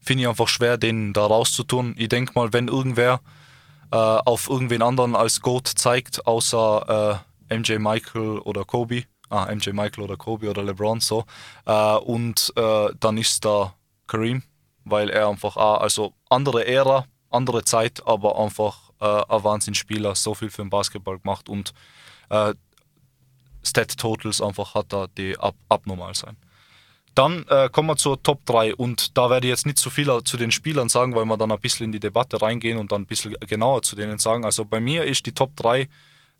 finde 0.00 0.24
ich 0.24 0.28
einfach 0.28 0.48
schwer, 0.48 0.76
den 0.76 1.12
da 1.12 1.24
rauszutun. 1.24 1.94
Ich 1.96 2.08
denke 2.08 2.32
mal, 2.34 2.52
wenn 2.52 2.68
irgendwer 2.68 3.20
äh, 3.90 3.96
auf 3.96 4.50
irgendwen 4.50 4.82
anderen 4.82 5.16
als 5.16 5.40
Goat 5.40 5.68
zeigt, 5.68 6.26
außer 6.26 7.24
MJ 7.48 7.78
Michael 7.78 8.38
oder 8.40 8.64
Kobe. 8.64 9.04
Ah, 9.30 9.52
MJ 9.52 9.70
Michael 9.70 10.04
oder 10.04 10.16
Kobe 10.16 10.50
oder 10.50 10.62
LeBron 10.62 11.00
so. 11.00 11.24
Äh, 11.66 11.96
und 11.96 12.52
äh, 12.56 12.88
dann 13.00 13.16
ist 13.16 13.44
da 13.44 13.74
Kareem, 14.06 14.42
weil 14.84 15.10
er 15.10 15.28
einfach, 15.28 15.56
ah, 15.56 15.78
also 15.78 16.12
andere 16.28 16.66
Ära, 16.66 17.06
andere 17.30 17.64
Zeit, 17.64 18.06
aber 18.06 18.38
einfach 18.38 18.90
äh, 19.00 19.04
ein 19.28 19.44
Wahnsinnsspieler, 19.44 20.14
so 20.14 20.34
viel 20.34 20.50
für 20.50 20.62
den 20.62 20.70
Basketball 20.70 21.18
gemacht 21.18 21.48
und 21.48 21.72
äh, 22.30 22.54
Stat 23.62 23.96
Totals 23.96 24.40
einfach 24.40 24.74
hat 24.74 24.92
da 24.92 25.06
die 25.06 25.38
ab 25.38 25.54
abnormal 25.68 26.14
sein. 26.14 26.36
Dann 27.14 27.46
äh, 27.48 27.68
kommen 27.70 27.88
wir 27.88 27.96
zur 27.96 28.22
Top 28.22 28.44
3 28.46 28.74
und 28.74 29.16
da 29.16 29.30
werde 29.30 29.46
ich 29.46 29.50
jetzt 29.50 29.66
nicht 29.66 29.78
so 29.78 29.88
viel 29.88 30.10
zu 30.24 30.36
den 30.36 30.50
Spielern 30.50 30.88
sagen, 30.88 31.14
weil 31.14 31.24
wir 31.24 31.36
dann 31.36 31.52
ein 31.52 31.60
bisschen 31.60 31.86
in 31.86 31.92
die 31.92 32.00
Debatte 32.00 32.42
reingehen 32.42 32.76
und 32.76 32.90
dann 32.90 33.02
ein 33.02 33.06
bisschen 33.06 33.34
genauer 33.46 33.82
zu 33.82 33.94
denen 33.94 34.18
sagen. 34.18 34.44
Also 34.44 34.64
bei 34.64 34.80
mir 34.80 35.04
ist 35.04 35.24
die 35.26 35.32
Top 35.32 35.54
3, 35.56 35.88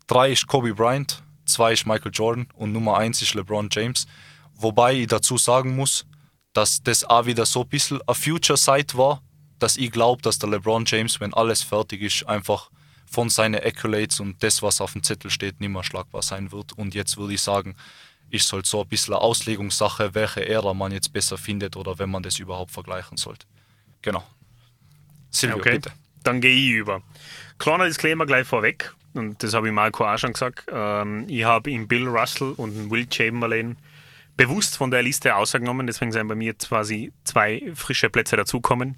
3 0.07 0.31
ist 0.31 0.47
Kobe 0.47 0.73
Bryant, 0.73 1.23
2 1.45 1.73
ist 1.73 1.85
Michael 1.85 2.11
Jordan 2.13 2.47
und 2.55 2.71
Nummer 2.71 2.97
1 2.97 3.21
ist 3.21 3.33
LeBron 3.33 3.69
James. 3.71 4.07
Wobei 4.55 4.93
ich 4.93 5.07
dazu 5.07 5.37
sagen 5.37 5.75
muss, 5.75 6.05
dass 6.53 6.81
das 6.81 7.03
auch 7.03 7.25
wieder 7.25 7.45
so 7.45 7.61
ein 7.61 7.69
bisschen 7.69 8.01
eine 8.07 8.15
Future 8.15 8.57
Side 8.57 8.97
war, 8.97 9.21
dass 9.59 9.77
ich 9.77 9.91
glaube, 9.91 10.21
dass 10.21 10.39
der 10.39 10.49
LeBron 10.49 10.85
James, 10.85 11.19
wenn 11.19 11.33
alles 11.33 11.61
fertig 11.61 12.01
ist, 12.01 12.27
einfach 12.27 12.69
von 13.05 13.29
seinen 13.29 13.55
Accolades 13.55 14.19
und 14.19 14.41
das, 14.41 14.61
was 14.61 14.81
auf 14.81 14.93
dem 14.93 15.03
Zettel 15.03 15.29
steht, 15.29 15.59
nicht 15.59 15.69
mehr 15.69 15.83
schlagbar 15.83 16.21
sein 16.21 16.51
wird. 16.51 16.73
Und 16.73 16.95
jetzt 16.95 17.17
würde 17.17 17.33
ich 17.33 17.41
sagen, 17.41 17.75
ist 18.29 18.51
halt 18.51 18.65
so 18.65 18.81
ein 18.81 18.87
bisschen 18.87 19.13
eine 19.13 19.21
Auslegungssache, 19.21 20.15
welche 20.15 20.47
Ära 20.47 20.73
man 20.73 20.91
jetzt 20.91 21.13
besser 21.13 21.37
findet 21.37 21.75
oder 21.75 21.99
wenn 21.99 22.09
man 22.09 22.23
das 22.23 22.39
überhaupt 22.39 22.71
vergleichen 22.71 23.17
sollte. 23.17 23.45
Genau. 24.01 24.23
Silvio, 25.29 25.57
okay. 25.57 25.75
bitte. 25.75 25.91
Dann 26.25 26.41
gehe 26.41 26.55
ich 26.55 26.71
über. 26.71 27.01
Kleiner 27.59 27.85
Disclaimer 27.85 28.25
gleich 28.25 28.47
vorweg, 28.47 28.93
und 29.13 29.41
das 29.41 29.53
habe 29.53 29.67
ich 29.67 29.73
Marco 29.73 30.05
auch 30.05 30.17
schon 30.17 30.33
gesagt. 30.33 30.65
Ähm, 30.69 31.25
ich 31.29 31.45
habe 31.45 31.69
ihn 31.69 31.87
Bill 31.87 32.07
Russell 32.07 32.53
und 32.57 32.89
Will 32.91 33.07
Chamberlain 33.11 33.77
bewusst 34.35 34.75
von 34.75 34.91
der 34.91 35.03
Liste 35.03 35.35
ausgenommen, 35.35 35.87
deswegen 35.87 36.11
sind 36.11 36.27
bei 36.27 36.35
mir 36.35 36.53
quasi 36.55 37.13
zwei 37.23 37.71
frische 37.75 38.09
Plätze 38.09 38.35
dazukommen. 38.35 38.97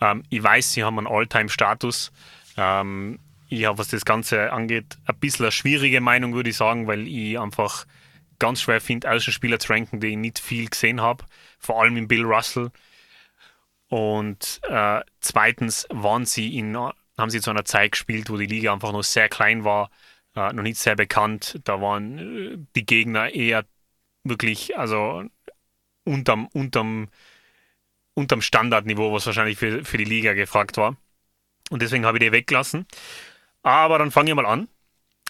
Ähm, 0.00 0.22
ich 0.28 0.42
weiß, 0.42 0.74
sie 0.74 0.84
haben 0.84 0.98
einen 0.98 1.08
All-Time-Status. 1.08 2.12
Ähm, 2.56 3.18
ich 3.48 3.64
habe, 3.64 3.78
was 3.78 3.88
das 3.88 4.04
Ganze 4.04 4.52
angeht, 4.52 4.98
ein 5.06 5.16
bisschen 5.16 5.46
eine 5.46 5.52
schwierige 5.52 6.00
Meinung, 6.02 6.34
würde 6.34 6.50
ich 6.50 6.56
sagen, 6.56 6.86
weil 6.86 7.08
ich 7.08 7.40
einfach 7.40 7.86
ganz 8.38 8.60
schwer 8.60 8.80
finde, 8.80 9.10
Außenspieler 9.10 9.58
zu 9.58 9.72
ranken, 9.72 10.00
die 10.00 10.08
ich 10.08 10.16
nicht 10.16 10.38
viel 10.38 10.68
gesehen 10.68 11.00
habe, 11.00 11.24
vor 11.58 11.82
allem 11.82 11.96
in 11.96 12.08
Bill 12.08 12.24
Russell. 12.24 12.70
Und 13.88 14.60
äh, 14.68 15.00
zweitens 15.20 15.86
waren 15.90 16.26
sie 16.26 16.56
in, 16.58 16.76
haben 16.76 17.30
sie 17.30 17.40
zu 17.40 17.50
einer 17.50 17.64
Zeit 17.64 17.92
gespielt, 17.92 18.30
wo 18.30 18.36
die 18.36 18.46
Liga 18.46 18.72
einfach 18.72 18.92
noch 18.92 19.02
sehr 19.02 19.28
klein 19.28 19.64
war. 19.64 19.90
äh, 20.36 20.52
noch 20.52 20.62
nicht 20.62 20.78
sehr 20.78 20.96
bekannt. 20.96 21.60
Da 21.64 21.80
waren 21.80 22.18
äh, 22.18 22.58
die 22.76 22.86
Gegner 22.86 23.34
eher 23.34 23.64
wirklich, 24.24 24.78
also 24.78 25.24
unterm, 26.04 26.48
unterm, 26.52 27.08
unterm 28.14 28.42
Standardniveau, 28.42 29.12
was 29.12 29.26
wahrscheinlich 29.26 29.58
für, 29.58 29.84
für 29.84 29.98
die 29.98 30.04
Liga 30.04 30.34
gefragt 30.34 30.76
war. 30.76 30.96
Und 31.70 31.82
deswegen 31.82 32.04
habe 32.06 32.18
ich 32.18 32.24
die 32.24 32.32
weggelassen. 32.32 32.86
Aber 33.62 33.98
dann 33.98 34.10
fange 34.10 34.30
ich 34.30 34.36
mal 34.36 34.46
an. 34.46 34.68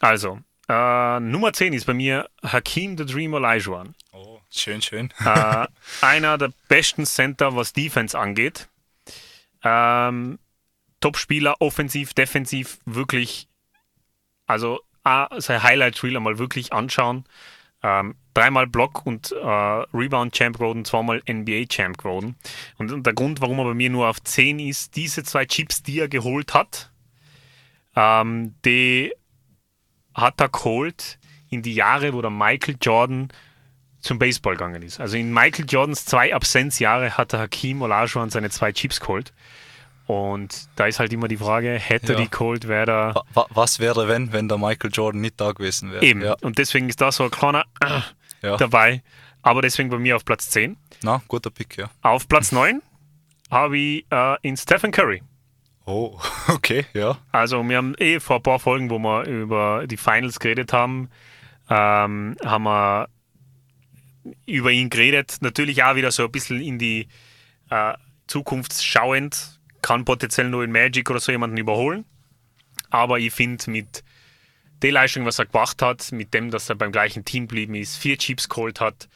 Also, 0.01 0.41
äh, 0.69 1.21
Nummer 1.21 1.53
10 1.53 1.73
ist 1.73 1.87
bei 1.87 1.95
mir 1.95 2.29
Hakim 2.43 2.97
the 2.97 3.07
Dream 3.07 3.35
Olajuwon. 3.35 3.95
Oh, 4.13 4.38
schön, 4.51 4.83
schön. 4.83 5.13
äh, 5.25 5.67
einer 6.01 6.39
der 6.39 6.53
besten 6.69 7.07
Center, 7.07 7.55
was 7.57 7.73
Defense 7.73 8.19
angeht. 8.19 8.69
Ähm, 9.63 10.39
Top-Spieler, 11.01 11.57
offensiv, 11.61 12.15
defensiv, 12.15 12.79
wirklich, 12.85 13.49
also 14.47 14.81
ah, 15.05 15.29
sein 15.41 15.63
Highlight-Reel 15.63 16.17
einmal 16.17 16.39
wirklich 16.39 16.73
anschauen. 16.73 17.25
Ähm, 17.83 18.17
dreimal 18.35 18.67
Block 18.67 19.07
und 19.07 19.31
äh, 19.33 19.37
Rebound-Champ 19.37 20.57
geworden, 20.57 20.85
zweimal 20.85 21.23
NBA-Champ 21.29 21.99
geworden. 21.99 22.37
Und, 22.77 22.91
und, 22.91 23.07
der 23.07 23.15
Grund, 23.15 23.41
warum 23.41 23.59
er 23.61 23.67
bei 23.67 23.75
mir 23.75 23.91
nur 23.91 24.09
auf 24.09 24.23
10 24.23 24.59
ist, 24.59 24.97
diese 24.97 25.23
zwei 25.23 25.45
Chips, 25.45 25.83
die 25.83 26.01
er 26.01 26.09
geholt 26.09 26.55
hat, 26.55 26.91
ähm, 27.95 28.55
die 28.65 29.13
hat 30.15 30.41
er 30.41 30.49
geholt 30.49 31.19
in 31.51 31.63
die 31.63 31.75
Jahre, 31.75 32.13
wo 32.13 32.21
der 32.21 32.31
Michael 32.31 32.77
Jordan 32.81 33.29
zum 34.01 34.19
Baseball 34.19 34.55
gegangen 34.55 34.83
ist. 34.83 35.01
Also 35.01 35.17
in 35.17 35.33
Michael 35.33 35.67
Jordans 35.69 36.05
zwei 36.05 36.35
Absenzjahre 36.35 37.17
hat 37.17 37.33
der 37.33 37.41
Hakim 37.41 37.83
Olajuwon 37.83 38.31
seine 38.31 38.51
zwei 38.51 38.73
Chips 38.73 39.01
geholt. 39.01 39.33
Und 40.07 40.71
da 40.77 40.87
ist 40.87 41.01
halt 41.01 41.13
immer 41.13 41.29
die 41.29 41.37
Frage, 41.37 41.73
hätte 41.73 42.15
ja. 42.15 42.19
die 42.19 42.31
geholt, 42.31 42.67
wäre 42.67 42.87
da... 42.87 43.23
Was 43.51 43.79
wäre, 43.79 44.09
wenn, 44.09 44.33
wenn 44.33 44.49
der 44.49 44.57
Michael 44.57 44.91
Jordan 44.91 45.21
nicht 45.21 45.39
da 45.39 45.53
gewesen 45.53 45.93
wäre? 45.93 46.03
Eben, 46.03 46.23
ja. 46.23 46.35
und 46.41 46.57
deswegen 46.57 46.89
ist 46.89 47.01
da 47.01 47.13
so 47.13 47.25
ein 47.25 47.31
kleiner 47.31 47.65
äh, 47.81 48.01
ja. 48.43 48.57
dabei. 48.57 49.03
Aber 49.43 49.61
deswegen 49.61 49.91
bei 49.91 49.99
mir 49.99 50.17
auf 50.17 50.25
Platz 50.25 50.49
10. 50.51 50.79
Na, 51.03 51.21
guter 51.29 51.51
Pick, 51.51 51.77
ja. 51.77 51.91
Auf 52.01 52.27
Platz 52.27 52.53
9 52.53 52.81
habe 53.51 53.79
ich 53.79 54.07
äh, 54.11 54.37
in 54.43 54.57
Stephen 54.57 54.93
Curry. 54.93 55.23
Oh, 55.85 56.19
okay, 56.49 56.87
ja. 56.95 57.19
Also 57.33 57.63
wir 57.67 57.77
haben 57.77 57.95
eh 57.99 58.21
vor 58.21 58.37
ein 58.37 58.43
paar 58.43 58.59
Folgen, 58.59 58.91
wo 58.91 58.99
wir 58.99 59.27
über 59.27 59.87
die 59.87 59.97
Finals 59.97 60.41
geredet 60.41 60.73
haben, 60.73 61.11
ähm, 61.69 62.37
haben 62.45 62.65
wir 62.65 63.09
über 64.47 64.71
ihn 64.71 64.91
geredet. 64.91 65.39
Natürlich 65.41 65.83
auch 65.83 65.97
wieder 65.97 66.11
so 66.11 66.25
ein 66.25 66.33
bisschen 66.33 66.61
in 66.61 66.79
die 66.79 67.09
äh, 67.71 67.95
Zukunft 68.27 68.83
schauend, 68.83 69.61
kann 69.83 70.05
potenziell 70.05 70.49
nur 70.49 70.65
in 70.65 70.73
Magic 70.73 71.11
oder 71.11 71.21
so 71.21 71.33
jemanden 71.33 71.57
überholen. 71.57 72.05
Aber 72.91 73.19
ich 73.19 73.33
finde, 73.33 73.71
mit 73.71 74.05
der 74.83 74.93
Leistung, 74.93 75.25
was 75.25 75.39
er 75.39 75.47
gemacht 75.47 75.83
hat, 75.83 76.13
mit 76.13 76.33
dem, 76.35 76.51
dass 76.51 76.69
er 76.69 76.77
beim 76.77 76.93
gleichen 76.93 77.25
Team 77.25 77.49
geblieben 77.49 77.75
ist, 77.75 77.97
vier 77.97 78.17
Chips 78.17 78.49
geholt 78.49 78.81
hat, 78.81 79.09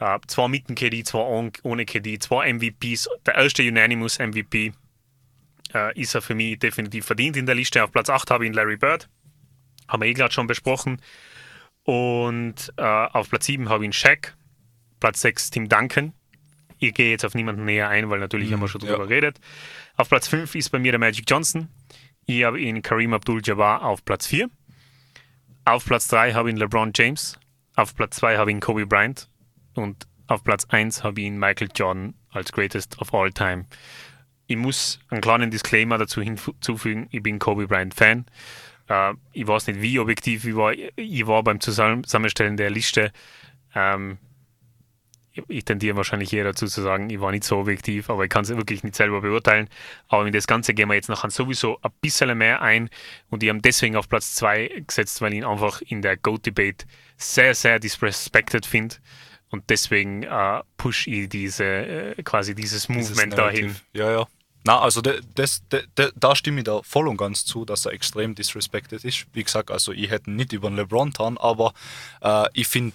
äh, 0.00 0.18
zwei 0.26 0.48
mit 0.48 0.68
dem 0.68 0.74
KD, 0.74 1.04
zwei 1.04 1.50
ohne 1.62 1.84
KD, 1.84 2.18
zwei 2.18 2.52
MVPs, 2.52 3.08
der 3.26 3.36
erste 3.36 3.62
Unanimous 3.62 4.18
MVP, 4.18 4.72
äh, 5.74 6.00
ist 6.00 6.14
er 6.14 6.22
für 6.22 6.34
mich 6.34 6.58
definitiv 6.58 7.04
verdient 7.04 7.36
in 7.36 7.46
der 7.46 7.54
Liste. 7.54 7.82
Auf 7.84 7.92
Platz 7.92 8.08
8 8.08 8.30
habe 8.30 8.44
ich 8.44 8.50
ihn 8.50 8.54
Larry 8.54 8.76
Bird, 8.76 9.08
haben 9.88 10.02
wir 10.02 10.08
eh 10.08 10.14
gerade 10.14 10.32
schon 10.32 10.46
besprochen. 10.46 11.00
Und 11.84 12.72
äh, 12.76 12.82
auf 12.82 13.28
Platz 13.28 13.46
7 13.46 13.68
habe 13.68 13.84
ich 13.84 13.88
ihn 13.88 13.92
Shaq, 13.92 14.34
Platz 15.04 15.20
6 15.20 15.50
Tim 15.50 15.68
Duncan. 15.68 16.14
Ich 16.78 16.94
gehe 16.94 17.10
jetzt 17.10 17.26
auf 17.26 17.34
niemanden 17.34 17.66
näher 17.66 17.90
ein, 17.90 18.08
weil 18.08 18.20
natürlich 18.20 18.48
mhm, 18.48 18.54
haben 18.54 18.60
wir 18.62 18.68
schon 18.68 18.80
drüber 18.80 19.00
ja. 19.00 19.04
geredet. 19.04 19.38
Auf 19.98 20.08
Platz 20.08 20.28
5 20.28 20.54
ist 20.54 20.70
bei 20.70 20.78
mir 20.78 20.92
der 20.92 20.98
Magic 20.98 21.26
Johnson. 21.28 21.68
Ich 22.24 22.42
habe 22.42 22.58
ihn 22.58 22.80
Kareem 22.80 23.12
Abdul-Jabbar 23.12 23.82
auf 23.82 24.02
Platz 24.06 24.26
4. 24.28 24.48
Auf 25.66 25.84
Platz 25.84 26.08
3 26.08 26.32
habe 26.32 26.48
ich 26.48 26.54
ihn 26.54 26.58
LeBron 26.58 26.92
James. 26.94 27.38
Auf 27.76 27.94
Platz 27.94 28.16
2 28.16 28.38
habe 28.38 28.50
ich 28.50 28.54
ihn 28.54 28.60
Kobe 28.60 28.86
Bryant. 28.86 29.28
Und 29.74 30.06
auf 30.26 30.42
Platz 30.42 30.64
1 30.70 31.04
habe 31.04 31.20
ich 31.20 31.26
ihn 31.26 31.38
Michael 31.38 31.68
Jordan 31.74 32.14
als 32.30 32.50
Greatest 32.50 32.98
of 32.98 33.12
All 33.12 33.30
Time. 33.30 33.66
Ich 34.46 34.56
muss 34.56 35.00
einen 35.10 35.20
kleinen 35.20 35.50
Disclaimer 35.50 35.98
dazu 35.98 36.22
hinzufügen, 36.22 37.08
ich 37.10 37.22
bin 37.22 37.38
Kobe 37.38 37.66
Bryant 37.66 37.92
Fan. 37.92 38.24
Äh, 38.88 39.12
ich 39.34 39.46
weiß 39.46 39.66
nicht, 39.66 39.82
wie 39.82 39.98
objektiv 39.98 40.46
ich 40.46 40.56
war. 40.56 40.72
Ich 40.72 41.26
war 41.26 41.42
beim 41.42 41.60
Zusammenstellen 41.60 42.56
der 42.56 42.70
Liste. 42.70 43.12
Ähm, 43.74 44.16
ich 45.48 45.64
tendiere 45.64 45.96
wahrscheinlich 45.96 46.32
eher 46.32 46.44
dazu 46.44 46.66
zu 46.66 46.82
sagen, 46.82 47.10
ich 47.10 47.20
war 47.20 47.30
nicht 47.30 47.44
so 47.44 47.58
objektiv, 47.58 48.10
aber 48.10 48.24
ich 48.24 48.30
kann 48.30 48.44
es 48.44 48.50
wirklich 48.50 48.82
nicht 48.84 48.94
selber 48.94 49.20
beurteilen. 49.20 49.68
Aber 50.08 50.26
in 50.26 50.32
das 50.32 50.46
Ganze 50.46 50.74
gehen 50.74 50.88
wir 50.88 50.94
jetzt 50.94 51.08
nachher 51.08 51.30
sowieso 51.30 51.78
ein 51.82 51.90
bisschen 52.00 52.36
mehr 52.36 52.62
ein 52.62 52.90
und 53.30 53.42
ich 53.42 53.48
habe 53.48 53.60
deswegen 53.60 53.96
auf 53.96 54.08
Platz 54.08 54.34
2 54.34 54.84
gesetzt, 54.86 55.20
weil 55.20 55.32
ich 55.32 55.38
ihn 55.38 55.44
einfach 55.44 55.80
in 55.82 56.02
der 56.02 56.16
Goat-Debate 56.16 56.86
sehr, 57.16 57.54
sehr 57.54 57.78
disrespected 57.78 58.66
finde. 58.66 58.96
Und 59.50 59.70
deswegen 59.70 60.24
äh, 60.24 60.62
push 60.76 61.06
ich 61.06 61.28
diese, 61.28 61.64
äh, 61.64 62.22
quasi 62.24 62.54
dieses 62.54 62.88
Movement 62.88 63.32
dieses 63.32 63.36
dahin. 63.36 63.76
Ja, 63.92 64.10
ja. 64.10 64.26
Na, 64.66 64.80
also 64.80 65.02
de, 65.02 65.20
das, 65.34 65.62
de, 65.68 65.84
de, 65.98 66.10
da 66.16 66.34
stimme 66.34 66.58
ich 66.60 66.64
da 66.64 66.80
voll 66.82 67.06
und 67.06 67.18
ganz 67.18 67.44
zu, 67.44 67.66
dass 67.66 67.84
er 67.84 67.92
extrem 67.92 68.34
disrespected 68.34 69.04
ist. 69.04 69.26
Wie 69.34 69.44
gesagt, 69.44 69.70
also 69.70 69.92
ich 69.92 70.10
hätte 70.10 70.30
nicht 70.30 70.54
über 70.54 70.70
den 70.70 70.76
LeBron 70.76 71.10
getan, 71.10 71.36
aber 71.36 71.74
äh, 72.22 72.46
ich 72.54 72.66
finde 72.66 72.94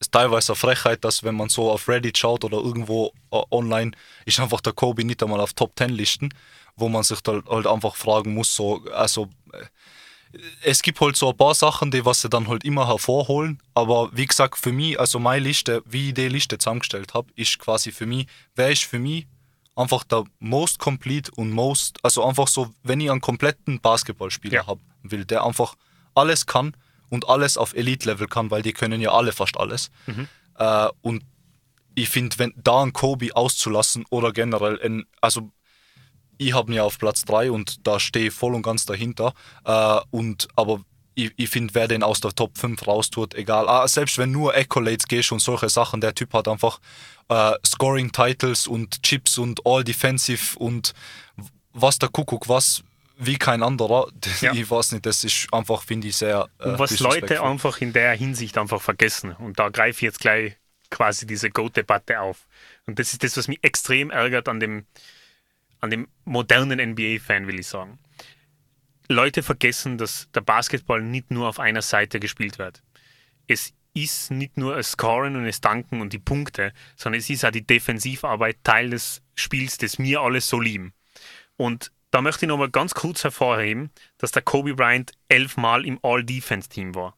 ist 0.00 0.12
teilweise 0.12 0.52
eine 0.52 0.56
Frechheit, 0.56 1.04
dass 1.04 1.22
wenn 1.22 1.36
man 1.36 1.50
so 1.50 1.70
auf 1.70 1.86
Reddit 1.86 2.18
schaut 2.18 2.44
oder 2.44 2.56
irgendwo 2.58 3.12
uh, 3.30 3.44
online, 3.50 3.92
ist 4.24 4.40
einfach 4.40 4.62
der 4.62 4.72
Kobe 4.72 5.04
nicht 5.04 5.22
einmal 5.22 5.40
auf 5.40 5.52
Top 5.52 5.72
10 5.78 5.90
Listen, 5.90 6.30
wo 6.76 6.88
man 6.88 7.02
sich 7.02 7.20
da 7.20 7.40
halt 7.48 7.66
einfach 7.66 7.94
fragen 7.94 8.34
muss, 8.34 8.54
so, 8.54 8.82
also 8.94 9.28
äh, 9.52 9.64
es 10.62 10.80
gibt 10.82 11.00
halt 11.00 11.16
so 11.16 11.30
ein 11.30 11.36
paar 11.36 11.54
Sachen, 11.54 11.90
die 11.90 12.04
was 12.04 12.22
sie 12.22 12.28
dann 12.28 12.48
halt 12.48 12.64
immer 12.64 12.86
hervorholen, 12.86 13.60
aber 13.74 14.10
wie 14.12 14.26
gesagt, 14.26 14.58
für 14.58 14.72
mich, 14.72 14.98
also 14.98 15.18
meine 15.18 15.44
Liste, 15.44 15.82
wie 15.84 16.08
ich 16.08 16.14
die 16.14 16.28
Liste 16.28 16.56
zusammengestellt 16.56 17.14
habe, 17.14 17.30
ist 17.34 17.58
quasi 17.58 17.92
für 17.92 18.06
mich, 18.06 18.26
wer 18.54 18.70
ist 18.70 18.84
für 18.84 18.98
mich 18.98 19.26
einfach 19.76 20.04
der 20.04 20.24
most 20.38 20.78
complete 20.78 21.30
und 21.36 21.50
most, 21.50 21.98
also 22.02 22.24
einfach 22.24 22.48
so, 22.48 22.72
wenn 22.82 23.00
ich 23.00 23.10
einen 23.10 23.20
kompletten 23.20 23.80
Basketballspieler 23.80 24.54
ja. 24.54 24.66
haben 24.66 24.80
will, 25.02 25.24
der 25.24 25.44
einfach 25.44 25.74
alles 26.14 26.46
kann, 26.46 26.74
und 27.10 27.28
alles 27.28 27.58
auf 27.58 27.74
Elite-Level 27.74 28.26
kann, 28.26 28.50
weil 28.50 28.62
die 28.62 28.72
können 28.72 29.00
ja 29.00 29.12
alle 29.12 29.32
fast 29.32 29.58
alles. 29.58 29.90
Mhm. 30.06 30.28
Äh, 30.56 30.88
und 31.02 31.24
ich 31.94 32.08
finde, 32.08 32.38
wenn 32.38 32.54
da 32.56 32.82
ein 32.82 32.92
Kobe 32.92 33.34
auszulassen 33.34 34.04
oder 34.10 34.32
generell, 34.32 34.76
in, 34.76 35.04
also 35.20 35.50
ich 36.38 36.54
habe 36.54 36.72
ihn 36.72 36.76
ja 36.76 36.84
auf 36.84 36.98
Platz 36.98 37.24
3 37.26 37.50
und 37.50 37.86
da 37.86 38.00
stehe 38.00 38.28
ich 38.28 38.34
voll 38.34 38.54
und 38.54 38.62
ganz 38.62 38.86
dahinter. 38.86 39.34
Äh, 39.64 40.00
und 40.10 40.48
aber 40.56 40.80
ich, 41.14 41.32
ich 41.36 41.50
finde, 41.50 41.74
wer 41.74 41.88
den 41.88 42.02
aus 42.02 42.20
der 42.20 42.32
Top 42.32 42.56
5 42.56 42.86
raustut, 42.86 43.34
egal. 43.34 43.68
Ah, 43.68 43.86
selbst 43.86 44.16
wenn 44.16 44.30
nur 44.30 44.54
Accolades 44.54 45.06
gehst 45.06 45.32
und 45.32 45.40
solche 45.40 45.68
Sachen, 45.68 46.00
der 46.00 46.14
Typ 46.14 46.32
hat 46.32 46.48
einfach 46.48 46.80
äh, 47.28 47.52
Scoring-Titles 47.66 48.66
und 48.66 49.02
Chips 49.02 49.36
und 49.36 49.66
All-Defensive 49.66 50.58
und 50.58 50.94
was 51.72 51.98
der 51.98 52.08
Kuckuck, 52.08 52.48
was 52.48 52.82
wie 53.20 53.36
kein 53.36 53.62
anderer. 53.62 54.08
Ja. 54.40 54.52
Ich 54.54 54.70
weiß 54.70 54.92
nicht, 54.92 55.04
das 55.04 55.22
ist 55.22 55.52
einfach, 55.52 55.82
finde 55.82 56.08
ich, 56.08 56.16
sehr. 56.16 56.48
Äh, 56.58 56.78
was 56.78 56.98
Leute 57.00 57.42
einfach 57.42 57.80
in 57.80 57.92
der 57.92 58.12
Hinsicht 58.12 58.56
einfach 58.56 58.80
vergessen. 58.80 59.32
Und 59.32 59.58
da 59.58 59.68
greife 59.68 59.98
ich 59.98 60.02
jetzt 60.02 60.20
gleich 60.20 60.56
quasi 60.88 61.26
diese 61.26 61.50
Goat-Debatte 61.50 62.20
auf. 62.20 62.46
Und 62.86 62.98
das 62.98 63.12
ist 63.12 63.22
das, 63.22 63.36
was 63.36 63.48
mich 63.48 63.58
extrem 63.62 64.10
ärgert 64.10 64.48
an 64.48 64.60
dem, 64.60 64.86
an 65.80 65.90
dem 65.90 66.08
modernen 66.24 66.80
NBA-Fan, 66.92 67.46
will 67.46 67.60
ich 67.60 67.66
sagen. 67.66 67.98
Leute 69.08 69.42
vergessen, 69.42 69.98
dass 69.98 70.28
der 70.34 70.40
Basketball 70.40 71.02
nicht 71.02 71.30
nur 71.30 71.48
auf 71.48 71.60
einer 71.60 71.82
Seite 71.82 72.20
gespielt 72.20 72.58
wird. 72.58 72.82
Es 73.46 73.72
ist 73.92 74.30
nicht 74.30 74.56
nur 74.56 74.76
das 74.76 74.92
Scoren 74.92 75.36
und 75.36 75.44
das 75.44 75.60
Danken 75.60 76.00
und 76.00 76.12
die 76.12 76.18
Punkte, 76.18 76.72
sondern 76.96 77.18
es 77.18 77.28
ist 77.28 77.44
auch 77.44 77.50
die 77.50 77.66
Defensivarbeit 77.66 78.58
Teil 78.62 78.90
des 78.90 79.20
Spiels, 79.34 79.78
das 79.78 79.98
wir 79.98 80.20
alle 80.20 80.40
so 80.40 80.60
lieben. 80.60 80.94
Und 81.56 81.90
da 82.10 82.20
möchte 82.20 82.44
ich 82.44 82.48
nochmal 82.48 82.70
ganz 82.70 82.94
kurz 82.94 83.24
hervorheben, 83.24 83.90
dass 84.18 84.32
der 84.32 84.42
Kobe 84.42 84.74
Bryant 84.74 85.12
elfmal 85.28 85.84
im 85.84 85.98
All-Defense-Team 86.02 86.94
war. 86.94 87.16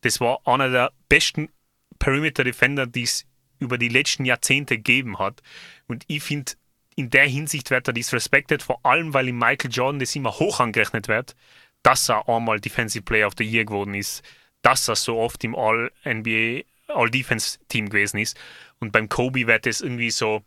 Das 0.00 0.20
war 0.20 0.40
einer 0.46 0.70
der 0.70 0.92
besten 1.08 1.50
Perimeter-Defender, 1.98 2.86
die 2.86 3.02
es 3.02 3.26
über 3.58 3.78
die 3.78 3.88
letzten 3.88 4.24
Jahrzehnte 4.24 4.76
gegeben 4.76 5.18
hat. 5.18 5.42
Und 5.86 6.04
ich 6.06 6.22
finde, 6.22 6.52
in 6.96 7.10
der 7.10 7.26
Hinsicht 7.26 7.70
wird 7.70 7.88
er 7.88 7.94
disrespected, 7.94 8.62
vor 8.62 8.84
allem 8.84 9.14
weil 9.14 9.28
ihm 9.28 9.38
Michael 9.38 9.70
Jordan 9.70 9.98
das 9.98 10.14
immer 10.14 10.38
hoch 10.38 10.60
angerechnet 10.60 11.08
wird, 11.08 11.34
dass 11.82 12.08
er 12.08 12.28
einmal 12.28 12.60
Defensive 12.60 13.02
Player 13.02 13.26
of 13.26 13.34
the 13.36 13.44
Year 13.44 13.64
geworden 13.64 13.94
ist, 13.94 14.22
dass 14.62 14.88
er 14.88 14.96
so 14.96 15.18
oft 15.18 15.42
im 15.44 15.54
All-NBA, 15.54 16.62
All-Defense-Team 16.88 17.90
gewesen 17.90 18.18
ist. 18.18 18.38
Und 18.78 18.92
beim 18.92 19.08
Kobe 19.08 19.46
wird 19.46 19.66
das 19.66 19.80
irgendwie 19.80 20.10
so 20.10 20.42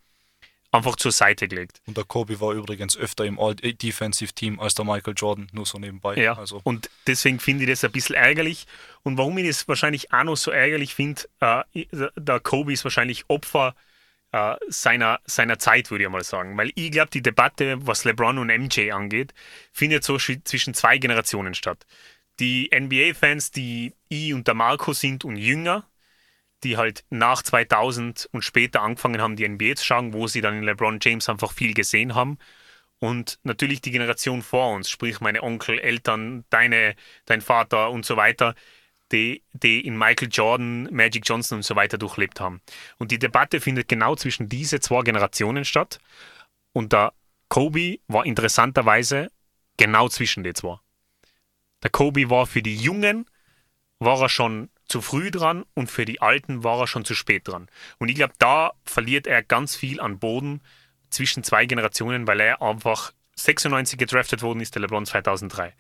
einfach 0.72 0.96
zur 0.96 1.12
Seite 1.12 1.48
gelegt. 1.48 1.82
Und 1.86 1.98
der 1.98 2.04
Kobe 2.04 2.40
war 2.40 2.54
übrigens 2.54 2.98
öfter 2.98 3.26
im 3.26 3.40
All-Defensive-Team 3.40 4.60
als 4.60 4.76
der 4.76 4.86
Michael 4.86 5.14
Jordan, 5.16 5.48
nur 5.52 5.66
so 5.66 5.78
nebenbei. 5.78 6.16
Ja, 6.16 6.38
also. 6.38 6.62
und 6.64 6.90
deswegen 7.08 7.40
finde 7.40 7.64
ich 7.64 7.70
das 7.70 7.84
ein 7.84 7.92
bisschen 7.92 8.16
ärgerlich. 8.16 8.68
Und 9.04 9.18
warum 9.18 9.38
ich 9.38 9.48
das 9.48 9.68
wahrscheinlich 9.68 10.12
auch 10.12 10.24
noch 10.24 10.36
so 10.36 10.52
ärgerlich 10.52 10.94
finde, 10.94 11.24
äh, 11.40 11.64
der 12.16 12.40
Kobe 12.40 12.74
ist 12.74 12.84
wahrscheinlich 12.84 13.26
Opfer 13.30 13.76
äh, 14.34 14.56
seiner, 14.68 15.20
seiner 15.26 15.58
Zeit, 15.58 15.90
würde 15.90 16.04
ich 16.04 16.10
mal 16.10 16.24
sagen. 16.24 16.58
Weil 16.58 16.72
ich 16.76 16.92
glaube, 16.92 17.12
die 17.12 17.22
Debatte, 17.22 17.86
was 17.88 18.04
LeBron 18.04 18.38
und 18.38 18.48
MJ 18.48 18.92
angeht, 18.92 19.34
findet 19.72 20.04
so 20.04 20.18
zwischen 20.18 20.74
zwei 20.74 20.98
Generationen 20.98 21.54
statt. 21.54 21.86
die 22.40 22.70
NBA-Fans, 22.74 23.52
die 23.52 23.94
ich 24.10 24.34
und 24.34 24.48
der 24.48 24.54
Marco 24.54 24.94
sind 24.94 25.26
und 25.26 25.38
jünger, 25.38 25.86
die 26.64 26.78
halt 26.78 27.04
nach 27.10 27.44
2000 27.44 28.30
und 28.32 28.44
später 28.44 28.82
angefangen 28.82 29.22
haben, 29.22 29.36
die 29.36 29.48
NBA 29.48 29.76
zu 29.76 29.86
schauen, 29.86 30.14
wo 30.14 30.28
sie 30.28 30.42
dann 30.42 30.58
in 30.58 30.64
LeBron 30.64 31.00
James 31.02 31.30
einfach 31.30 31.52
viel 31.52 31.74
gesehen 31.74 32.16
haben. 32.16 32.38
Und 33.00 33.40
natürlich 33.44 33.82
die 33.82 33.92
Generation 33.92 34.42
vor 34.42 34.74
uns, 34.74 34.90
sprich 34.90 35.20
meine 35.20 35.44
Onkel, 35.44 35.78
Eltern, 35.80 36.46
deine, 36.50 36.96
dein 37.26 37.42
Vater 37.42 37.92
und 37.92 38.06
so 38.06 38.18
weiter, 38.18 38.56
die, 39.12 39.44
die 39.54 39.86
in 39.86 39.98
Michael 39.98 40.30
Jordan, 40.32 40.90
Magic 40.92 41.24
Johnson 41.26 41.58
und 41.58 41.64
so 41.64 41.76
weiter 41.76 41.98
durchlebt 41.98 42.40
haben. 42.40 42.62
Und 42.98 43.12
die 43.12 43.20
Debatte 43.20 43.62
findet 43.62 43.88
genau 43.88 44.16
zwischen 44.16 44.50
diese 44.50 44.80
zwei 44.80 45.04
Generationen 45.04 45.64
statt. 45.64 46.00
Und 46.74 46.92
der 46.92 47.14
Kobe 47.50 48.00
war 48.08 48.26
interessanterweise 48.26 49.32
genau 49.78 50.10
zwischen 50.10 50.44
den 50.44 50.56
zwei. 50.56 50.78
Der 51.84 51.92
Kobe 51.92 52.30
war 52.30 52.48
für 52.48 52.62
die 52.62 52.76
Jungen, 52.76 53.30
war 54.00 54.22
er 54.22 54.30
schon 54.30 54.70
zu 54.88 55.02
früh 55.02 55.32
dran 55.32 55.66
und 55.74 55.92
für 55.92 56.06
die 56.06 56.22
Alten 56.22 56.64
war 56.64 56.80
er 56.80 56.88
schon 56.88 57.06
zu 57.06 57.14
spät 57.14 57.48
dran. 57.48 57.68
Und 57.98 58.10
ich 58.10 58.16
glaube, 58.16 58.34
da 58.40 58.72
verliert 58.86 59.28
er 59.28 59.44
ganz 59.44 59.76
viel 59.76 60.00
an 60.00 60.20
Boden 60.20 60.62
zwischen 61.10 61.44
zwei 61.44 61.66
Generationen, 61.66 62.28
weil 62.28 62.40
er 62.40 62.62
einfach 62.62 63.12
96 63.36 64.00
gedraftet 64.00 64.42
worden 64.42 64.62
ist, 64.62 64.76
der 64.76 64.82
LeBron 64.82 65.06
2003. 65.06 65.74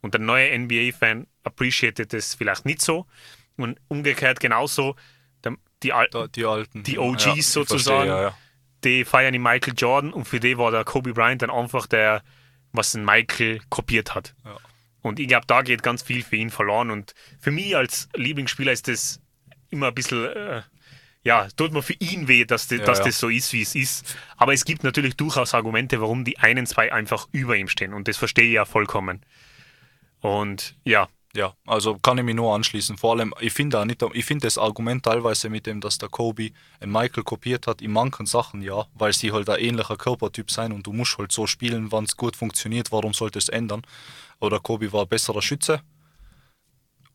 Und 0.00 0.14
der 0.14 0.20
neue 0.20 0.58
NBA-Fan 0.58 1.26
appreciated 1.44 2.12
das 2.12 2.34
vielleicht 2.34 2.66
nicht 2.66 2.82
so. 2.82 3.06
Und 3.56 3.78
umgekehrt 3.88 4.40
genauso, 4.40 4.96
die, 5.84 5.92
Al 5.92 6.08
die 6.34 6.44
Alten, 6.44 6.82
die 6.82 6.98
OGs 6.98 7.24
ja, 7.24 7.42
sozusagen, 7.42 8.08
verstehe, 8.08 8.24
ja, 8.24 8.38
die 8.82 9.04
feiern 9.04 9.32
die 9.32 9.38
Michael 9.38 9.74
Jordan 9.76 10.12
und 10.12 10.24
für 10.24 10.40
die 10.40 10.58
war 10.58 10.70
der 10.70 10.84
Kobe 10.84 11.12
Bryant 11.12 11.42
dann 11.42 11.50
einfach 11.50 11.86
der, 11.86 12.22
was 12.72 12.94
ein 12.94 13.04
Michael 13.04 13.60
kopiert 13.68 14.14
hat. 14.14 14.34
Und 15.04 15.20
ich 15.20 15.28
glaube, 15.28 15.44
da 15.46 15.60
geht 15.60 15.82
ganz 15.82 16.02
viel 16.02 16.22
für 16.22 16.36
ihn 16.36 16.48
verloren. 16.48 16.90
Und 16.90 17.14
für 17.38 17.50
mich 17.50 17.76
als 17.76 18.08
Lieblingsspieler 18.14 18.72
ist 18.72 18.88
das 18.88 19.20
immer 19.68 19.88
ein 19.88 19.94
bisschen, 19.94 20.24
äh, 20.24 20.62
ja, 21.22 21.46
tut 21.56 21.74
mir 21.74 21.82
für 21.82 21.92
ihn 21.98 22.26
weh, 22.26 22.46
dass, 22.46 22.68
die, 22.68 22.76
ja, 22.76 22.84
dass 22.86 23.00
ja. 23.00 23.04
das 23.04 23.18
so 23.18 23.28
ist, 23.28 23.52
wie 23.52 23.60
es 23.60 23.74
ist. 23.74 24.16
Aber 24.38 24.54
es 24.54 24.64
gibt 24.64 24.82
natürlich 24.82 25.14
durchaus 25.14 25.52
Argumente, 25.52 26.00
warum 26.00 26.24
die 26.24 26.38
einen 26.38 26.64
zwei 26.64 26.90
einfach 26.90 27.28
über 27.32 27.54
ihm 27.54 27.68
stehen. 27.68 27.92
Und 27.92 28.08
das 28.08 28.16
verstehe 28.16 28.46
ich 28.46 28.54
ja 28.54 28.64
vollkommen. 28.64 29.20
Und 30.20 30.74
ja, 30.84 31.08
ja, 31.36 31.52
also 31.66 31.98
kann 31.98 32.16
ich 32.16 32.24
mich 32.24 32.34
nur 32.34 32.54
anschließen. 32.54 32.96
Vor 32.96 33.12
allem, 33.12 33.34
ich 33.40 33.52
finde 33.52 33.84
nicht, 33.84 34.02
ich 34.14 34.24
finde 34.24 34.46
das 34.46 34.56
Argument 34.56 35.04
teilweise 35.04 35.50
mit 35.50 35.66
dem, 35.66 35.82
dass 35.82 35.98
der 35.98 36.08
Kobe 36.08 36.50
ein 36.80 36.90
Michael 36.90 37.24
kopiert 37.24 37.66
hat, 37.66 37.82
in 37.82 37.92
manchen 37.92 38.24
Sachen 38.24 38.62
ja, 38.62 38.86
weil 38.94 39.12
sie 39.12 39.32
halt 39.32 39.50
ein 39.50 39.58
ähnlicher 39.58 39.98
Körpertyp 39.98 40.50
sein 40.50 40.72
und 40.72 40.86
du 40.86 40.94
musst 40.94 41.18
halt 41.18 41.30
so 41.30 41.46
spielen, 41.46 41.92
wann 41.92 42.04
es 42.04 42.16
gut 42.16 42.36
funktioniert, 42.36 42.90
warum 42.90 43.12
sollte 43.12 43.38
es 43.38 43.50
ändern? 43.50 43.82
Oder 44.40 44.60
Kobe 44.60 44.92
war 44.92 45.06
besserer 45.06 45.42
Schütze. 45.42 45.80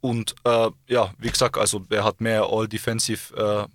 Und 0.02 0.36
äh, 0.46 0.70
ja, 0.88 1.14
wie 1.18 1.30
gesagt, 1.30 1.58
also 1.58 1.86
er 1.90 2.04
hat 2.04 2.22
mehr 2.22 2.44
All-Defensive 2.44 3.68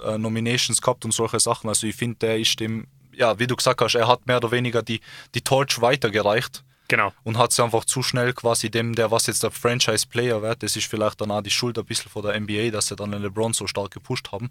äh, 0.00 0.12
äh, 0.14 0.18
Nominations 0.18 0.80
gehabt 0.80 1.04
und 1.04 1.12
solche 1.12 1.40
Sachen. 1.40 1.68
Also 1.68 1.86
ich 1.86 1.96
finde, 1.96 2.18
der 2.18 2.38
ist 2.38 2.58
dem, 2.58 2.86
ja, 3.12 3.38
wie 3.38 3.46
du 3.46 3.56
gesagt 3.56 3.80
hast, 3.80 3.94
er 3.94 4.08
hat 4.08 4.26
mehr 4.26 4.38
oder 4.38 4.50
weniger 4.50 4.82
die, 4.82 5.00
die 5.34 5.42
Torch 5.42 5.80
weitergereicht 5.80 6.64
Genau. 6.92 7.10
Und 7.24 7.38
hat 7.38 7.52
sie 7.52 7.64
einfach 7.64 7.86
zu 7.86 8.02
schnell 8.02 8.34
quasi 8.34 8.70
dem, 8.70 8.94
der 8.94 9.10
was 9.10 9.26
jetzt 9.26 9.42
der 9.42 9.50
Franchise-Player 9.50 10.42
wird, 10.42 10.62
das 10.62 10.76
ist 10.76 10.86
vielleicht 10.86 11.22
dann 11.22 11.30
auch 11.30 11.40
die 11.40 11.48
Schuld 11.48 11.78
ein 11.78 11.86
bisschen 11.86 12.10
von 12.10 12.22
der 12.22 12.38
NBA, 12.38 12.70
dass 12.70 12.88
sie 12.88 12.96
dann 12.96 13.12
den 13.12 13.22
LeBron 13.22 13.54
so 13.54 13.66
stark 13.66 13.92
gepusht 13.92 14.30
haben, 14.30 14.50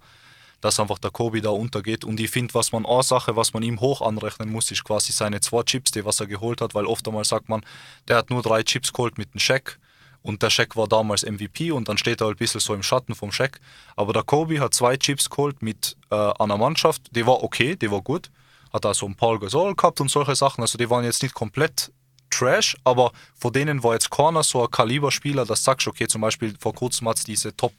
dass 0.62 0.80
einfach 0.80 1.00
der 1.00 1.12
Kobe 1.12 1.42
da 1.42 1.50
untergeht. 1.50 2.06
Und 2.06 2.20
ich 2.20 2.30
finde, 2.30 2.54
was 2.54 2.72
man 2.72 2.86
eine 2.86 3.04
Sache, 3.04 3.36
was 3.36 3.54
man 3.54 3.64
ihm 3.64 3.80
hoch 3.80 4.02
anrechnen 4.02 4.52
muss, 4.52 4.72
ist 4.72 4.84
quasi 4.84 5.12
seine 5.12 5.42
zwei 5.42 5.64
Chips, 5.64 5.92
die 5.92 6.06
was 6.06 6.20
er 6.20 6.28
geholt 6.28 6.62
hat, 6.62 6.74
weil 6.76 6.86
oft 6.86 7.08
einmal 7.08 7.26
sagt 7.26 7.50
man, 7.50 7.62
der 8.08 8.18
hat 8.18 8.30
nur 8.30 8.42
drei 8.42 8.64
Chips 8.64 8.94
geholt 8.94 9.18
mit 9.18 9.34
dem 9.34 9.40
Shaq 9.40 9.80
und 10.24 10.44
der 10.44 10.50
Shaq 10.50 10.76
war 10.76 10.88
damals 10.88 11.24
MVP 11.24 11.72
und 11.72 11.90
dann 11.90 11.98
steht 11.98 12.22
er 12.22 12.28
halt 12.28 12.38
ein 12.38 12.40
bisschen 12.40 12.60
so 12.60 12.74
im 12.74 12.84
Schatten 12.84 13.16
vom 13.16 13.32
Shaq. 13.32 13.60
Aber 13.96 14.14
der 14.14 14.24
Kobe 14.24 14.60
hat 14.60 14.74
zwei 14.74 14.98
Chips 14.98 15.30
geholt 15.30 15.62
mit 15.62 15.98
äh, 16.12 16.16
einer 16.16 16.58
Mannschaft, 16.58 17.02
die 17.12 17.26
war 17.26 17.44
okay, 17.44 17.76
die 17.76 17.92
war 17.92 18.02
gut. 18.02 18.30
Hat 18.72 18.86
also 18.86 19.06
einen 19.06 19.16
Paul 19.16 19.40
Gasol 19.40 19.76
gehabt 19.76 20.00
und 20.00 20.10
solche 20.10 20.36
Sachen. 20.36 20.62
Also 20.62 20.78
die 20.78 20.90
waren 20.90 21.04
jetzt 21.04 21.24
nicht 21.24 21.36
komplett 21.36 21.92
Trash, 22.30 22.78
aber 22.86 23.12
vor 23.36 23.52
denen 23.52 23.84
war 23.84 23.94
jetzt 23.94 24.10
Corner 24.10 24.44
so 24.44 24.64
ein 24.64 24.72
Kaliberspieler, 24.72 25.46
das 25.46 25.66
sagst 25.66 25.86
du, 25.86 25.90
okay, 25.90 26.08
zum 26.08 26.22
Beispiel 26.22 26.56
vor 26.58 26.74
kurzem 26.74 27.10
hat 27.10 27.18
es 27.18 27.26
diese 27.26 27.54
Top 27.56 27.74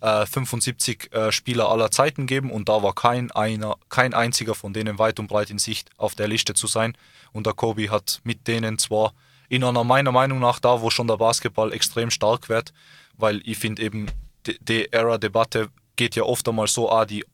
äh, 0.00 0.26
75 0.26 1.12
äh, 1.12 1.32
Spieler 1.32 1.68
aller 1.68 1.90
Zeiten 1.90 2.26
gegeben 2.26 2.50
und 2.50 2.68
da 2.68 2.82
war 2.82 2.94
kein 2.94 3.30
einer, 3.30 3.76
kein 3.88 4.14
einziger 4.14 4.54
von 4.54 4.72
denen 4.72 4.98
weit 4.98 5.18
und 5.20 5.28
breit 5.28 5.50
in 5.50 5.58
Sicht 5.58 5.90
auf 5.96 6.14
der 6.14 6.28
Liste 6.28 6.54
zu 6.54 6.66
sein. 6.66 6.96
Und 7.32 7.46
der 7.46 7.54
Kobe 7.54 7.90
hat 7.90 8.20
mit 8.24 8.48
denen 8.48 8.78
zwar 8.78 9.12
in 9.48 9.64
einer 9.64 9.84
meiner 9.84 10.12
Meinung 10.12 10.38
nach 10.38 10.58
da, 10.58 10.80
wo 10.80 10.90
schon 10.90 11.08
der 11.08 11.16
Basketball 11.16 11.72
extrem 11.72 12.10
stark 12.10 12.48
wird, 12.48 12.72
weil 13.16 13.40
ich 13.44 13.58
finde 13.58 13.82
eben, 13.82 14.06
die, 14.46 14.58
die 14.60 14.92
Era-Debatte 14.92 15.68
geht 15.96 16.16
ja 16.16 16.22
oft 16.22 16.48
einmal 16.48 16.66
so, 16.66 16.90
ah, 16.90 17.04
die 17.04 17.24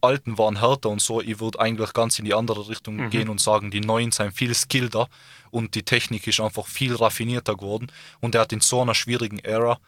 Alten 0.00 0.38
waren 0.38 0.60
härter 0.60 0.90
und 0.90 1.00
so. 1.00 1.20
Ich 1.20 1.40
würde 1.40 1.58
eigentlich 1.58 1.92
ganz 1.94 2.18
in 2.18 2.26
die 2.26 2.34
andere 2.34 2.68
Richtung 2.68 2.96
mhm. 2.96 3.10
gehen 3.10 3.28
und 3.28 3.40
sagen, 3.40 3.70
die 3.70 3.80
Neuen 3.80 4.12
sind 4.12 4.32
viel 4.32 4.54
skillter 4.54 5.08
und 5.50 5.74
die 5.74 5.82
Technik 5.82 6.26
ist 6.26 6.40
einfach 6.40 6.66
viel 6.66 6.94
raffinierter 6.94 7.56
geworden. 7.56 7.90
Und 8.20 8.34
er 8.34 8.42
hat 8.42 8.52
in 8.52 8.60
so 8.60 8.82
einer 8.82 8.94
schwierigen 8.94 9.38
Ära 9.38 9.78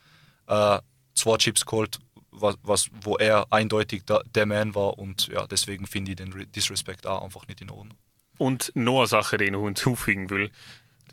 äh, 0.46 0.78
zwei 1.14 1.36
Chips 1.36 1.66
geholt, 1.66 1.98
was, 2.40 2.56
was, 2.62 2.88
wo 3.02 3.16
er 3.16 3.46
eindeutig 3.50 4.04
der, 4.04 4.22
der 4.34 4.46
Man 4.46 4.74
war. 4.74 4.98
Und 4.98 5.28
ja, 5.28 5.46
deswegen 5.46 5.86
finde 5.86 6.12
ich 6.12 6.16
den 6.16 6.46
Disrespect 6.52 7.06
auch 7.06 7.22
einfach 7.22 7.46
nicht 7.48 7.60
in 7.60 7.70
Ordnung. 7.70 7.96
Und 8.38 8.72
noch 8.74 8.98
eine 8.98 9.06
Sache, 9.06 9.38
die 9.38 9.44
ich 9.44 9.50
noch 9.50 9.64
hinzufügen 9.64 10.30
will, 10.30 10.50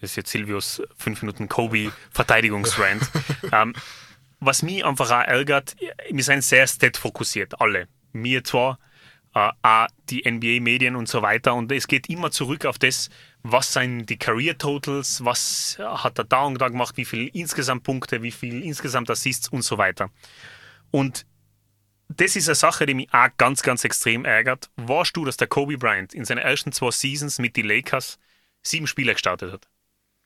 das 0.01 0.11
ist 0.11 0.15
jetzt 0.17 0.31
Silvius 0.31 0.81
5 0.97 1.21
Minuten 1.21 1.47
Kobe-Verteidigungsrand. 1.47 3.09
ähm, 3.51 3.73
was 4.39 4.61
mich 4.61 4.83
einfach 4.83 5.09
auch 5.09 5.25
ärgert, 5.25 5.75
wir 6.11 6.23
sind 6.23 6.43
sehr 6.43 6.67
stat-fokussiert, 6.67 7.61
alle 7.61 7.87
mir 8.11 8.43
zwar, 8.43 8.79
äh, 9.33 9.49
auch 9.61 9.87
die 10.09 10.29
NBA-Medien 10.29 10.95
und 10.95 11.07
so 11.07 11.21
weiter. 11.21 11.53
Und 11.53 11.71
es 11.71 11.87
geht 11.87 12.09
immer 12.09 12.31
zurück 12.31 12.65
auf 12.65 12.77
das, 12.77 13.09
was 13.43 13.73
sind 13.73 14.05
die 14.07 14.17
Career 14.17 14.57
Totals, 14.57 15.23
was 15.23 15.77
hat 15.79 16.17
er 16.17 16.25
da 16.25 16.43
und 16.43 16.59
da 16.59 16.69
gemacht, 16.69 16.97
wie 16.97 17.05
viel 17.05 17.29
insgesamt 17.33 17.83
Punkte, 17.83 18.21
wie 18.21 18.31
viel 18.31 18.63
insgesamt 18.63 19.09
Assists 19.09 19.49
und 19.49 19.63
so 19.63 19.77
weiter. 19.77 20.09
Und 20.93 21.25
das 22.07 22.35
ist 22.35 22.47
eine 22.47 22.55
Sache, 22.55 22.85
die 22.85 22.93
mich 22.93 23.11
auch 23.11 23.29
ganz, 23.37 23.63
ganz 23.63 23.83
extrem 23.83 24.25
ärgert. 24.25 24.69
Warst 24.75 25.17
du, 25.17 25.25
dass 25.25 25.37
der 25.37 25.47
Kobe 25.47 25.75
Bryant 25.75 26.13
in 26.13 26.23
seinen 26.23 26.37
ersten 26.37 26.71
zwei 26.71 26.91
Seasons 26.91 27.39
mit 27.39 27.57
den 27.57 27.65
Lakers 27.65 28.19
sieben 28.61 28.85
Spiele 28.85 29.13
gestartet 29.13 29.51
hat? 29.51 29.67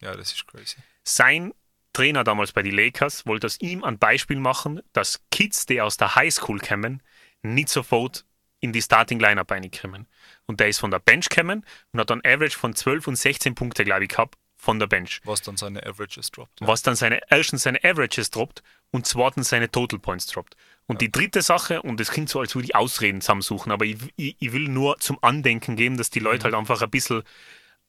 Ja, 0.01 0.13
das 0.13 0.33
ist 0.33 0.45
crazy. 0.45 0.75
Sein 1.05 1.53
Trainer 1.93 2.25
damals 2.25 2.51
bei 2.51 2.63
den 2.63 2.75
Lakers 2.75 3.25
wollte 3.25 3.47
aus 3.47 3.61
ihm 3.61 3.85
ein 3.85 3.97
Beispiel 3.97 4.39
machen, 4.39 4.81
dass 4.91 5.21
Kids, 5.31 5.65
die 5.67 5.79
aus 5.79 5.95
der 5.95 6.15
Highschool 6.15 6.59
kommen, 6.59 7.01
nicht 7.43 7.69
sofort 7.69 8.25
in 8.59 8.73
die 8.73 8.81
Starting 8.81 9.21
Lineup 9.21 9.49
reinkommen. 9.49 10.05
Und 10.47 10.59
der 10.59 10.67
ist 10.67 10.79
von 10.79 10.91
der 10.91 10.99
Bench 10.99 11.29
gekommen 11.29 11.65
und 11.93 11.99
hat 12.01 12.09
dann 12.09 12.21
Average 12.25 12.57
von 12.57 12.75
12 12.75 13.07
und 13.07 13.15
16 13.15 13.55
Punkte, 13.55 13.85
glaube 13.85 14.03
ich, 14.03 14.09
gehabt 14.09 14.37
von 14.57 14.79
der 14.79 14.87
Bench. 14.87 15.21
Was 15.23 15.41
dann 15.41 15.55
seine 15.55 15.85
Averages 15.85 16.31
droppt. 16.31 16.61
Ja. 16.61 16.67
Was 16.67 16.81
dann 16.81 16.95
seine, 16.95 17.21
erstens 17.29 17.63
seine 17.63 17.83
Averages 17.83 18.31
droppt 18.31 18.63
und 18.91 19.05
zweitens 19.05 19.49
seine 19.49 19.71
Total 19.71 19.99
Points 19.99 20.25
droppt. 20.25 20.55
Und 20.87 21.01
ja. 21.01 21.07
die 21.07 21.11
dritte 21.11 21.41
Sache, 21.41 21.81
und 21.81 21.99
das 21.99 22.11
klingt 22.11 22.29
so, 22.29 22.39
als 22.39 22.55
würde 22.55 22.65
ich 22.65 22.75
Ausreden 22.75 23.21
zusammensuchen, 23.21 23.71
aber 23.71 23.85
ich, 23.85 23.97
ich, 24.15 24.35
ich, 24.39 24.51
will 24.51 24.67
nur 24.67 24.97
zum 24.99 25.19
Andenken 25.21 25.75
geben, 25.75 25.97
dass 25.97 26.09
die 26.09 26.19
Leute 26.19 26.39
mhm. 26.39 26.43
halt 26.45 26.55
einfach 26.55 26.81
ein 26.81 26.89
bisschen 26.89 27.23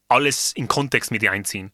alles 0.09 0.53
in 0.53 0.69
Kontext 0.69 1.11
mit 1.11 1.27
einziehen. 1.27 1.73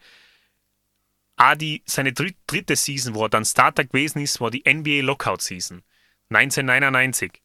Die, 1.56 1.82
seine 1.84 2.12
dritte 2.12 2.76
Season, 2.76 3.14
wo 3.14 3.24
er 3.24 3.28
dann 3.28 3.44
Starter 3.44 3.84
gewesen 3.84 4.20
ist, 4.20 4.40
war 4.40 4.52
die 4.52 4.62
NBA 4.72 5.02
Lockout 5.02 5.40
Season. 5.40 5.82
1999. 6.30 7.42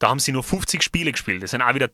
Da 0.00 0.08
haben 0.08 0.18
sie 0.18 0.32
nur 0.32 0.42
50 0.42 0.82
Spiele 0.82 1.12
gespielt. 1.12 1.42
Das 1.42 1.52
sind 1.52 1.62
auch 1.62 1.74
wieder 1.74 1.90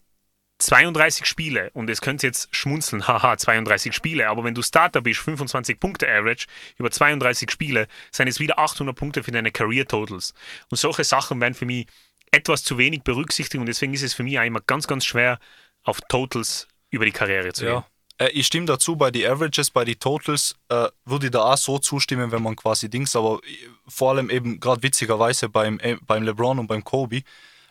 32 0.58 1.26
Spiele. 1.26 1.70
Und 1.72 1.90
es 1.90 2.00
könnt 2.00 2.22
ihr 2.22 2.28
jetzt 2.28 2.54
schmunzeln, 2.54 3.06
haha, 3.08 3.36
32 3.36 3.94
Spiele. 3.94 4.28
Aber 4.28 4.44
wenn 4.44 4.54
du 4.54 4.62
Starter 4.62 5.00
bist, 5.00 5.20
25 5.20 5.78
Punkte 5.78 6.08
Average, 6.08 6.46
über 6.78 6.90
32 6.90 7.50
Spiele, 7.50 7.88
sind 8.10 8.28
es 8.28 8.40
wieder 8.40 8.58
800 8.58 8.96
Punkte 8.96 9.22
für 9.22 9.30
deine 9.30 9.52
Career 9.52 9.86
Totals. 9.86 10.34
Und 10.70 10.78
solche 10.78 11.04
Sachen 11.04 11.40
werden 11.40 11.54
für 11.54 11.66
mich 11.66 11.86
etwas 12.30 12.64
zu 12.64 12.78
wenig 12.78 13.02
berücksichtigt. 13.02 13.60
Und 13.60 13.66
deswegen 13.66 13.94
ist 13.94 14.02
es 14.02 14.14
für 14.14 14.22
mich 14.22 14.38
auch 14.38 14.44
immer 14.44 14.60
ganz, 14.60 14.86
ganz 14.86 15.04
schwer, 15.04 15.38
auf 15.82 16.00
Totals 16.08 16.66
über 16.90 17.04
die 17.04 17.12
Karriere 17.12 17.52
zu 17.52 17.64
ja. 17.64 17.72
gehen. 17.72 17.84
Äh, 18.18 18.30
ich 18.30 18.46
stimme 18.46 18.66
dazu, 18.66 18.96
bei 18.96 19.10
den 19.10 19.30
Averages, 19.30 19.70
bei 19.70 19.84
den 19.84 19.98
Totals 19.98 20.56
äh, 20.68 20.88
würde 21.04 21.26
ich 21.26 21.32
da 21.32 21.52
auch 21.52 21.56
so 21.56 21.78
zustimmen, 21.78 22.32
wenn 22.32 22.42
man 22.42 22.56
quasi 22.56 22.88
Dings, 22.88 23.14
aber 23.14 23.40
vor 23.86 24.10
allem 24.10 24.30
eben 24.30 24.58
gerade 24.60 24.82
witzigerweise 24.82 25.48
beim, 25.48 25.78
äh, 25.80 25.96
beim 26.06 26.22
LeBron 26.22 26.58
und 26.58 26.66
beim 26.66 26.82
Kobe 26.82 27.22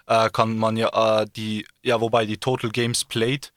äh, 0.07 0.29
kann 0.29 0.57
man 0.57 0.77
ja 0.77 1.21
äh, 1.21 1.25
die, 1.35 1.65
ja, 1.83 2.01
wobei 2.01 2.25
die 2.25 2.37
Total 2.37 2.69
Games 2.69 3.05
Played 3.05 3.51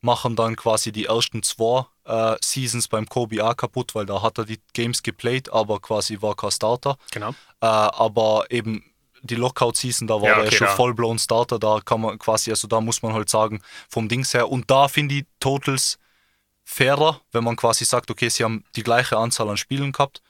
machen 0.00 0.34
dann 0.34 0.56
quasi 0.56 0.90
die 0.90 1.06
ersten 1.06 1.42
zwei 1.42 1.86
äh, 2.04 2.36
Seasons 2.40 2.88
beim 2.88 3.08
Kobe 3.08 3.44
auch 3.44 3.56
kaputt, 3.56 3.94
weil 3.94 4.06
da 4.06 4.22
hat 4.22 4.38
er 4.38 4.44
die 4.44 4.60
Games 4.72 5.02
geplayed, 5.02 5.52
aber 5.52 5.80
quasi 5.80 6.20
war 6.20 6.34
kein 6.34 6.50
Starter. 6.50 6.96
Genau. 7.12 7.34
aber 7.60 8.46
eben 8.50 8.84
die 9.22 9.36
Lockout-Season, 9.36 10.08
da 10.08 10.20
war 10.20 10.28
ja, 10.28 10.36
okay, 10.38 10.46
er 10.46 10.52
schon 10.52 10.66
ja. 10.66 10.74
vollblown 10.74 11.18
Starter, 11.18 11.58
da 11.58 11.80
kann 11.84 12.00
man 12.00 12.18
quasi, 12.18 12.50
also 12.50 12.66
da 12.66 12.80
muss 12.80 13.02
man 13.02 13.12
halt 13.12 13.28
sagen, 13.28 13.62
vom 13.88 14.08
Dings 14.08 14.34
her. 14.34 14.50
Und 14.50 14.70
da 14.70 14.88
finde 14.88 15.14
ich 15.14 15.26
Totals 15.38 15.98
fairer, 16.64 17.20
wenn 17.30 17.44
man 17.44 17.56
quasi 17.56 17.84
sagt, 17.84 18.10
okay, 18.10 18.28
sie 18.28 18.44
haben 18.44 18.64
die 18.76 18.82
gleiche 18.82 19.16
Anzahl 19.16 19.48
an 19.48 19.56
Spielen 19.56 19.92
gehabt 19.92 20.22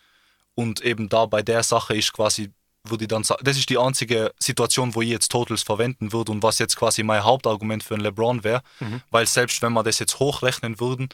und 0.55 0.83
eben 0.83 1.09
da 1.09 1.27
bei 1.27 1.43
der 1.43 1.63
Sache 1.63 1.97
ist 1.97 2.13
quasi, 2.13 2.51
würde 2.85 3.05
ich 3.05 3.09
dann 3.09 3.25
sagen, 3.25 3.45
das 3.45 3.57
ist 3.57 3.69
die 3.71 3.79
einzige 3.79 4.33
Situation, 4.39 4.95
wo 4.95 5.03
ich 5.03 5.09
jetzt 5.09 5.31
Totals 5.31 5.63
verwenden 5.63 6.13
würde 6.13 6.33
und 6.33 6.43
was 6.43 6.59
jetzt 6.59 6.77
quasi 6.77 7.03
mein 7.03 7.25
Hauptargument 7.25 7.83
für 7.83 7.95
einen 7.95 8.03
LeBron 8.03 8.45
wäre, 8.45 8.63
mhm. 8.81 9.03
weil 9.11 9.27
selbst 9.27 9.63
wenn 9.63 9.73
wir 9.73 9.83
das 9.83 9.99
jetzt 9.99 10.19
hochrechnen 10.19 10.81
würden, 10.81 11.09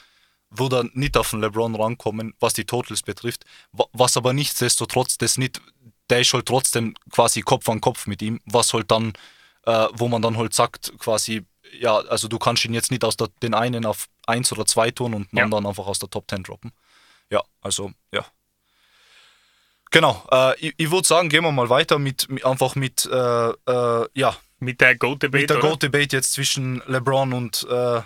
würde 0.51 0.79
er 0.79 0.85
nicht 0.95 1.16
auf 1.16 1.31
den 1.31 1.41
LeBron 1.41 1.75
rankommen, 1.75 2.35
was 2.41 2.55
die 2.55 2.64
Totals 2.64 3.03
betrifft, 3.03 3.45
was 3.93 4.16
aber 4.16 4.33
nichtsdestotrotz 4.33 5.19
das 5.19 5.37
nicht, 5.37 5.61
der 6.09 6.21
ist 6.21 6.33
halt 6.33 6.47
trotzdem 6.47 6.95
quasi 7.11 7.43
Kopf 7.43 7.69
an 7.69 7.81
Kopf 7.81 8.07
mit 8.07 8.23
ihm, 8.23 8.41
was 8.47 8.73
halt 8.73 8.91
dann, 8.91 9.12
äh, 9.66 9.89
wo 9.93 10.09
man 10.09 10.23
dann 10.23 10.39
halt 10.39 10.55
sagt, 10.55 10.93
quasi, 10.99 11.45
ja, 11.79 11.99
also 11.99 12.29
du 12.29 12.39
kannst 12.39 12.64
ihn 12.64 12.73
jetzt 12.73 12.91
nicht 12.91 13.05
aus 13.05 13.19
der, 13.19 13.29
den 13.43 13.53
einen 13.53 13.85
auf 13.85 14.07
1 14.27 14.53
oder 14.53 14.64
2 14.64 14.91
tun 14.93 15.12
und 15.12 15.31
den 15.33 15.39
ja. 15.39 15.45
anderen 15.45 15.66
einfach 15.66 15.87
aus 15.87 15.99
der 15.99 16.09
Top 16.09 16.25
10 16.31 16.45
droppen. 16.45 16.73
Ja, 17.31 17.43
also, 17.61 17.93
ja. 18.12 18.25
Genau, 19.91 20.26
äh, 20.30 20.59
ich, 20.59 20.74
ich 20.76 20.91
würde 20.91 21.07
sagen, 21.07 21.28
gehen 21.28 21.45
wir 21.45 21.53
mal 21.53 21.70
weiter 21.70 21.99
mit, 21.99 22.28
mit 22.28 22.45
einfach 22.45 22.74
mit, 22.74 23.07
äh, 23.07 23.49
äh, 23.49 24.09
ja. 24.14 24.36
Mit 24.61 24.80
der 24.80 24.97
Goat-Debate. 24.97 25.41
Mit 25.41 25.51
der 25.51 25.59
Goat-Debate 25.59 26.16
jetzt 26.16 26.32
zwischen 26.32 26.82
LeBron 26.86 27.32
und 27.32 27.66
äh, 27.70 28.03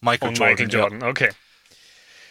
Michael 0.00 0.28
und 0.28 0.38
Jordan. 0.38 0.48
Michael 0.48 0.70
Jordan, 0.70 1.00
ja. 1.00 1.06
okay. 1.08 1.30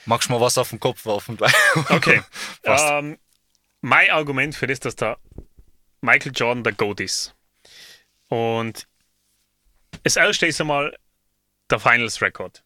Magst 0.05 0.30
du 0.30 0.34
mal 0.34 0.41
was 0.41 0.57
auf 0.57 0.70
den 0.70 0.80
Kopf 0.80 1.05
werfen 1.05 1.38
gleich? 1.38 1.53
Okay. 1.89 2.22
ähm, 2.63 3.17
mein 3.82 4.09
Argument 4.11 4.55
für 4.55 4.67
das, 4.67 4.80
dass 4.80 4.95
der 4.95 5.17
Michael 6.01 6.32
Jordan 6.36 6.63
der 6.63 6.74
Goat 6.74 6.99
ist. 6.99 7.36
Und 8.28 8.88
das 10.03 10.15
erste 10.15 10.47
ist 10.47 10.61
einmal 10.61 10.97
der 11.70 11.80
Finals 11.80 12.22
Record. 12.22 12.63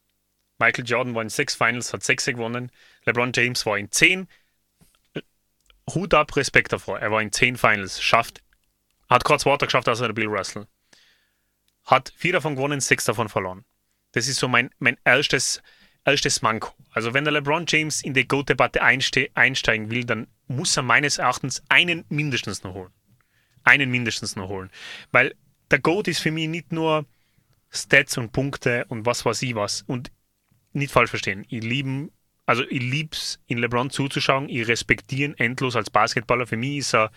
Michael 0.59 0.85
Jordan 0.85 1.15
war 1.15 1.21
in 1.21 1.29
sechs 1.29 1.55
Finals, 1.55 1.93
hat 1.93 2.03
sechs 2.03 2.25
gewonnen. 2.25 2.71
LeBron 3.05 3.31
James 3.33 3.65
war 3.65 3.77
in 3.77 3.91
zehn. 3.91 4.27
Hut 5.89 6.13
ab, 6.13 6.35
Respekt 6.35 6.71
davor. 6.71 6.99
Er 6.99 7.11
war 7.11 7.21
in 7.21 7.31
zehn 7.31 7.57
Finals, 7.57 8.01
schafft, 8.01 8.41
hat 9.09 9.23
kurz 9.23 9.45
weiter 9.45 9.65
geschafft 9.65 9.87
als 9.87 9.99
der 9.99 10.13
Bill 10.13 10.27
Russell. 10.27 10.67
Hat 11.85 12.13
vier 12.15 12.33
davon 12.33 12.55
gewonnen, 12.55 12.79
sechs 12.79 13.05
davon 13.05 13.29
verloren. 13.29 13.65
Das 14.13 14.27
ist 14.27 14.39
so 14.39 14.47
mein, 14.47 14.69
mein 14.79 14.97
erstes, 15.03 15.61
erstes 16.05 16.41
Manko. 16.41 16.73
Also 16.91 17.13
wenn 17.13 17.25
der 17.25 17.33
LeBron 17.33 17.65
James 17.67 18.01
in 18.03 18.13
die 18.13 18.27
GOAT-Debatte 18.27 18.81
einsteigen 18.81 19.89
will, 19.89 20.05
dann 20.05 20.27
muss 20.47 20.77
er 20.77 20.83
meines 20.83 21.17
Erachtens 21.17 21.63
einen 21.69 22.05
mindestens 22.09 22.63
noch 22.63 22.73
holen. 22.73 22.93
Einen 23.63 23.89
mindestens 23.89 24.35
noch 24.35 24.47
holen. 24.47 24.71
Weil 25.11 25.35
der 25.71 25.79
GOAT 25.79 26.07
ist 26.07 26.19
für 26.19 26.31
mich 26.31 26.47
nicht 26.47 26.71
nur 26.71 27.05
Stats 27.71 28.17
und 28.17 28.31
Punkte 28.31 28.85
und 28.87 29.05
was 29.05 29.25
weiß 29.25 29.41
ich 29.41 29.55
was. 29.55 29.81
Und 29.81 30.11
nicht 30.73 30.91
falsch 30.91 31.09
verstehen. 31.09 31.45
Ich 31.49 31.63
liebe 31.63 32.09
also 32.45 32.63
ich 32.63 32.81
liebe 32.81 33.09
es, 33.13 33.39
in 33.47 33.57
LeBron 33.57 33.89
zuzuschauen. 33.89 34.49
Ich 34.49 34.67
respektiere 34.67 35.31
ihn 35.31 35.37
endlos 35.37 35.75
als 35.75 35.89
Basketballer. 35.89 36.47
Für 36.47 36.57
mich 36.57 36.79
ist 36.79 36.93
er 36.93 37.11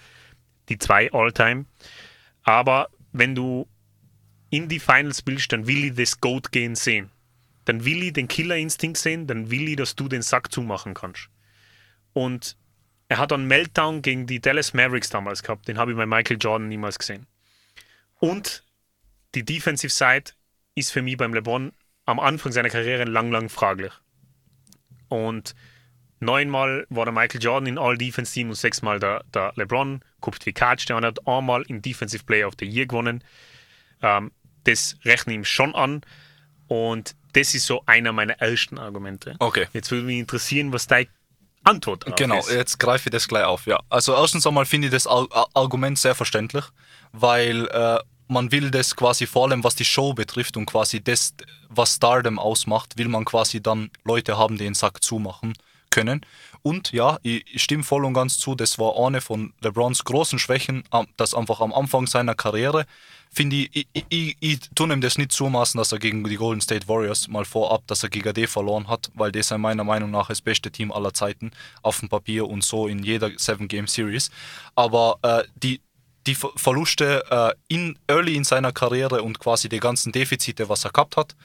die 0.68 0.78
zwei 0.78 1.10
All-Time. 1.12 1.66
Aber 2.42 2.88
wenn 3.12 3.34
du 3.34 3.68
in 4.50 4.68
die 4.68 4.78
Finals 4.78 5.22
willst, 5.26 5.52
dann 5.52 5.66
will 5.66 5.84
ich 5.84 5.94
das 5.94 6.20
Goat 6.20 6.52
gehen 6.52 6.76
sehen. 6.76 7.10
Dann 7.64 7.84
will 7.84 8.02
ich 8.04 8.12
den 8.12 8.28
Killer-Instinkt 8.28 8.96
sehen, 8.96 9.26
dann 9.26 9.50
will 9.50 9.68
ich, 9.68 9.76
dass 9.76 9.96
du 9.96 10.08
den 10.08 10.22
Sack 10.22 10.52
zumachen 10.52 10.94
kannst. 10.94 11.28
Und 12.12 12.56
er 13.08 13.18
hat 13.18 13.32
einen 13.32 13.48
Meltdown 13.48 14.02
gegen 14.02 14.26
die 14.26 14.40
Dallas 14.40 14.72
Mavericks 14.72 15.10
damals 15.10 15.42
gehabt. 15.42 15.66
Den 15.66 15.78
habe 15.78 15.90
ich 15.90 15.96
bei 15.96 16.06
Michael 16.06 16.38
Jordan 16.40 16.68
niemals 16.68 16.98
gesehen. 16.98 17.26
Und 18.20 18.64
die 19.34 19.44
Defensive 19.44 19.92
Side 19.92 20.32
ist 20.76 20.92
für 20.92 21.02
mich 21.02 21.16
beim 21.16 21.34
LeBron 21.34 21.72
am 22.04 22.20
Anfang 22.20 22.52
seiner 22.52 22.70
Karriere 22.70 23.04
lang, 23.04 23.32
lang 23.32 23.48
fraglich. 23.48 23.92
Und 25.08 25.54
neunmal 26.20 26.86
war 26.88 27.04
der 27.04 27.12
Michael 27.14 27.42
Jordan 27.42 27.66
in 27.66 27.78
All-Defense-Team 27.78 28.48
und 28.48 28.54
sechsmal 28.54 28.98
der, 28.98 29.24
der 29.34 29.52
LeBron. 29.56 30.00
Guckt 30.20 30.44
wie 30.46 30.52
Catch, 30.52 30.86
der 30.88 30.96
hat 30.96 31.26
einmal 31.26 31.62
in 31.62 31.82
Defensive 31.82 32.24
Player 32.24 32.48
of 32.48 32.54
the 32.58 32.66
Year 32.66 32.86
gewonnen. 32.86 33.22
Ähm, 34.02 34.32
das 34.64 34.96
rechne 35.04 35.32
ich 35.32 35.36
ihm 35.38 35.44
schon 35.44 35.74
an. 35.74 36.02
Und 36.68 37.14
das 37.34 37.54
ist 37.54 37.66
so 37.66 37.82
einer 37.86 38.12
meiner 38.12 38.34
ersten 38.40 38.78
Argumente. 38.78 39.36
Okay. 39.38 39.66
Jetzt 39.72 39.90
würde 39.90 40.06
mich 40.06 40.18
interessieren, 40.18 40.72
was 40.72 40.86
deine 40.86 41.08
Antwort 41.64 42.04
Genau, 42.16 42.38
ist. 42.38 42.50
jetzt 42.50 42.78
greife 42.78 43.08
ich 43.08 43.10
das 43.12 43.28
gleich 43.28 43.44
auf. 43.44 43.66
Ja. 43.66 43.80
Also 43.88 44.14
erstens 44.14 44.46
einmal 44.46 44.66
finde 44.66 44.86
ich 44.86 44.92
das 44.92 45.06
Argument 45.06 45.98
sehr 45.98 46.14
verständlich, 46.14 46.64
weil 47.12 47.66
äh, 47.68 47.98
man 48.28 48.52
will 48.52 48.70
das 48.70 48.96
quasi 48.96 49.26
vor 49.26 49.48
allem, 49.48 49.64
was 49.64 49.74
die 49.74 49.84
Show 49.84 50.12
betrifft 50.12 50.56
und 50.56 50.66
quasi 50.66 51.02
das, 51.02 51.34
was 51.68 51.96
Stardom 51.96 52.38
ausmacht, 52.38 52.98
will 52.98 53.08
man 53.08 53.24
quasi 53.24 53.62
dann 53.62 53.90
Leute 54.04 54.36
haben, 54.36 54.56
die 54.58 54.64
den 54.64 54.74
Sack 54.74 55.02
zumachen 55.02 55.54
können. 55.90 56.20
Und 56.62 56.92
ja, 56.92 57.18
ich, 57.22 57.44
ich 57.52 57.62
stimme 57.62 57.84
voll 57.84 58.04
und 58.04 58.14
ganz 58.14 58.38
zu, 58.38 58.54
das 58.54 58.78
war 58.78 58.98
eine 59.06 59.20
von 59.20 59.52
LeBrons 59.60 60.04
großen 60.04 60.38
Schwächen, 60.38 60.82
das 61.16 61.34
einfach 61.34 61.60
am 61.60 61.72
Anfang 61.72 62.06
seiner 62.06 62.34
Karriere, 62.34 62.86
finde 63.30 63.56
ich, 63.56 63.86
ich, 63.92 64.04
ich, 64.08 64.36
ich 64.40 64.58
tue 64.74 64.92
ihm 64.92 65.00
das 65.00 65.18
nicht 65.18 65.32
zumaßen, 65.32 65.78
dass 65.78 65.92
er 65.92 65.98
gegen 65.98 66.24
die 66.24 66.36
Golden 66.36 66.60
State 66.60 66.88
Warriors 66.88 67.28
mal 67.28 67.44
vorab, 67.44 67.86
dass 67.86 68.02
er 68.02 68.08
gegen 68.08 68.28
AD 68.28 68.46
verloren 68.46 68.88
hat, 68.88 69.10
weil 69.14 69.30
das 69.30 69.50
ist 69.50 69.58
meiner 69.58 69.84
Meinung 69.84 70.10
nach 70.10 70.28
das 70.28 70.40
beste 70.40 70.70
Team 70.70 70.90
aller 70.90 71.12
Zeiten 71.12 71.50
auf 71.82 72.00
dem 72.00 72.08
Papier 72.08 72.48
und 72.48 72.64
so 72.64 72.88
in 72.88 73.02
jeder 73.02 73.30
Seven 73.36 73.68
Game 73.68 73.86
Series. 73.86 74.30
Aber 74.74 75.18
äh, 75.22 75.44
die, 75.54 75.80
die 76.26 76.34
Verluste 76.34 77.24
äh, 77.30 77.54
in, 77.68 77.98
early 78.08 78.34
in 78.34 78.44
seiner 78.44 78.72
Karriere 78.72 79.22
und 79.22 79.38
quasi 79.38 79.68
die 79.68 79.80
ganzen 79.80 80.12
Defizite, 80.12 80.68
was 80.68 80.84
er 80.84 80.90
gehabt 80.90 81.16
hat, 81.16 81.36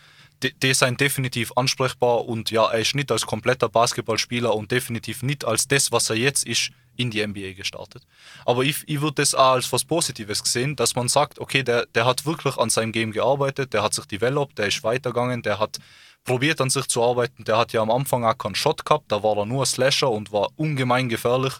die, 0.44 0.54
die 0.54 0.74
sind 0.74 1.00
definitiv 1.00 1.52
ansprechbar 1.56 2.26
und 2.26 2.50
ja, 2.50 2.66
er 2.70 2.80
ist 2.80 2.96
nicht 2.96 3.12
als 3.12 3.26
kompletter 3.26 3.70
Basketballspieler 3.70 4.56
und 4.56 4.72
definitiv 4.72 5.22
nicht 5.22 5.46
als 5.46 5.68
das, 5.68 5.92
was 5.92 6.10
er 6.10 6.16
jetzt 6.16 6.46
ist, 6.46 6.72
in 6.98 7.10
die 7.10 7.26
NBA 7.26 7.54
gestartet. 7.54 8.04
Aber 8.46 8.64
ich, 8.64 8.84
ich 8.88 9.02
würde 9.02 9.16
das 9.16 9.34
auch 9.34 9.54
als 9.54 9.72
was 9.72 9.86
Positives 9.86 10.42
sehen, 10.44 10.76
dass 10.76 10.96
man 10.96 11.08
sagt, 11.08 11.40
okay, 11.40 11.64
der, 11.64 11.86
der 11.88 12.06
hat 12.06 12.26
wirklich 12.26 12.58
an 12.58 12.70
seinem 12.70 12.92
Game 12.92 13.12
gearbeitet, 13.12 13.74
der 13.74 13.84
hat 13.84 13.94
sich 13.94 14.06
developed, 14.06 14.58
der 14.58 14.68
ist 14.68 14.84
weitergegangen, 14.84 15.42
der 15.42 15.60
hat 15.60 15.78
probiert 16.24 16.60
an 16.62 16.70
sich 16.70 16.88
zu 16.88 17.04
arbeiten, 17.04 17.44
der 17.44 17.58
hat 17.58 17.74
ja 17.74 17.82
am 17.82 17.92
Anfang 17.92 18.26
auch 18.26 18.38
keinen 18.38 18.56
Shot 18.56 18.86
gehabt, 18.86 19.12
da 19.12 19.24
war 19.24 19.38
er 19.38 19.46
nur 19.46 19.66
Slasher 19.66 20.12
und 20.12 20.32
war 20.32 20.50
ungemein 20.56 21.10
gefährlich 21.10 21.54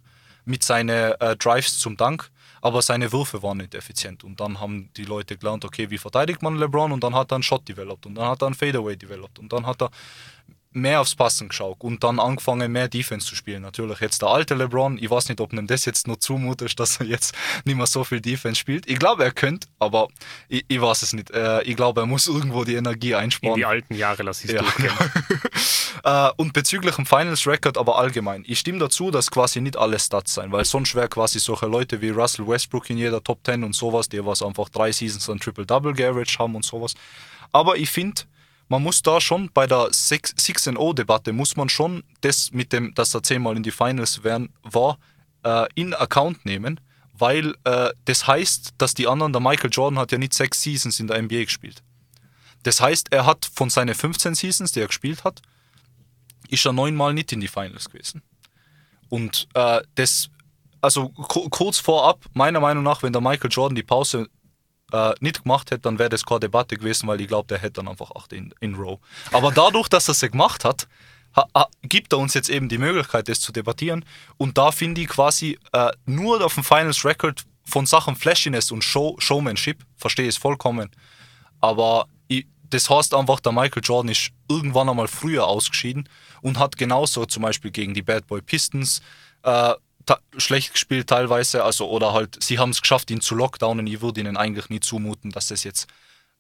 mit 0.46 0.64
seinen 0.64 1.14
äh, 1.20 1.36
Drives 1.38 1.80
zum 1.80 1.98
Dank 1.98 2.30
aber 2.62 2.82
seine 2.82 3.12
Würfe 3.12 3.42
waren 3.42 3.58
nicht 3.58 3.76
effizient. 3.76 4.24
Und 4.24 4.40
dann 4.40 4.60
haben 4.60 4.90
die 4.96 5.06
Leute 5.06 5.36
gelernt, 5.38 5.66
okay, 5.66 5.90
wie 5.90 5.98
verteidigt 5.98 6.42
man 6.44 6.58
LeBron? 6.58 6.92
Und 6.92 7.04
dann 7.04 7.16
hat 7.16 7.32
er 7.32 7.36
einen 7.36 7.44
Shot 7.44 7.68
developed. 7.68 8.06
Und 8.06 8.16
dann 8.16 8.28
hat 8.28 8.42
er 8.42 8.48
einen 8.48 8.56
Fadeaway 8.56 8.96
developed. 8.96 9.40
Und 9.40 9.52
dann 9.52 9.66
hat 9.66 9.82
er 9.82 9.90
mehr 10.74 11.02
aufs 11.02 11.16
Passen 11.16 11.50
geschaut 11.50 11.78
und 11.82 12.04
dann 12.04 12.20
angefangen, 12.20 12.72
mehr 12.72 12.88
Defense 12.88 13.28
zu 13.28 13.36
spielen. 13.36 13.62
Natürlich 13.62 14.00
jetzt 14.00 14.22
der 14.22 14.30
alte 14.30 14.56
LeBron, 14.56 14.98
ich 14.98 15.10
weiß 15.10 15.30
nicht, 15.30 15.42
ob 15.42 15.54
ihm 15.54 15.68
das 15.68 15.86
jetzt 15.86 16.08
nur 16.08 16.20
zumutet, 16.20 16.80
dass 16.80 16.98
er 16.98 17.06
jetzt 17.06 17.36
nicht 17.66 17.76
mehr 17.76 17.88
so 17.88 18.04
viel 18.04 18.22
Defense 18.22 18.60
spielt. 18.60 18.90
Ich 18.90 19.00
glaube, 19.00 19.24
er 19.24 19.32
könnte, 19.32 19.68
aber 19.80 20.08
ich, 20.48 20.66
ich, 20.68 20.82
weiß 20.82 21.02
es 21.02 21.14
nicht. 21.14 21.32
Äh, 21.32 21.64
ich 21.64 21.76
glaube, 21.76 22.02
er 22.02 22.06
muss 22.06 22.28
irgendwo 22.32 22.64
die 22.64 22.76
Energie 22.76 23.16
einsparen. 23.16 23.56
In 23.56 23.60
die 23.60 23.66
alten 23.66 23.94
Jahre 23.96 24.24
lasse 24.24 24.46
ich 24.46 24.54
es 24.54 24.84
ja. 26.04 26.30
äh, 26.30 26.34
Und 26.38 26.54
bezüglich 26.54 26.96
dem 26.96 27.06
Finals 27.06 27.46
Record 27.46 27.78
aber 27.78 27.98
allgemein. 27.98 28.44
Ich 28.48 28.60
stimme 28.60 28.80
dazu, 28.80 29.12
dass 29.12 29.30
quasi 29.30 29.62
nicht 29.62 29.78
alle 29.78 30.00
Stats 30.00 30.34
sein, 30.34 30.52
weil 30.52 30.66
sonst 30.66 30.96
wäre 30.96 31.10
quasi 31.10 31.40
solche 31.40 31.68
Leute 31.68 32.02
wie 32.02 32.10
Russell 32.10 32.48
Westbrook 32.48 32.90
in 32.90 32.98
jeder 32.98 33.24
Top 33.24 33.40
10 33.46 33.64
und 33.64 33.76
sowas, 33.76 34.08
die 34.08 34.24
was 34.26 34.42
einfach 34.42 34.70
drei 34.70 34.92
Seasons 34.92 35.30
an 35.30 35.40
Triple-Double 35.40 35.94
geaveraged 35.94 36.40
haben 36.40 36.56
und 36.56 36.66
sowas. 36.66 36.94
Aber 37.52 37.78
ich 37.78 37.90
finde, 37.90 38.22
man 38.72 38.84
muss 38.84 39.02
da 39.02 39.20
schon 39.20 39.52
bei 39.54 39.68
der 39.68 39.90
6-0-Debatte, 39.90 41.34
muss 41.34 41.58
man 41.58 41.68
schon 41.68 42.04
das 42.22 42.54
mit 42.54 42.72
dem, 42.72 42.94
dass 42.94 43.14
er 43.14 43.22
zehnmal 43.22 43.58
in 43.58 43.64
die 43.64 43.72
Finals 43.72 44.24
wären, 44.24 44.48
war, 44.64 44.98
äh, 45.44 45.68
in 45.76 45.94
Account 45.94 46.46
nehmen, 46.46 46.80
weil 47.14 47.54
äh, 47.66 47.90
das 48.06 48.28
heißt, 48.28 48.76
dass 48.78 48.94
die 48.94 49.08
anderen, 49.08 49.34
der 49.34 49.42
Michael 49.42 49.72
Jordan 49.74 50.00
hat 50.00 50.14
ja 50.14 50.18
nicht 50.18 50.34
sechs 50.34 50.62
Seasons 50.62 51.02
in 51.02 51.08
der 51.08 51.22
NBA 51.22 51.44
gespielt. 51.44 51.84
Das 52.64 52.80
heißt, 52.80 53.12
er 53.12 53.26
hat 53.26 53.46
von 53.54 53.70
seinen 53.70 53.94
15 53.94 54.36
Seasons, 54.36 54.72
die 54.72 54.80
er 54.80 54.88
gespielt 54.88 55.26
hat, 55.26 55.42
ist 56.48 56.66
er 56.66 56.72
neunmal 56.72 57.14
nicht 57.14 57.34
in 57.34 57.42
die 57.42 57.50
Finals 57.50 57.90
gewesen. 57.90 58.22
Und 59.10 59.50
äh, 59.54 59.82
das, 59.96 60.30
also 60.80 61.10
kurz 61.10 61.78
vorab, 61.78 62.24
meiner 62.34 62.62
Meinung 62.62 62.86
nach, 62.86 63.04
wenn 63.04 63.12
der 63.12 63.22
Michael 63.22 63.52
Jordan 63.52 63.76
die 63.76 63.84
Pause 63.84 64.30
äh, 64.92 65.14
nicht 65.20 65.44
gemacht 65.44 65.72
hätte, 65.72 65.82
dann 65.82 66.00
wäre 66.00 66.10
das 66.10 66.26
keine 66.26 66.42
Debatte 66.42 66.78
gewesen, 66.78 67.08
weil 67.08 67.22
ich 67.22 67.28
glaube, 67.28 67.48
der 67.48 67.60
hätte 67.60 67.74
dann 67.74 67.88
einfach 67.88 68.12
acht 68.16 68.34
in, 68.34 68.54
in 68.60 68.76
Row. 68.76 69.00
Aber 69.32 69.52
dadurch, 69.52 69.88
dass 69.88 70.08
er 70.08 70.14
es 70.14 70.22
gemacht 70.22 70.66
hat, 70.66 70.88
ha, 71.36 71.46
ha, 71.56 71.68
gibt 71.84 72.14
er 72.14 72.20
uns 72.20 72.34
jetzt 72.34 72.50
eben 72.50 72.70
die 72.70 72.78
Möglichkeit, 72.78 73.28
das 73.30 73.40
zu 73.40 73.52
debattieren. 73.52 74.06
Und 74.38 74.58
da 74.58 74.72
finde 74.72 75.02
ich 75.02 75.08
quasi 75.08 75.58
äh, 75.74 75.92
nur 76.06 76.44
auf 76.44 76.56
dem 76.56 76.64
Finals 76.64 77.06
Record 77.06 77.44
von 77.64 77.86
Sachen 77.86 78.16
Flashiness 78.16 78.72
und 78.72 78.84
Show, 78.84 79.16
Showmanship, 79.20 79.84
verstehe 79.96 80.26
ich 80.26 80.36
es 80.36 80.38
vollkommen. 80.38 80.90
Aber 81.60 82.08
ich, 82.28 82.46
das 82.70 82.90
heißt 82.90 83.14
einfach, 83.14 83.40
der 83.40 83.52
Michael 83.52 83.84
Jordan 83.84 84.12
ist 84.12 84.32
irgendwann 84.50 84.90
einmal 84.90 85.08
früher 85.08 85.46
ausgeschieden 85.46 86.10
und 86.42 86.60
hat 86.60 86.78
genauso 86.78 87.26
zum 87.26 87.44
Beispiel 87.44 87.72
gegen 87.72 87.94
die 87.94 88.02
Bad 88.02 88.28
Boy 88.28 88.42
Pistons 88.42 89.02
äh, 89.44 89.74
schlecht 90.38 90.74
gespielt 90.74 91.08
teilweise, 91.08 91.64
also 91.64 91.90
oder 91.90 92.14
halt, 92.14 92.42
sie 92.44 92.60
haben 92.60 92.72
es 92.72 92.82
geschafft, 92.82 93.12
ihn 93.12 93.22
zu 93.22 93.36
lockdownen. 93.36 93.88
Ich 93.88 94.02
würde 94.02 94.22
ihnen 94.22 94.38
eigentlich 94.38 94.70
nie 94.70 94.80
zumuten, 94.80 95.32
dass 95.32 95.48
das 95.48 95.64
jetzt 95.64 95.88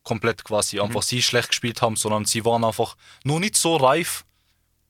komplett 0.03 0.43
quasi 0.43 0.77
mhm. 0.77 0.83
einfach 0.83 1.01
sie 1.01 1.21
schlecht 1.21 1.49
gespielt 1.49 1.81
haben, 1.81 1.95
sondern 1.95 2.25
sie 2.25 2.45
waren 2.45 2.63
einfach 2.63 2.95
nur 3.23 3.39
nicht 3.39 3.55
so 3.55 3.75
reif, 3.75 4.25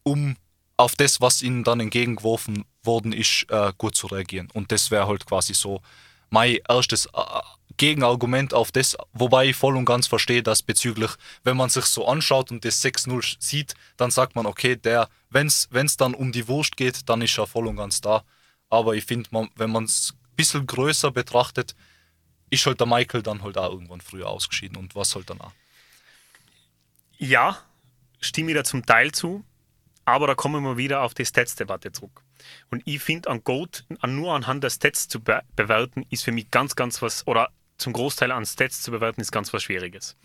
um 0.04 0.36
auf 0.78 0.96
das, 0.96 1.22
was 1.22 1.42
ihnen 1.42 1.64
dann 1.64 1.80
entgegengeworfen 1.80 2.66
worden 2.84 3.14
ist, 3.14 3.46
äh, 3.50 3.72
gut 3.78 3.96
zu 3.96 4.08
reagieren. 4.08 4.50
Und 4.54 4.72
das 4.72 4.90
wäre 4.90 5.08
halt 5.08 5.26
quasi 5.26 5.54
so 5.54 5.82
mein 6.30 6.60
erstes 6.68 7.06
äh, 7.08 7.42
Gegenargument 7.78 8.54
auf 8.54 8.72
das, 8.72 8.98
wobei 9.14 9.48
ich 9.48 9.56
voll 9.56 9.78
und 9.78 9.86
ganz 9.86 10.08
verstehe, 10.08 10.44
dass 10.44 10.62
bezüglich, 10.64 11.12
wenn 11.44 11.58
man 11.58 11.70
sich 11.70 11.86
so 11.86 12.08
anschaut 12.08 12.52
und 12.52 12.66
das 12.66 12.84
6-0 12.84 13.38
sieht, 13.40 13.76
dann 13.98 14.12
sagt 14.12 14.36
man, 14.36 14.46
okay, 14.46 14.76
der, 14.76 15.10
wenn 15.30 15.48
es 15.48 15.98
dann 15.98 16.14
um 16.14 16.32
die 16.32 16.48
Wurst 16.48 16.78
geht, 16.78 17.10
dann 17.10 17.22
ist 17.22 17.38
er 17.38 17.48
voll 17.48 17.68
und 17.68 17.78
ganz 17.78 18.02
da. 18.02 18.24
Aber 18.72 18.96
ich 18.96 19.06
finde, 19.06 19.30
man, 19.32 19.50
wenn 19.56 19.70
man 19.70 19.84
es 19.84 20.14
ein 20.14 20.36
bisschen 20.36 20.66
größer 20.66 21.12
betrachtet, 21.12 21.76
ist 22.50 22.66
halt 22.66 22.80
der 22.80 22.88
Michael 22.88 23.22
dann 23.22 23.44
halt 23.44 23.58
auch 23.58 23.72
irgendwann 23.72 24.02
früher 24.02 24.28
ausgeschieden 24.28 24.78
und 24.78 24.96
was 24.96 25.14
halt 25.14 25.30
danach. 25.30 25.52
Ja, 27.18 27.60
stimme 28.22 28.52
ich 28.52 28.58
da 28.58 28.64
zum 28.64 28.86
Teil 28.86 29.12
zu, 29.12 29.44
aber 30.06 30.26
da 30.26 30.36
kommen 30.36 30.64
wir 30.64 30.78
wieder 30.78 31.02
auf 31.02 31.14
die 31.14 31.26
Stats-Debatte 31.26 31.92
zurück. 31.92 32.24
Und 32.72 32.82
ich 32.86 33.02
finde, 33.02 33.30
an 33.30 33.44
Goat 33.44 33.86
nur 34.08 34.34
anhand 34.34 34.64
der 34.64 34.70
Stats 34.70 35.08
zu 35.08 35.20
be 35.20 35.42
bewerten, 35.56 36.06
ist 36.10 36.24
für 36.24 36.32
mich 36.32 36.50
ganz, 36.50 36.76
ganz 36.76 37.02
was, 37.02 37.28
oder 37.28 37.52
zum 37.78 37.94
Großteil 37.94 38.32
an 38.32 38.46
Stats 38.46 38.82
zu 38.82 38.92
bewerten, 38.92 39.22
ist 39.22 39.32
ganz 39.32 39.54
was 39.54 39.64
Schwieriges. 39.64 40.16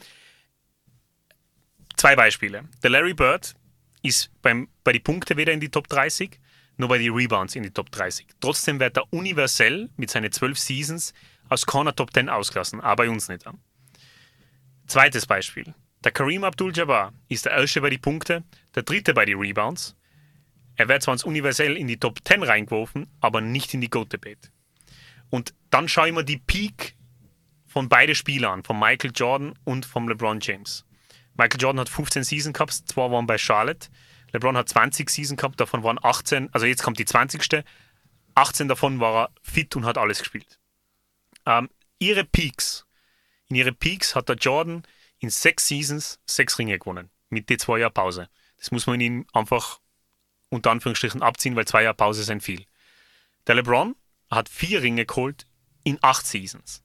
Zwei 1.96 2.14
Beispiele. 2.14 2.64
Der 2.82 2.90
Larry 2.90 3.14
Bird 3.14 3.54
ist 4.02 4.30
beim, 4.40 4.68
bei 4.84 4.92
den 4.92 5.02
Punkten 5.02 5.36
weder 5.36 5.52
in 5.52 5.60
die 5.60 5.70
Top 5.70 5.88
30, 5.88 6.38
nur 6.76 6.88
bei 6.88 6.98
den 6.98 7.12
Rebounds 7.12 7.54
in 7.54 7.62
die 7.62 7.70
Top 7.70 7.90
30. 7.90 8.26
Trotzdem 8.40 8.80
wird 8.80 8.96
er 8.96 9.12
universell 9.12 9.88
mit 9.96 10.10
seinen 10.10 10.30
12 10.30 10.58
Seasons 10.58 11.14
aus 11.48 11.66
Corner 11.66 11.94
Top 11.94 12.12
10 12.12 12.28
ausgelassen, 12.28 12.80
aber 12.80 13.04
bei 13.04 13.10
uns 13.10 13.28
nicht. 13.28 13.44
Zweites 14.86 15.26
Beispiel. 15.26 15.74
Der 16.04 16.12
Kareem 16.12 16.44
Abdul-Jabbar 16.44 17.12
ist 17.28 17.46
der 17.46 17.52
erste 17.52 17.80
bei 17.80 17.90
den 17.90 18.00
Punkten, 18.00 18.44
der 18.74 18.82
dritte 18.82 19.14
bei 19.14 19.24
den 19.24 19.38
Rebounds. 19.38 19.96
Er 20.76 20.88
wird 20.88 21.02
zwar 21.02 21.16
universell 21.24 21.76
in 21.76 21.88
die 21.88 21.98
Top 21.98 22.20
10 22.24 22.42
reingeworfen, 22.42 23.06
aber 23.20 23.40
nicht 23.40 23.72
in 23.74 23.80
die 23.80 23.90
GOAT-Debate. 23.90 24.50
Und 25.30 25.54
dann 25.70 25.88
schaue 25.88 26.08
ich 26.08 26.14
mir 26.14 26.24
die 26.24 26.36
Peak 26.36 26.94
von 27.66 27.88
beiden 27.88 28.14
Spielern, 28.14 28.62
von 28.62 28.78
Michael 28.78 29.12
Jordan 29.14 29.54
und 29.64 29.86
von 29.86 30.06
LeBron 30.06 30.40
James. 30.40 30.84
Michael 31.36 31.60
Jordan 31.60 31.80
hat 31.80 31.88
15 31.88 32.24
Season 32.24 32.52
Cups, 32.52 32.84
zwei 32.84 33.10
waren 33.10 33.26
bei 33.26 33.38
Charlotte. 33.38 33.88
LeBron 34.36 34.56
hat 34.56 34.68
20 34.68 35.10
Season 35.10 35.36
Cups, 35.36 35.56
davon 35.56 35.82
waren 35.82 35.98
18, 36.02 36.52
also 36.52 36.66
jetzt 36.66 36.82
kommt 36.82 36.98
die 36.98 37.04
20. 37.04 37.64
18 38.34 38.68
davon 38.68 39.00
war 39.00 39.24
er 39.24 39.30
fit 39.42 39.74
und 39.76 39.84
hat 39.84 39.98
alles 39.98 40.18
gespielt. 40.18 40.58
Ähm, 41.46 41.70
ihre 41.98 42.24
Peaks, 42.24 42.86
in 43.48 43.56
ihre 43.56 43.72
Peaks 43.72 44.14
hat 44.14 44.28
der 44.28 44.36
Jordan 44.36 44.82
in 45.18 45.30
sechs 45.30 45.66
Seasons 45.68 46.20
sechs 46.26 46.58
Ringe 46.58 46.78
gewonnen, 46.78 47.10
mit 47.30 47.48
den 47.48 47.58
zwei 47.58 47.78
Jahren 47.78 47.94
Pause. 47.94 48.28
Das 48.58 48.70
muss 48.70 48.86
man 48.86 49.00
ihm 49.00 49.26
einfach 49.32 49.80
unter 50.50 50.70
Anführungsstrichen 50.70 51.22
abziehen, 51.22 51.56
weil 51.56 51.66
zwei 51.66 51.82
Jahre 51.82 51.96
Pause 51.96 52.22
sind 52.22 52.42
viel. 52.42 52.66
Der 53.46 53.54
LeBron 53.54 53.96
hat 54.30 54.48
vier 54.48 54.82
Ringe 54.82 55.06
geholt 55.06 55.46
in 55.84 55.98
acht 56.02 56.26
Seasons. 56.26 56.82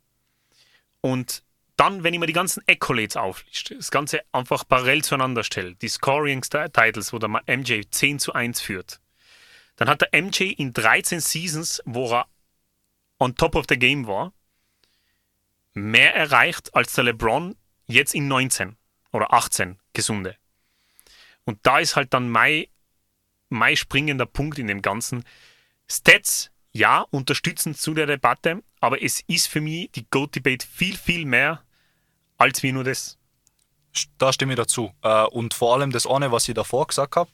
Und 1.02 1.44
dann, 1.82 2.04
wenn 2.04 2.14
ich 2.14 2.20
mir 2.20 2.28
die 2.28 2.34
ganzen 2.34 2.62
Accolades 2.68 3.18
aufliste, 3.18 3.76
das 3.76 3.90
Ganze 3.90 4.22
einfach 4.32 4.68
parallel 4.68 5.04
zueinander 5.04 5.44
stelle, 5.44 5.74
die 5.74 5.88
Scoring-Titles, 5.88 7.12
wo 7.12 7.18
der 7.18 7.30
MJ 7.48 7.82
10 7.90 8.20
zu 8.20 8.34
1 8.34 8.62
führt, 8.62 9.02
dann 9.78 9.90
hat 9.90 10.02
der 10.02 10.22
MJ 10.22 10.44
in 10.44 10.74
13 10.74 11.22
Seasons, 11.22 11.82
wo 11.86 12.12
er 12.14 12.28
on 13.18 13.36
top 13.36 13.56
of 13.56 13.66
the 13.68 13.80
game 13.80 14.06
war, 14.06 14.32
mehr 15.74 16.14
erreicht 16.14 16.76
als 16.76 16.94
der 16.94 17.06
LeBron 17.06 17.56
jetzt 17.88 18.14
in 18.14 18.28
19 18.28 18.78
oder 19.12 19.34
18 19.34 19.80
gesunde. 19.94 20.38
Und 21.46 21.62
da 21.64 21.80
ist 21.80 21.96
halt 21.96 22.14
dann 22.14 22.30
mein, 22.30 22.66
mein 23.50 23.76
springender 23.76 24.28
Punkt 24.28 24.60
in 24.60 24.68
dem 24.68 24.84
Ganzen. 24.84 25.24
Stats 25.90 26.52
ja, 26.74 27.08
unterstützend 27.10 27.80
zu 27.80 27.96
der 27.96 28.06
Debatte, 28.06 28.62
aber 28.82 29.02
es 29.02 29.22
ist 29.22 29.48
für 29.48 29.62
mich 29.62 29.90
die 29.94 30.06
Goat-Debate 30.12 30.64
viel, 30.64 30.96
viel 30.96 31.26
mehr 31.26 31.64
als 32.42 32.64
wie 32.64 32.72
nur 32.72 32.84
das. 32.84 33.18
Da 34.18 34.34
stimme 34.34 34.54
ich 34.54 34.58
dazu. 34.58 34.92
Äh, 35.02 35.26
und 35.26 35.54
vor 35.54 35.76
allem 35.76 35.92
das 35.92 36.08
eine, 36.08 36.32
was 36.32 36.48
ich 36.48 36.56
davor 36.56 36.88
gesagt 36.88 37.16
habe, 37.16 37.30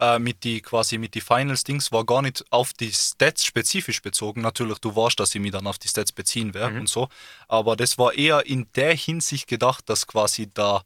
äh, 0.00 0.18
mit 0.18 0.44
die 0.44 0.60
quasi 0.60 0.98
mit 0.98 1.14
die 1.14 1.20
Finals-Dings, 1.20 1.92
war 1.92 2.04
gar 2.04 2.22
nicht 2.22 2.44
auf 2.50 2.72
die 2.72 2.92
Stats 2.92 3.44
spezifisch 3.44 4.02
bezogen. 4.02 4.40
Natürlich, 4.40 4.78
du 4.78 4.94
weißt, 4.94 5.18
dass 5.20 5.34
ich 5.34 5.40
mich 5.40 5.52
dann 5.52 5.66
auf 5.66 5.78
die 5.78 5.88
Stats 5.88 6.12
beziehen 6.12 6.54
werde 6.54 6.74
mhm. 6.74 6.80
und 6.80 6.88
so. 6.88 7.08
Aber 7.46 7.76
das 7.76 7.98
war 7.98 8.14
eher 8.14 8.46
in 8.46 8.66
der 8.74 8.94
Hinsicht 8.94 9.46
gedacht, 9.46 9.88
dass 9.88 10.06
quasi 10.06 10.50
da, 10.52 10.82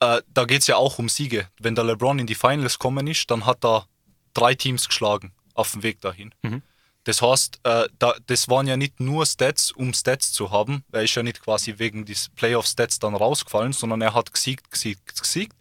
äh, 0.00 0.22
da 0.28 0.44
geht 0.44 0.60
es 0.60 0.66
ja 0.66 0.76
auch 0.76 0.98
um 0.98 1.08
Siege. 1.08 1.48
Wenn 1.58 1.74
der 1.74 1.84
LeBron 1.84 2.18
in 2.18 2.26
die 2.26 2.34
Finals 2.34 2.78
kommen 2.78 3.06
ist, 3.06 3.30
dann 3.30 3.44
hat 3.44 3.64
er 3.64 3.86
drei 4.34 4.54
Teams 4.54 4.88
geschlagen 4.88 5.32
auf 5.54 5.72
dem 5.72 5.82
Weg 5.82 6.00
dahin. 6.00 6.34
Mhm. 6.42 6.62
Das 7.04 7.20
heißt, 7.20 7.60
äh, 7.64 7.86
da, 7.98 8.14
das 8.26 8.48
waren 8.48 8.66
ja 8.66 8.76
nicht 8.76 8.98
nur 8.98 9.26
Stats, 9.26 9.72
um 9.72 9.92
Stats 9.92 10.32
zu 10.32 10.50
haben. 10.50 10.84
Er 10.90 11.02
ist 11.02 11.14
ja 11.14 11.22
nicht 11.22 11.42
quasi 11.42 11.74
wegen 11.76 12.06
des 12.06 12.30
Playoff-Stats 12.30 12.98
dann 12.98 13.14
rausgefallen, 13.14 13.72
sondern 13.72 14.00
er 14.00 14.14
hat 14.14 14.32
gesiegt, 14.32 14.70
gesiegt, 14.70 15.20
gesiegt 15.20 15.54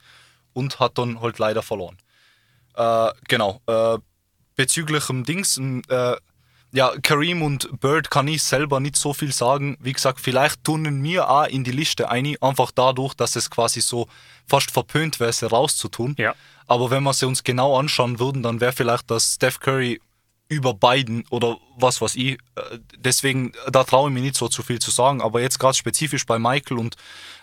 und 0.54 0.80
hat 0.80 0.98
dann 0.98 1.22
halt 1.22 1.40
leider 1.40 1.62
verloren. 1.62 1.98
Äh, 2.76 3.12
genau. 3.28 3.62
Äh, 3.68 3.98
bezüglich 4.56 5.06
dem 5.08 5.26
Dings, 5.26 5.60
äh, 5.90 6.16
ja, 6.72 6.92
Kareem 7.04 7.44
und 7.44 7.80
Bird 7.80 8.10
kann 8.10 8.28
ich 8.28 8.42
selber 8.42 8.80
nicht 8.80 8.96
so 8.96 9.14
viel 9.14 9.32
sagen. 9.32 9.78
Wie 9.80 9.94
gesagt, 9.94 10.20
vielleicht 10.20 10.64
tun 10.64 10.82
mir 11.02 11.30
auch 11.30 11.46
in 11.46 11.64
die 11.64 11.72
Liste 11.72 12.10
ein, 12.10 12.36
einfach 12.42 12.72
dadurch, 12.72 13.14
dass 13.14 13.36
es 13.36 13.50
quasi 13.50 13.80
so 13.80 14.08
fast 14.48 14.72
verpönt 14.72 15.20
wäre, 15.20 15.32
sie 15.32 15.48
rauszutun. 15.48 16.16
Ja. 16.18 16.34
Aber 16.66 16.90
wenn 16.90 17.04
wir 17.04 17.14
sie 17.14 17.28
uns 17.28 17.44
genau 17.44 17.78
anschauen 17.78 18.18
würden, 18.18 18.42
dann 18.42 18.60
wäre 18.60 18.72
vielleicht, 18.72 19.12
dass 19.12 19.36
Steph 19.36 19.60
Curry 19.60 20.02
über 20.54 20.74
beiden 20.74 21.26
oder 21.30 21.58
was 21.76 22.02
weiß 22.02 22.16
ich. 22.16 22.38
Äh, 22.56 22.80
deswegen, 22.98 23.54
da 23.72 23.84
traue 23.84 24.10
ich 24.10 24.14
mir 24.14 24.22
nicht 24.22 24.36
so 24.36 24.48
zu 24.48 24.64
viel 24.64 24.80
zu 24.80 24.92
sagen. 24.92 25.22
Aber 25.22 25.42
jetzt 25.42 25.60
gerade 25.60 25.76
spezifisch 25.76 26.26
bei 26.26 26.40
Michael 26.40 26.78
und 26.78 26.96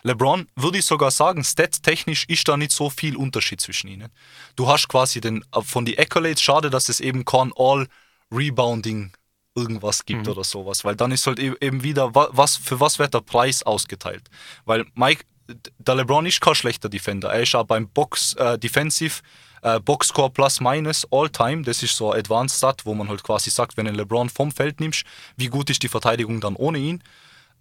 LeBron 0.02 0.46
würde 0.56 0.78
ich 0.78 0.84
sogar 0.84 1.10
sagen, 1.10 1.44
stat-technisch 1.44 2.24
ist 2.28 2.48
da 2.48 2.56
nicht 2.56 2.72
so 2.72 2.90
viel 2.90 3.16
Unterschied 3.16 3.60
zwischen 3.60 3.88
ihnen. 3.88 4.08
Du 4.56 4.68
hast 4.68 4.88
quasi 4.88 5.20
den, 5.20 5.44
äh, 5.54 5.62
von 5.62 5.84
die 5.84 5.98
Accolades, 5.98 6.42
schade, 6.42 6.70
dass 6.70 6.88
es 6.88 7.00
eben 7.00 7.24
kein 7.24 7.52
All-Rebounding 7.56 9.12
irgendwas 9.54 10.04
gibt 10.04 10.26
mhm. 10.26 10.32
oder 10.32 10.44
sowas, 10.44 10.84
weil 10.84 10.96
dann 10.96 11.10
ist 11.10 11.26
halt 11.26 11.38
e-, 11.38 11.56
eben 11.60 11.82
wieder, 11.82 12.14
was, 12.14 12.56
für 12.56 12.78
was 12.80 12.98
wird 12.98 13.14
der 13.14 13.20
Preis 13.20 13.62
ausgeteilt? 13.62 14.30
Weil 14.64 14.86
Mike, 14.94 15.24
der 15.78 15.94
LeBron 15.94 16.26
ist 16.26 16.40
kein 16.40 16.54
schlechter 16.54 16.88
Defender, 16.88 17.32
er 17.32 17.42
ist 17.42 17.54
auch 17.54 17.64
beim 17.64 17.88
Box 17.88 18.34
äh, 18.34 18.58
Defensive 18.58 19.20
äh, 19.62 19.80
Boxscore 19.80 20.30
plus 20.30 20.60
minus 20.60 21.06
all 21.10 21.28
time, 21.28 21.62
das 21.62 21.82
ist 21.82 21.96
so 21.96 22.12
ein 22.12 22.18
Advanced 22.18 22.56
Stat, 22.56 22.86
wo 22.86 22.94
man 22.94 23.08
halt 23.08 23.22
quasi 23.22 23.50
sagt, 23.50 23.76
wenn 23.76 23.86
du 23.86 23.92
LeBron 23.92 24.28
vom 24.28 24.50
Feld 24.50 24.80
nimmst, 24.80 25.04
wie 25.36 25.48
gut 25.48 25.70
ist 25.70 25.82
die 25.82 25.88
Verteidigung 25.88 26.40
dann 26.40 26.56
ohne 26.56 26.78
ihn. 26.78 27.02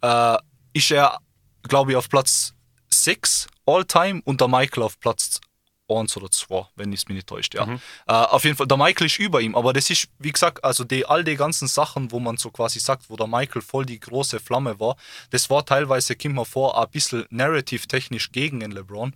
Äh, 0.02 0.38
ist 0.74 0.92
er, 0.92 1.18
glaube 1.64 1.92
ich, 1.92 1.98
auf 1.98 2.10
Platz 2.10 2.54
6 2.90 3.48
all 3.66 3.86
time 3.86 4.22
und 4.26 4.42
der 4.42 4.48
Michael 4.48 4.84
auf 4.84 5.00
Platz 5.00 5.42
1 5.90 6.16
oder 6.18 6.30
2, 6.30 6.68
wenn 6.76 6.94
ich 6.94 7.02
es 7.02 7.08
mir 7.08 7.16
nicht 7.16 7.28
täuscht. 7.28 7.56
Ja. 7.56 7.66
Mhm. 7.66 7.82
Äh, 8.08 8.14
auf 8.14 8.44
jeden 8.44 8.56
Fall, 8.56 8.68
der 8.68 8.78
Michael 8.78 9.08
ist 9.08 9.20
über 9.20 9.42
ihm, 9.42 9.56
aber 9.56 9.74
das 9.74 9.90
ist, 9.90 10.08
wie 10.20 10.32
gesagt, 10.32 10.64
also 10.64 10.84
die, 10.84 11.06
all 11.06 11.24
die 11.24 11.36
ganzen 11.36 11.68
Sachen, 11.68 12.12
wo 12.12 12.20
man 12.20 12.38
so 12.38 12.52
quasi 12.52 12.80
sagt, 12.80 13.10
wo 13.10 13.16
der 13.16 13.28
Michael 13.28 13.62
voll 13.62 13.86
die 13.86 14.00
große 14.00 14.40
Flamme 14.40 14.80
war, 14.80 14.96
das 15.32 15.50
war 15.50 15.66
teilweise, 15.66 16.16
kommt 16.16 16.36
mir 16.36 16.46
vor, 16.46 16.80
ein 16.82 16.90
bisschen 16.90 17.26
narrativ-technisch 17.30 18.32
gegen 18.32 18.60
den 18.60 18.72
LeBron 18.72 19.14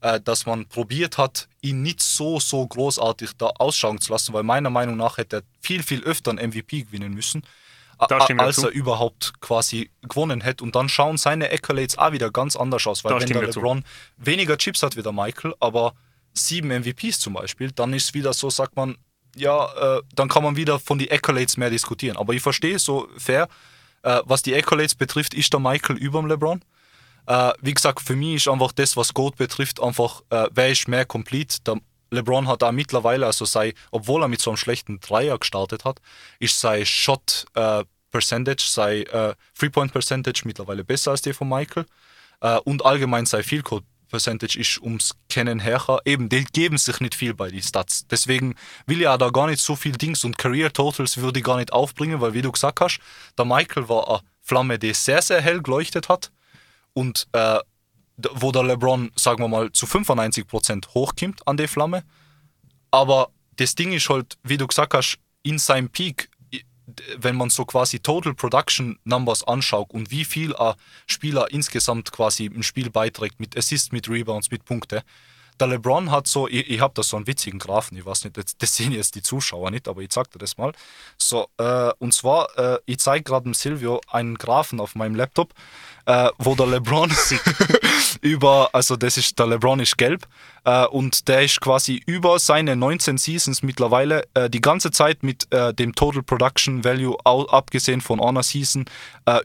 äh, 0.00 0.20
dass 0.20 0.46
man 0.46 0.66
probiert 0.66 1.18
hat, 1.18 1.48
ihn 1.60 1.82
nicht 1.82 2.02
so, 2.02 2.40
so 2.40 2.66
großartig 2.66 3.32
da 3.36 3.48
ausschauen 3.58 4.00
zu 4.00 4.12
lassen, 4.12 4.32
weil 4.32 4.42
meiner 4.42 4.70
Meinung 4.70 4.96
nach 4.96 5.18
hätte 5.18 5.36
er 5.36 5.42
viel, 5.60 5.82
viel 5.82 6.02
öfter 6.04 6.30
einen 6.30 6.50
MVP 6.50 6.82
gewinnen 6.82 7.12
müssen, 7.12 7.42
als 7.98 8.58
er 8.58 8.70
überhaupt 8.70 9.40
quasi 9.40 9.90
gewonnen 10.02 10.40
hätte. 10.40 10.64
Und 10.64 10.74
dann 10.74 10.88
schauen 10.88 11.18
seine 11.18 11.50
Accolades 11.50 11.98
auch 11.98 12.12
wieder 12.12 12.30
ganz 12.30 12.56
anders 12.56 12.86
aus, 12.86 13.04
weil 13.04 13.12
da 13.12 13.20
wenn 13.20 13.28
der 13.28 13.42
LeBron 13.42 13.82
zu. 13.82 13.90
weniger 14.16 14.56
Chips 14.56 14.82
hat 14.82 14.96
wie 14.96 15.02
der 15.02 15.12
Michael, 15.12 15.54
aber 15.60 15.92
sieben 16.34 16.68
MVPs 16.68 17.20
zum 17.20 17.34
Beispiel, 17.34 17.72
dann 17.72 17.92
ist 17.92 18.14
wieder 18.14 18.32
so, 18.32 18.50
sagt 18.50 18.76
man, 18.76 18.96
ja, 19.36 19.98
äh, 19.98 20.02
dann 20.14 20.28
kann 20.28 20.42
man 20.42 20.56
wieder 20.56 20.78
von 20.78 20.98
den 20.98 21.10
Accolades 21.10 21.56
mehr 21.56 21.70
diskutieren. 21.70 22.16
Aber 22.16 22.32
ich 22.32 22.42
verstehe 22.42 22.78
so 22.78 23.08
fair, 23.16 23.48
äh, 24.02 24.20
was 24.24 24.42
die 24.42 24.54
Accolades 24.54 24.94
betrifft, 24.94 25.34
ist 25.34 25.52
der 25.52 25.60
Michael 25.60 25.96
über 25.96 26.20
dem 26.20 26.26
LeBron. 26.26 26.62
Äh, 27.26 27.52
wie 27.60 27.74
gesagt, 27.74 28.00
für 28.00 28.16
mich 28.16 28.36
ist 28.36 28.48
einfach 28.48 28.72
das, 28.72 28.96
was 28.96 29.14
Goat 29.14 29.36
betrifft, 29.36 29.80
einfach, 29.80 30.22
äh, 30.30 30.48
wer 30.52 30.70
ist 30.70 30.88
mehr 30.88 31.04
complete. 31.04 31.58
Der 31.66 31.76
LeBron 32.10 32.48
hat 32.48 32.62
da 32.62 32.72
mittlerweile, 32.72 33.26
also 33.26 33.44
sei, 33.44 33.74
obwohl 33.90 34.22
er 34.22 34.28
mit 34.28 34.40
so 34.40 34.50
einem 34.50 34.56
schlechten 34.56 35.00
Dreier 35.00 35.38
gestartet 35.38 35.84
hat, 35.84 36.00
ist 36.38 36.60
sein 36.60 36.84
Shot 36.84 37.46
äh, 37.54 37.84
Percentage, 38.10 38.64
sei 38.66 39.02
äh, 39.02 39.34
Three-Point 39.56 39.92
Percentage 39.92 40.42
mittlerweile 40.44 40.82
besser 40.82 41.12
als 41.12 41.22
der 41.22 41.34
von 41.34 41.48
Michael. 41.48 41.86
Und 42.64 42.86
allgemein 42.86 43.26
sei 43.26 43.42
Field 43.42 43.64
Goal 43.64 43.82
Percentage 44.10 44.58
ist 44.58 44.80
ums 44.82 45.14
Kennen 45.28 45.60
her. 45.60 46.00
Eben, 46.04 46.28
die 46.28 46.44
geben 46.44 46.76
sich 46.76 47.00
nicht 47.00 47.14
viel 47.14 47.34
bei 47.34 47.50
den 47.50 47.62
Stats. 47.62 48.06
Deswegen 48.08 48.54
will 48.86 48.98
ich 48.98 49.04
ja 49.04 49.16
da 49.16 49.30
gar 49.30 49.46
nicht 49.46 49.62
so 49.62 49.76
viel 49.76 49.92
Dings 49.92 50.24
und 50.24 50.36
Career 50.36 50.72
Totals 50.72 51.16
würde 51.18 51.38
ich 51.38 51.44
gar 51.44 51.56
nicht 51.56 51.72
aufbringen, 51.72 52.20
weil 52.20 52.34
wie 52.34 52.42
du 52.42 52.52
gesagt 52.52 52.80
hast, 52.80 53.00
der 53.38 53.44
Michael 53.44 53.88
war 53.88 54.08
eine 54.08 54.20
Flamme, 54.42 54.78
die 54.78 54.92
sehr, 54.92 55.22
sehr 55.22 55.40
hell 55.40 55.62
geleuchtet 55.62 56.08
hat 56.08 56.30
und 56.92 57.26
äh, 57.32 57.58
wo 58.32 58.52
der 58.52 58.64
LeBron, 58.64 59.10
sagen 59.16 59.42
wir 59.42 59.48
mal, 59.48 59.72
zu 59.72 59.86
95% 59.86 60.88
hochkommt 60.94 61.46
an 61.46 61.56
die 61.56 61.68
Flamme. 61.68 62.02
Aber 62.90 63.30
das 63.56 63.74
Ding 63.74 63.92
ist 63.92 64.08
halt, 64.08 64.36
wie 64.42 64.56
du 64.56 64.66
gesagt 64.66 64.94
hast, 64.94 65.18
in 65.42 65.58
seinem 65.58 65.88
Peak, 65.88 66.29
wenn 67.16 67.36
man 67.36 67.50
so 67.50 67.64
quasi 67.64 68.00
Total 68.00 68.34
Production 68.34 68.98
Numbers 69.04 69.44
anschaut 69.44 69.90
und 69.90 70.10
wie 70.10 70.24
viel 70.24 70.54
ein 70.56 70.74
Spieler 71.06 71.50
insgesamt 71.50 72.12
quasi 72.12 72.46
im 72.46 72.62
Spiel 72.62 72.90
beiträgt, 72.90 73.40
mit 73.40 73.56
Assists, 73.56 73.92
mit 73.92 74.08
Rebounds, 74.08 74.50
mit 74.50 74.64
Punkte, 74.64 75.02
der 75.60 75.68
LeBron 75.68 76.10
hat 76.10 76.26
so, 76.26 76.48
ich, 76.48 76.68
ich 76.70 76.80
habe 76.80 76.94
da 76.94 77.02
so 77.02 77.16
einen 77.16 77.26
witzigen 77.26 77.58
Graphen, 77.58 77.98
ich 77.98 78.06
weiß 78.06 78.24
nicht, 78.24 78.36
das, 78.36 78.56
das, 78.56 78.74
sehen 78.74 78.92
jetzt 78.92 79.14
die 79.14 79.22
Zuschauer 79.22 79.70
nicht, 79.70 79.88
aber 79.88 80.00
ich 80.00 80.10
zeige 80.10 80.30
dir 80.30 80.38
das 80.38 80.56
mal. 80.56 80.72
So, 81.18 81.48
äh, 81.58 81.90
und 81.98 82.14
zwar, 82.14 82.48
äh, 82.58 82.78
ich 82.86 82.98
zeige 82.98 83.24
gerade 83.24 83.44
dem 83.44 83.54
Silvio 83.54 84.00
einen 84.10 84.36
Graphen 84.36 84.80
auf 84.80 84.94
meinem 84.94 85.14
Laptop, 85.14 85.52
äh, 86.06 86.30
wo 86.38 86.54
der 86.54 86.66
LeBron 86.66 87.12
über, 88.22 88.70
also 88.72 88.96
das 88.96 89.16
ist, 89.16 89.38
der 89.38 89.46
LeBron 89.46 89.80
ist 89.80 89.98
gelb 89.98 90.26
äh, 90.64 90.86
und 90.86 91.28
der 91.28 91.42
ist 91.42 91.60
quasi 91.60 92.02
über 92.06 92.38
seine 92.38 92.76
19 92.76 93.18
Seasons 93.18 93.62
mittlerweile 93.62 94.24
äh, 94.34 94.48
die 94.48 94.60
ganze 94.60 94.90
Zeit 94.90 95.22
mit 95.22 95.52
äh, 95.52 95.74
dem 95.74 95.94
Total 95.94 96.22
Production 96.22 96.84
Value, 96.84 97.16
abgesehen 97.24 98.00
von 98.00 98.20
einer 98.20 98.42
Season, 98.42 98.84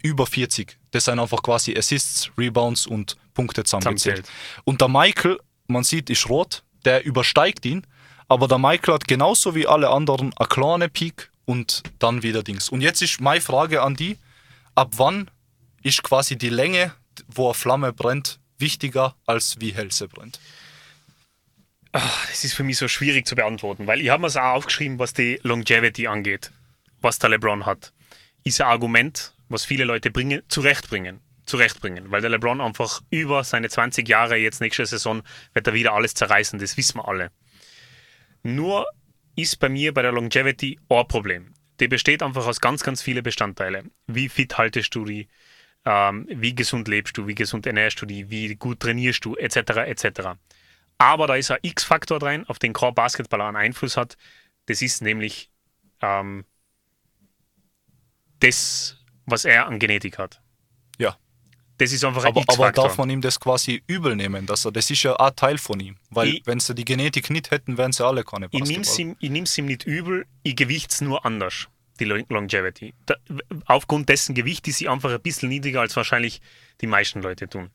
über 0.01 0.26
40. 0.26 0.78
Das 0.91 1.05
sind 1.05 1.20
einfach 1.20 1.43
quasi 1.43 1.78
Assists, 1.78 2.32
Rebounds 2.38 2.88
und 2.88 3.18
Punkte 3.34 3.63
zusammengezählt. 3.63 4.26
Und 4.63 4.82
der 4.82 4.88
Michael 4.88 5.39
man 5.68 5.84
sieht, 5.84 6.09
ist 6.09 6.30
rot, 6.30 6.63
der 6.86 7.05
übersteigt 7.05 7.66
ihn, 7.66 7.86
aber 8.28 8.47
der 8.47 8.57
Michael 8.57 8.95
hat 8.95 9.07
genauso 9.07 9.55
wie 9.55 9.68
alle 9.68 9.89
anderen 9.89 10.34
eine 10.38 10.47
kleine 10.47 10.89
Peak 10.89 11.32
und 11.45 11.84
dann 11.99 12.24
wieder 12.24 12.43
Dings. 12.43 12.70
Und 12.70 12.82
jetzt 12.82 13.01
ist 13.01 13.22
meine 13.22 13.41
Frage 13.41 13.82
an 13.82 13.95
die, 13.95 14.18
ab 14.74 14.93
wann 14.95 15.30
ist 15.84 16.03
quasi 16.03 16.38
die 16.38 16.49
Länge, 16.49 16.93
wo 17.28 17.45
eine 17.45 17.53
Flamme 17.53 17.93
brennt, 17.93 18.39
wichtiger 18.57 19.16
als 19.26 19.59
wie 19.59 19.74
hell 19.74 19.91
sie 19.91 20.07
brennt? 20.07 20.39
Ach, 21.91 22.28
das 22.28 22.43
ist 22.43 22.53
für 22.53 22.63
mich 22.63 22.78
so 22.78 22.88
schwierig 22.88 23.26
zu 23.26 23.36
beantworten, 23.36 23.88
weil 23.88 24.01
ich 24.01 24.09
habe 24.09 24.22
mir 24.22 24.28
es 24.28 24.36
auch 24.36 24.55
aufgeschrieben, 24.55 24.99
was 24.99 25.13
die 25.13 25.39
Longevity 25.43 26.07
angeht, 26.07 26.51
was 27.01 27.20
der 27.20 27.30
LeBron 27.30 27.66
hat. 27.66 27.93
Ist 28.43 28.59
ein 28.59 28.68
Argument, 28.68 29.34
was 29.47 29.63
viele 29.63 29.86
Leute 29.86 30.11
bringen, 30.11 30.41
zurechtbringen 30.49 31.22
zurechtbringen, 31.45 32.11
weil 32.11 32.21
der 32.21 32.29
LeBron 32.29 32.61
einfach 32.61 33.01
über 33.09 33.43
seine 33.43 33.69
20 33.69 34.07
Jahre, 34.07 34.35
jetzt 34.35 34.61
nächste 34.61 34.85
Saison, 34.85 35.23
wird 35.53 35.67
er 35.67 35.73
wieder 35.73 35.93
alles 35.93 36.13
zerreißen, 36.13 36.59
das 36.59 36.77
wissen 36.77 36.97
wir 36.97 37.07
alle. 37.07 37.31
Nur 38.43 38.87
ist 39.35 39.59
bei 39.59 39.69
mir 39.69 39.93
bei 39.93 40.01
der 40.01 40.11
Longevity 40.11 40.79
ein 40.89 41.07
Problem. 41.07 41.53
Die 41.79 41.87
besteht 41.87 42.23
einfach 42.23 42.45
aus 42.45 42.61
ganz, 42.61 42.83
ganz 42.83 43.01
vielen 43.01 43.23
Bestandteilen. 43.23 43.91
Wie 44.07 44.29
fit 44.29 44.57
haltest 44.57 44.95
du 44.95 45.03
die? 45.03 45.27
Ähm, 45.83 46.25
wie 46.29 46.55
gesund 46.55 46.87
lebst 46.87 47.17
du? 47.17 47.27
Wie 47.27 47.35
gesund 47.35 47.65
ernährst 47.65 48.01
du 48.01 48.05
die? 48.05 48.29
Wie 48.29 48.55
gut 48.55 48.79
trainierst 48.79 49.25
du? 49.25 49.35
Etc. 49.35 49.57
etc. 49.57 50.21
Aber 50.97 51.27
da 51.27 51.35
ist 51.35 51.51
ein 51.51 51.59
X-Faktor 51.61 52.19
drin, 52.19 52.45
auf 52.47 52.59
den 52.59 52.73
kein 52.73 52.93
Basketballer 52.93 53.45
einen 53.45 53.57
Einfluss 53.57 53.97
hat. 53.97 54.17
Das 54.67 54.81
ist 54.81 55.01
nämlich 55.01 55.51
ähm, 56.01 56.45
das, 58.39 59.03
was 59.25 59.45
er 59.45 59.67
an 59.67 59.79
Genetik 59.79 60.17
hat. 60.17 60.41
Das 61.78 61.91
ist 61.91 62.05
einfach 62.05 62.23
ein 62.23 62.30
aber, 62.30 62.43
aber 62.47 62.71
darf 62.71 62.97
man 62.97 63.09
ihm 63.09 63.21
das 63.21 63.39
quasi 63.39 63.84
übel 63.88 64.15
nehmen? 64.15 64.45
Dass 64.45 64.65
er, 64.65 64.71
das 64.71 64.89
ist 64.89 65.03
ja 65.03 65.15
ein 65.17 65.36
Teil 65.36 65.57
von 65.57 65.80
ihm. 65.80 65.97
Weil, 66.09 66.39
wenn 66.45 66.59
sie 66.59 66.73
die 66.73 66.86
Genetik 66.86 67.30
nicht 67.30 67.51
hätten, 67.51 67.78
wären 67.78 67.91
sie 67.91 68.05
alle 68.05 68.23
keine 68.23 68.47
Basketball. 68.47 68.63
Ich 68.63 68.95
nehme 68.95 69.13
es 69.13 69.57
ihm, 69.57 69.57
ihm 69.57 69.65
nicht 69.65 69.86
übel, 69.86 70.26
ich 70.43 70.55
gewichte 70.55 70.93
es 70.93 71.01
nur 71.01 71.26
anders, 71.26 71.67
die 71.99 72.05
Longevity. 72.05 72.93
Da, 73.05 73.15
aufgrund 73.65 74.07
dessen 74.07 74.36
Gewicht 74.36 74.67
ist 74.69 74.78
sie 74.78 74.88
einfach 74.88 75.11
ein 75.11 75.21
bisschen 75.21 75.49
niedriger, 75.49 75.82
als 75.82 75.95
wahrscheinlich 75.97 76.41
die 76.80 76.88
meisten 76.88 77.21
Leute 77.21 77.49
tun. 77.49 77.71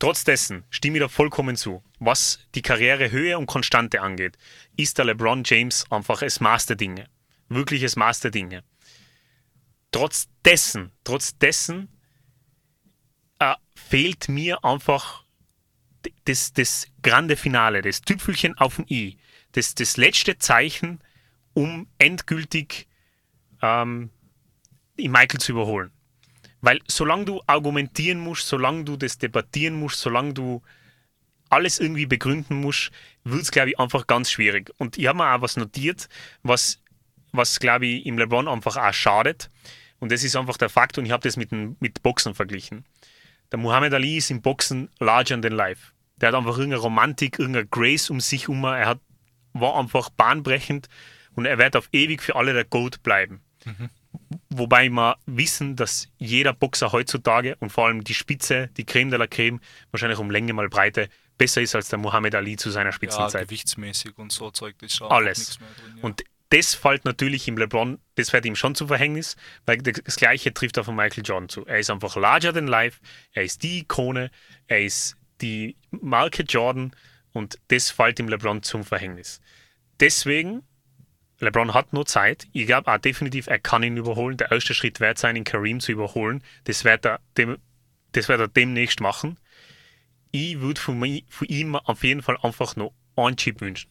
Trotz 0.00 0.24
dessen 0.24 0.64
stimme 0.70 0.98
ich 0.98 1.02
da 1.02 1.08
vollkommen 1.08 1.56
zu. 1.56 1.82
Was 1.98 2.40
die 2.54 2.62
Karrierehöhe 2.62 3.36
und 3.36 3.46
Konstante 3.46 4.00
angeht, 4.00 4.36
ist 4.76 4.98
der 4.98 5.04
LeBron 5.04 5.42
James 5.44 5.84
einfach 5.90 6.20
das 6.20 6.40
Maß 6.40 6.66
der 6.66 6.76
Dinge. 6.76 7.06
Wirkliches 7.48 7.96
Maß 7.96 8.20
der 8.20 8.30
Dinge. 8.30 8.62
Trotz 9.90 10.28
dessen, 10.44 10.92
trotz 11.02 11.36
dessen 11.38 11.88
fehlt 13.88 14.28
mir 14.28 14.64
einfach 14.64 15.24
das, 16.24 16.52
das 16.52 16.86
grande 17.02 17.36
Finale, 17.36 17.82
das 17.82 18.02
Tüpfelchen 18.02 18.56
auf 18.58 18.76
dem 18.76 18.86
i, 18.88 19.18
das, 19.52 19.74
das 19.74 19.96
letzte 19.96 20.38
Zeichen, 20.38 21.00
um 21.54 21.88
endgültig 21.98 22.86
ähm, 23.62 24.10
Michael 24.96 25.40
zu 25.40 25.52
überholen. 25.52 25.90
Weil 26.60 26.80
solange 26.86 27.24
du 27.24 27.40
argumentieren 27.46 28.20
musst, 28.20 28.48
solange 28.48 28.84
du 28.84 28.96
das 28.96 29.18
debattieren 29.18 29.74
musst, 29.74 30.00
solange 30.00 30.34
du 30.34 30.62
alles 31.50 31.78
irgendwie 31.78 32.06
begründen 32.06 32.60
musst, 32.60 32.90
wird 33.24 33.42
es, 33.42 33.50
glaube 33.50 33.70
ich, 33.70 33.78
einfach 33.78 34.06
ganz 34.06 34.30
schwierig. 34.30 34.70
Und 34.78 34.98
ich 34.98 35.06
habe 35.06 35.18
mir 35.18 35.34
auch 35.34 35.40
was 35.40 35.56
notiert, 35.56 36.08
was, 36.42 36.82
was 37.32 37.58
glaube 37.58 37.86
ich, 37.86 38.06
im 38.06 38.18
LeBron 38.18 38.48
einfach 38.48 38.76
auch 38.76 38.92
schadet. 38.92 39.50
Und 39.98 40.12
das 40.12 40.24
ist 40.24 40.36
einfach 40.36 40.56
der 40.56 40.68
Fakt, 40.68 40.98
und 40.98 41.06
ich 41.06 41.12
habe 41.12 41.22
das 41.22 41.36
mit, 41.36 41.50
mit 41.52 42.02
Boxen 42.02 42.34
verglichen. 42.34 42.84
Der 43.52 43.58
Muhammad 43.58 43.94
Ali 43.94 44.18
ist 44.18 44.30
im 44.30 44.42
Boxen 44.42 44.90
larger 44.98 45.40
than 45.40 45.52
life. 45.52 45.92
Der 46.16 46.28
hat 46.28 46.34
einfach 46.34 46.58
irgendeine 46.58 46.82
Romantik, 46.82 47.38
irgendeine 47.38 47.66
Grace 47.66 48.10
um 48.10 48.20
sich 48.20 48.42
herum. 48.42 48.64
Er 48.64 48.86
hat, 48.86 49.00
war 49.52 49.78
einfach 49.78 50.10
bahnbrechend 50.10 50.88
und 51.34 51.46
er 51.46 51.58
wird 51.58 51.76
auf 51.76 51.88
ewig 51.92 52.22
für 52.22 52.36
alle 52.36 52.52
der 52.52 52.64
Goat 52.64 53.02
bleiben. 53.02 53.40
Mhm. 53.64 53.90
Wobei 54.50 54.88
wir 54.88 55.16
wissen, 55.26 55.76
dass 55.76 56.08
jeder 56.18 56.52
Boxer 56.52 56.92
heutzutage 56.92 57.56
und 57.60 57.70
vor 57.70 57.86
allem 57.86 58.02
die 58.02 58.14
Spitze, 58.14 58.68
die 58.76 58.84
Creme 58.84 59.10
de 59.10 59.18
la 59.18 59.26
Creme, 59.26 59.60
wahrscheinlich 59.90 60.18
um 60.18 60.30
Länge 60.30 60.52
mal 60.52 60.68
Breite, 60.68 61.08
besser 61.36 61.62
ist 61.62 61.74
als 61.74 61.88
der 61.88 61.98
Muhammad 61.98 62.34
Ali 62.34 62.56
zu 62.56 62.70
seiner 62.70 62.92
Spitzenzeit. 62.92 63.40
Ja, 63.40 63.44
gewichtsmäßig 63.44 64.18
und 64.18 64.32
so 64.32 64.50
Zeug 64.50 64.74
ist 64.82 64.96
schon 64.96 65.10
Alles. 65.10 65.58
Drin, 65.58 65.66
ja. 65.96 66.02
Und 66.02 66.24
das 66.50 66.74
fällt 66.74 67.04
natürlich 67.04 67.46
im 67.46 67.58
LeBron, 67.58 67.98
das 68.14 68.30
fällt 68.30 68.46
ihm 68.46 68.56
schon 68.56 68.74
zum 68.74 68.88
Verhängnis, 68.88 69.36
weil 69.66 69.78
das 69.78 70.16
Gleiche 70.16 70.54
trifft 70.54 70.78
auf 70.78 70.88
Michael 70.88 71.24
Jordan 71.24 71.48
zu. 71.48 71.66
Er 71.66 71.78
ist 71.78 71.90
einfach 71.90 72.16
larger 72.16 72.54
than 72.54 72.66
life, 72.66 73.00
er 73.32 73.44
ist 73.44 73.62
die 73.62 73.80
Ikone, 73.80 74.30
er 74.66 74.80
ist 74.80 75.16
die 75.42 75.76
Marke 75.90 76.44
Jordan 76.44 76.92
und 77.32 77.58
das 77.68 77.90
fällt 77.90 78.18
ihm 78.18 78.28
LeBron 78.28 78.62
zum 78.62 78.82
Verhängnis. 78.82 79.40
Deswegen, 80.00 80.62
LeBron 81.40 81.74
hat 81.74 81.92
nur 81.92 82.06
Zeit. 82.06 82.48
Ich 82.52 82.66
glaube 82.66 82.90
auch 82.90 82.98
definitiv, 82.98 83.46
er 83.46 83.58
kann 83.58 83.82
ihn 83.82 83.96
überholen. 83.96 84.38
Der 84.38 84.50
erste 84.50 84.74
Schritt 84.74 85.00
wird 85.00 85.18
sein, 85.18 85.36
ihn 85.36 85.44
Kareem 85.44 85.80
zu 85.80 85.92
überholen. 85.92 86.42
Das 86.64 86.84
wird 86.84 87.04
er, 87.04 87.20
dem, 87.36 87.58
das 88.12 88.28
wird 88.28 88.40
er 88.40 88.48
demnächst 88.48 89.00
machen. 89.00 89.38
Ich 90.30 90.60
würde 90.60 90.80
von, 90.80 91.22
von 91.28 91.48
ihm 91.48 91.76
auf 91.76 92.02
jeden 92.04 92.22
Fall 92.22 92.38
einfach 92.42 92.74
nur 92.74 92.92
einen 93.16 93.36
Chip 93.36 93.60
wünschen 93.60 93.90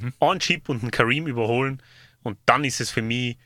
mhm. 0.00 0.12
einen 0.20 0.40
Chip 0.40 0.68
und 0.68 0.82
einen 0.82 0.90
Kareem 0.90 1.26
überholen. 1.26 1.82
Und 2.22 2.38
dann 2.46 2.64
ist 2.64 2.80
es 2.80 2.90
für 2.90 3.02
mich 3.02 3.36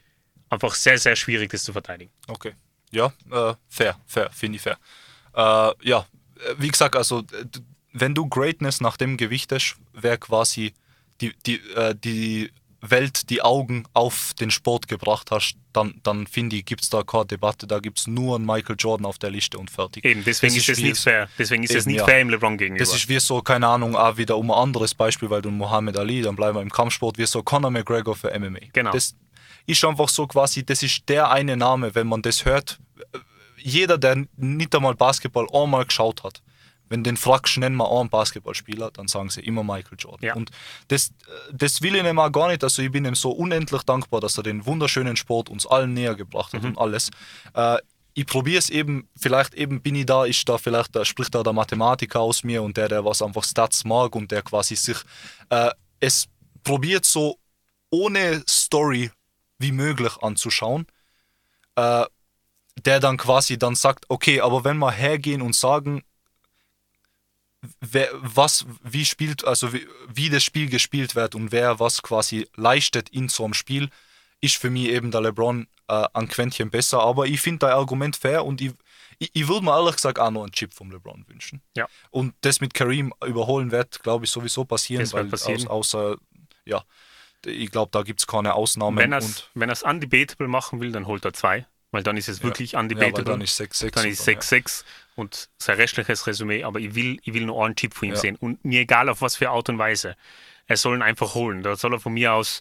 einfach 0.50 0.74
sehr, 0.74 0.98
sehr 0.98 1.16
schwierig, 1.16 1.50
das 1.50 1.64
zu 1.64 1.72
verteidigen. 1.72 2.10
Okay. 2.28 2.54
Ja, 2.90 3.12
äh, 3.30 3.54
fair, 3.68 3.98
fair, 4.06 4.30
finde 4.30 4.56
ich 4.56 4.62
fair. 4.62 4.78
Äh, 5.34 5.88
ja, 5.88 6.06
äh, 6.36 6.54
wie 6.58 6.68
gesagt, 6.68 6.96
also 6.96 7.24
wenn 7.92 8.14
du 8.14 8.28
Greatness 8.28 8.80
nach 8.80 8.96
dem 8.96 9.16
Gewicht 9.16 9.52
hast, 9.52 9.76
wäre 9.92 10.18
quasi 10.18 10.74
die, 11.20 11.34
die, 11.46 11.56
äh, 11.74 11.94
die 11.94 12.52
Welt 12.90 13.30
die 13.30 13.42
Augen 13.42 13.84
auf 13.92 14.32
den 14.38 14.50
Sport 14.50 14.88
gebracht 14.88 15.30
hast, 15.30 15.56
dann, 15.72 16.00
dann 16.02 16.26
finde 16.26 16.56
ich, 16.56 16.64
gibt 16.64 16.82
es 16.82 16.90
da 16.90 17.02
keine 17.02 17.26
Debatte. 17.26 17.66
Da 17.66 17.80
gibt 17.80 17.98
es 17.98 18.06
nur 18.06 18.36
einen 18.36 18.46
Michael 18.46 18.76
Jordan 18.78 19.06
auf 19.06 19.18
der 19.18 19.30
Liste 19.30 19.58
und 19.58 19.70
fertig. 19.70 20.04
Eben, 20.04 20.24
deswegen 20.24 20.54
das 20.54 20.62
ist 20.62 20.78
es 20.78 20.78
nicht 20.78 20.98
fair. 20.98 21.28
Deswegen 21.38 21.62
ist 21.62 21.74
es 21.74 21.86
nicht 21.86 21.96
ja. 21.98 22.04
fair 22.04 22.20
im 22.20 22.30
LeBron 22.30 22.56
gegenüber. 22.56 22.84
Das 22.84 22.94
ist 22.94 23.08
wie 23.08 23.20
so, 23.20 23.42
keine 23.42 23.66
Ahnung, 23.68 23.96
auch 23.96 24.16
wieder 24.16 24.36
um 24.36 24.50
ein 24.50 24.58
anderes 24.58 24.94
Beispiel, 24.94 25.30
weil 25.30 25.42
du 25.42 25.50
Muhammad 25.50 25.96
Ali, 25.98 26.22
dann 26.22 26.36
bleiben 26.36 26.56
wir 26.56 26.62
im 26.62 26.70
Kampfsport, 26.70 27.18
wie 27.18 27.26
so 27.26 27.42
Conor 27.42 27.70
McGregor 27.70 28.16
für 28.16 28.36
MMA. 28.38 28.58
Genau. 28.72 28.92
Das 28.92 29.14
ist 29.66 29.84
einfach 29.84 30.08
so 30.08 30.26
quasi, 30.26 30.64
das 30.64 30.82
ist 30.82 31.08
der 31.08 31.30
eine 31.30 31.56
Name, 31.56 31.94
wenn 31.94 32.06
man 32.06 32.22
das 32.22 32.44
hört. 32.44 32.78
Jeder, 33.58 33.98
der 33.98 34.24
nicht 34.36 34.74
einmal 34.74 34.94
Basketball 34.94 35.46
einmal 35.52 35.84
geschaut 35.84 36.22
hat, 36.22 36.42
wenn 36.88 37.02
den 37.02 37.16
fragst, 37.16 37.58
nenn 37.58 37.74
mal 37.74 37.86
einen 37.86 38.10
Basketballspieler, 38.10 38.90
dann 38.90 39.08
sagen 39.08 39.30
sie 39.30 39.40
immer 39.40 39.64
Michael 39.64 39.98
Jordan. 39.98 40.26
Ja. 40.26 40.34
Und 40.34 40.50
das, 40.88 41.12
das 41.52 41.82
will 41.82 41.96
ich 41.96 42.04
ihm 42.04 42.18
auch 42.18 42.30
gar 42.30 42.48
nicht. 42.48 42.62
Also 42.62 42.82
ich 42.82 42.90
bin 42.90 43.04
ihm 43.04 43.14
so 43.14 43.30
unendlich 43.30 43.82
dankbar, 43.82 44.20
dass 44.20 44.36
er 44.36 44.42
den 44.42 44.66
wunderschönen 44.66 45.16
Sport 45.16 45.48
uns 45.48 45.66
allen 45.66 45.94
näher 45.94 46.14
gebracht 46.14 46.52
hat 46.52 46.62
mhm. 46.62 46.70
und 46.70 46.78
alles. 46.78 47.10
Äh, 47.54 47.78
ich 48.14 48.26
probiere 48.26 48.58
es 48.58 48.70
eben, 48.70 49.08
vielleicht 49.16 49.54
eben 49.54 49.82
bin 49.82 49.94
ich 49.94 50.06
da, 50.06 50.24
ist 50.24 50.48
da 50.48 50.56
vielleicht, 50.56 50.96
da 50.96 51.04
spricht 51.04 51.34
da 51.34 51.42
der 51.42 51.52
Mathematiker 51.52 52.20
aus 52.20 52.44
mir 52.44 52.62
und 52.62 52.76
der, 52.76 52.88
der 52.88 53.04
was 53.04 53.20
einfach 53.20 53.44
Stats 53.44 53.84
mag 53.84 54.14
und 54.14 54.30
der 54.30 54.42
quasi 54.42 54.74
sich 54.74 54.96
äh, 55.50 55.70
es 56.00 56.26
probiert 56.64 57.04
so 57.04 57.38
ohne 57.90 58.42
Story 58.48 59.10
wie 59.58 59.72
möglich 59.72 60.16
anzuschauen. 60.22 60.86
Äh, 61.74 62.06
der 62.84 63.00
dann 63.00 63.16
quasi 63.16 63.58
dann 63.58 63.74
sagt, 63.74 64.04
okay, 64.08 64.40
aber 64.40 64.64
wenn 64.64 64.78
wir 64.78 64.92
hergehen 64.92 65.42
und 65.42 65.54
sagen, 65.54 66.02
wer, 67.80 68.08
was, 68.12 68.66
wie 68.82 69.04
spielt, 69.04 69.44
also 69.44 69.72
wie, 69.72 69.86
wie, 70.12 70.30
das 70.30 70.44
Spiel 70.44 70.68
gespielt 70.68 71.14
wird 71.14 71.34
und 71.34 71.52
wer 71.52 71.80
was 71.80 72.02
quasi 72.02 72.48
leistet 72.56 73.08
in 73.10 73.28
so 73.28 73.44
einem 73.44 73.54
Spiel, 73.54 73.90
ist 74.40 74.56
für 74.56 74.70
mich 74.70 74.88
eben 74.88 75.10
der 75.10 75.22
LeBron 75.22 75.66
äh, 75.88 76.06
ein 76.12 76.28
Quäntchen 76.28 76.70
besser. 76.70 77.00
Aber 77.00 77.26
ich 77.26 77.40
finde 77.40 77.66
dein 77.66 77.74
Argument 77.74 78.16
fair 78.16 78.44
und 78.44 78.60
ich, 78.60 78.72
ich, 79.18 79.30
ich 79.32 79.48
würde 79.48 79.64
mir 79.64 79.76
ehrlich 79.76 79.96
gesagt 79.96 80.18
auch 80.18 80.30
noch 80.30 80.42
einen 80.42 80.52
Chip 80.52 80.74
vom 80.74 80.90
LeBron 80.90 81.24
wünschen. 81.28 81.62
Ja. 81.76 81.88
Und 82.10 82.34
das 82.42 82.60
mit 82.60 82.74
Kareem 82.74 83.12
überholen 83.24 83.70
wird, 83.70 84.02
glaube 84.02 84.26
ich, 84.26 84.30
sowieso 84.30 84.64
passieren, 84.64 85.10
weil 85.12 85.24
passieren. 85.24 85.66
Aus, 85.68 85.94
außer, 85.94 86.16
ja, 86.64 86.84
ich 87.44 87.70
glaube, 87.70 87.90
da 87.92 88.02
gibt 88.02 88.20
es 88.20 88.26
keine 88.26 88.54
Ausnahmen. 88.54 88.98
Wenn 88.98 89.12
er 89.12 89.72
es 89.72 89.82
undebatable 89.82 90.48
machen 90.48 90.80
will, 90.80 90.92
dann 90.92 91.06
holt 91.06 91.24
er 91.24 91.32
zwei, 91.32 91.66
weil 91.92 92.02
dann 92.02 92.16
ist 92.16 92.28
es 92.28 92.42
wirklich 92.42 92.72
ja, 92.72 92.80
undebatable. 92.80 93.18
Ja, 93.18 93.24
dann 93.24 93.40
ist 93.40 93.60
6-6. 93.60 93.90
Dann 93.92 94.06
ist 94.06 94.26
6-6 94.26 94.52
ja. 94.80 94.84
Und 95.16 95.48
sein 95.58 95.76
restliches 95.76 96.26
Resümee, 96.26 96.62
aber 96.62 96.78
ich 96.78 96.94
will, 96.94 97.18
ich 97.24 97.34
will 97.34 97.46
nur 97.46 97.64
einen 97.64 97.74
Chip 97.74 97.94
von 97.94 98.08
ihm 98.08 98.16
sehen 98.16 98.36
und 98.36 98.64
mir 98.64 98.80
egal 98.80 99.08
auf 99.08 99.22
was 99.22 99.36
für 99.36 99.50
Art 99.50 99.68
und 99.68 99.78
Weise. 99.78 100.14
Er 100.66 100.76
soll 100.76 100.96
ihn 100.96 101.02
einfach 101.02 101.34
holen. 101.34 101.62
Da 101.62 101.74
soll 101.76 101.94
er 101.94 102.00
von 102.00 102.14
mir 102.14 102.34
aus 102.34 102.60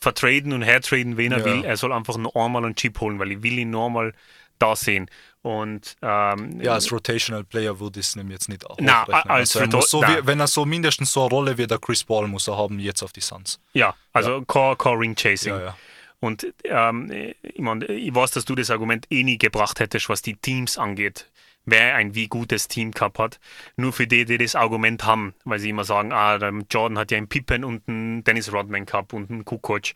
vertraden 0.00 0.52
und 0.52 0.62
hertraden, 0.62 1.16
wen 1.16 1.32
er 1.32 1.44
will. 1.44 1.64
Er 1.64 1.76
soll 1.76 1.92
einfach 1.92 2.16
nur 2.16 2.34
einmal 2.36 2.64
einen 2.64 2.74
Chip 2.74 3.00
holen, 3.00 3.18
weil 3.18 3.32
ich 3.32 3.42
will 3.42 3.58
ihn 3.58 3.70
normal 3.70 4.14
da 4.58 4.76
sehen. 4.76 5.10
Und, 5.42 5.96
ähm, 6.02 6.60
ja, 6.60 6.74
als 6.74 6.92
Rotational 6.92 7.44
Player 7.44 7.80
würde 7.80 8.00
ich 8.00 8.06
es 8.06 8.16
nämlich 8.16 8.34
jetzt 8.34 8.48
nicht 8.50 8.66
auch 8.66 8.76
Na, 8.78 9.04
als 9.04 9.56
also 9.56 9.60
er 9.60 9.82
so 9.82 10.02
wie, 10.02 10.26
Wenn 10.26 10.38
er 10.38 10.46
so 10.46 10.66
mindestens 10.66 11.12
so 11.12 11.22
eine 11.22 11.30
Rolle 11.30 11.58
wie 11.58 11.66
der 11.66 11.78
Chris 11.78 12.04
Ball 12.04 12.28
muss 12.28 12.46
er 12.46 12.58
haben 12.58 12.78
jetzt 12.78 13.02
auf 13.02 13.12
die 13.12 13.22
Suns. 13.22 13.58
Ja, 13.72 13.94
also 14.12 14.38
ja. 14.38 14.44
Core, 14.46 14.76
Core 14.76 15.00
Ring 15.00 15.14
Chasing. 15.16 15.54
Ja, 15.54 15.60
ja. 15.60 15.76
Und 16.20 16.46
ähm, 16.64 17.10
ich, 17.10 17.58
mein, 17.58 17.80
ich 17.88 18.14
weiß, 18.14 18.32
dass 18.32 18.44
du 18.44 18.54
das 18.54 18.70
Argument 18.70 19.06
eh 19.10 19.22
nie 19.22 19.38
gebracht 19.38 19.80
hättest, 19.80 20.10
was 20.10 20.20
die 20.20 20.36
Teams 20.36 20.76
angeht. 20.76 21.26
Wer 21.66 21.94
ein 21.94 22.14
wie 22.14 22.26
gutes 22.26 22.68
Team 22.68 22.90
gehabt 22.90 23.18
hat. 23.18 23.38
Nur 23.76 23.92
für 23.92 24.06
die, 24.06 24.24
die 24.24 24.38
das 24.38 24.54
Argument 24.54 25.04
haben, 25.04 25.34
weil 25.44 25.58
sie 25.58 25.70
immer 25.70 25.84
sagen, 25.84 26.12
ah, 26.12 26.36
Jordan 26.70 26.98
hat 26.98 27.10
ja 27.10 27.18
einen 27.18 27.28
Pippen 27.28 27.64
und 27.64 27.86
einen 27.86 28.24
Dennis 28.24 28.52
Rodman 28.52 28.86
gehabt 28.86 29.12
und 29.12 29.30
einen 29.30 29.44
Kukoc. 29.44 29.90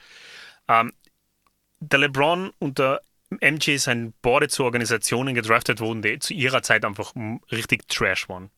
Ähm, 0.69 0.93
der 1.81 1.99
LeBron 1.99 2.53
und 2.59 2.79
der 2.79 3.01
MJ 3.41 3.77
sind 3.77 4.15
beide 4.23 4.49
zu 4.49 4.65
Organisationen 4.65 5.35
gedraftet 5.35 5.81
worden, 5.81 6.03
die 6.03 6.19
zu 6.19 6.35
ihrer 6.35 6.63
Zeit 6.63 6.85
einfach 6.85 7.13
richtig 7.51 7.89
Trash 7.89 8.29
waren. 8.29 8.51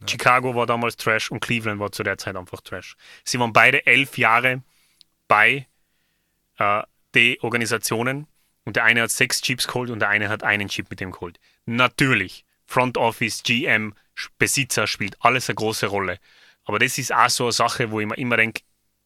Ja. 0.00 0.08
Chicago 0.08 0.54
war 0.54 0.66
damals 0.66 0.96
Trash 0.96 1.30
und 1.30 1.40
Cleveland 1.40 1.80
war 1.80 1.92
zu 1.92 2.02
der 2.02 2.18
Zeit 2.18 2.36
einfach 2.36 2.60
Trash. 2.60 2.96
Sie 3.24 3.38
waren 3.38 3.52
beide 3.52 3.86
elf 3.86 4.18
Jahre 4.18 4.62
bei 5.28 5.66
äh, 6.58 6.82
den 7.14 7.36
Organisationen 7.40 8.26
und 8.64 8.76
der 8.76 8.84
eine 8.84 9.02
hat 9.02 9.10
sechs 9.10 9.40
Chips 9.40 9.66
geholt 9.66 9.90
und 9.90 10.00
der 10.00 10.08
eine 10.08 10.28
hat 10.28 10.42
einen 10.42 10.68
Chip 10.68 10.90
mit 10.90 11.00
dem 11.00 11.10
geholt. 11.10 11.38
Natürlich, 11.66 12.44
Front 12.66 12.96
Office, 12.96 13.42
GM, 13.42 13.94
Besitzer 14.38 14.86
spielt 14.86 15.16
alles 15.20 15.48
eine 15.48 15.56
große 15.56 15.86
Rolle. 15.86 16.18
Aber 16.64 16.78
das 16.78 16.98
ist 16.98 17.12
auch 17.12 17.28
so 17.28 17.44
eine 17.44 17.52
Sache, 17.52 17.90
wo 17.90 18.00
ich 18.00 18.06
mir 18.06 18.16
immer 18.16 18.36
denke, 18.36 18.62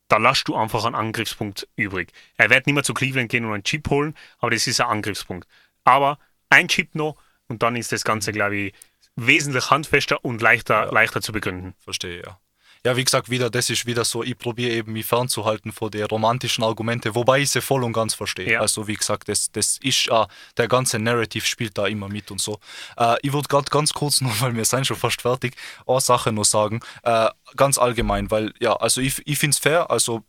da 0.08 0.18
lässt 0.18 0.46
du 0.48 0.54
einfach 0.54 0.84
einen 0.84 0.94
Angriffspunkt 0.94 1.66
übrig. 1.74 2.12
Er 2.36 2.50
wird 2.50 2.66
nicht 2.66 2.74
mehr 2.74 2.84
zu 2.84 2.94
Cleveland 2.94 3.30
gehen 3.30 3.44
und 3.44 3.54
einen 3.54 3.64
Chip 3.64 3.88
holen, 3.90 4.14
aber 4.38 4.50
das 4.50 4.66
ist 4.66 4.80
ein 4.80 4.88
Angriffspunkt. 4.88 5.48
Aber 5.84 6.18
ein 6.50 6.68
Chip 6.68 6.94
noch 6.94 7.16
und 7.48 7.62
dann 7.62 7.76
ist 7.76 7.92
das 7.92 8.04
Ganze, 8.04 8.32
glaube 8.32 8.56
ich, 8.56 8.74
wesentlich 9.16 9.70
handfester 9.70 10.24
und 10.24 10.42
leichter, 10.42 10.84
ja. 10.84 10.92
leichter 10.92 11.22
zu 11.22 11.32
begründen. 11.32 11.74
Verstehe, 11.78 12.22
ja 12.24 12.38
ja, 12.86 12.96
wie 12.96 13.02
gesagt, 13.02 13.28
wieder, 13.28 13.50
das 13.50 13.68
ist 13.68 13.84
wieder 13.84 14.04
so, 14.04 14.22
ich 14.22 14.38
probiere 14.38 14.70
eben 14.70 14.92
mich 14.92 15.06
fernzuhalten 15.06 15.72
von 15.72 15.90
den 15.90 16.04
romantischen 16.04 16.62
Argumente, 16.62 17.16
wobei 17.16 17.40
ich 17.40 17.50
sie 17.50 17.60
voll 17.60 17.82
und 17.82 17.92
ganz 17.92 18.14
verstehe. 18.14 18.52
Ja. 18.52 18.60
Also 18.60 18.86
wie 18.86 18.94
gesagt, 18.94 19.28
das, 19.28 19.50
das 19.50 19.78
ist 19.78 20.06
äh, 20.06 20.24
der 20.56 20.68
ganze 20.68 21.00
Narrative 21.00 21.44
spielt 21.44 21.76
da 21.76 21.88
immer 21.88 22.08
mit 22.08 22.30
und 22.30 22.40
so. 22.40 22.60
Äh, 22.96 23.16
ich 23.22 23.32
würde 23.32 23.48
gerade 23.48 23.68
ganz 23.70 23.92
kurz 23.92 24.20
noch, 24.20 24.40
weil 24.40 24.54
wir 24.54 24.64
sind 24.64 24.86
schon 24.86 24.96
fast 24.96 25.20
fertig, 25.20 25.56
eine 25.84 26.00
Sache 26.00 26.30
noch 26.30 26.44
sagen, 26.44 26.78
äh, 27.02 27.28
ganz 27.56 27.76
allgemein, 27.76 28.30
weil 28.30 28.54
ja, 28.60 28.76
also 28.76 29.00
ich, 29.00 29.20
ich 29.26 29.36
finde 29.36 29.54
es 29.54 29.58
fair, 29.58 29.90
also 29.90 30.22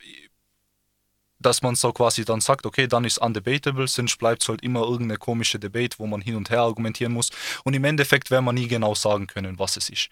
dass 1.40 1.62
man 1.62 1.76
so 1.76 1.94
quasi 1.94 2.26
dann 2.26 2.42
sagt, 2.42 2.66
okay, 2.66 2.88
dann 2.88 3.06
ist 3.06 3.20
undebatable, 3.20 3.88
sonst 3.88 4.18
bleibt 4.18 4.42
es 4.42 4.50
halt 4.50 4.64
immer 4.64 4.82
irgendeine 4.82 5.20
komische 5.20 5.60
Debate, 5.60 6.00
wo 6.00 6.08
man 6.08 6.22
hin 6.22 6.36
und 6.36 6.50
her 6.50 6.62
argumentieren 6.62 7.14
muss. 7.14 7.30
Und 7.64 7.76
im 7.76 7.84
Endeffekt 7.84 8.32
werden 8.32 8.46
wir 8.46 8.54
nie 8.54 8.68
genau 8.68 8.96
sagen 8.96 9.28
können, 9.28 9.60
was 9.60 9.78
es 9.78 9.90
ist 9.90 10.10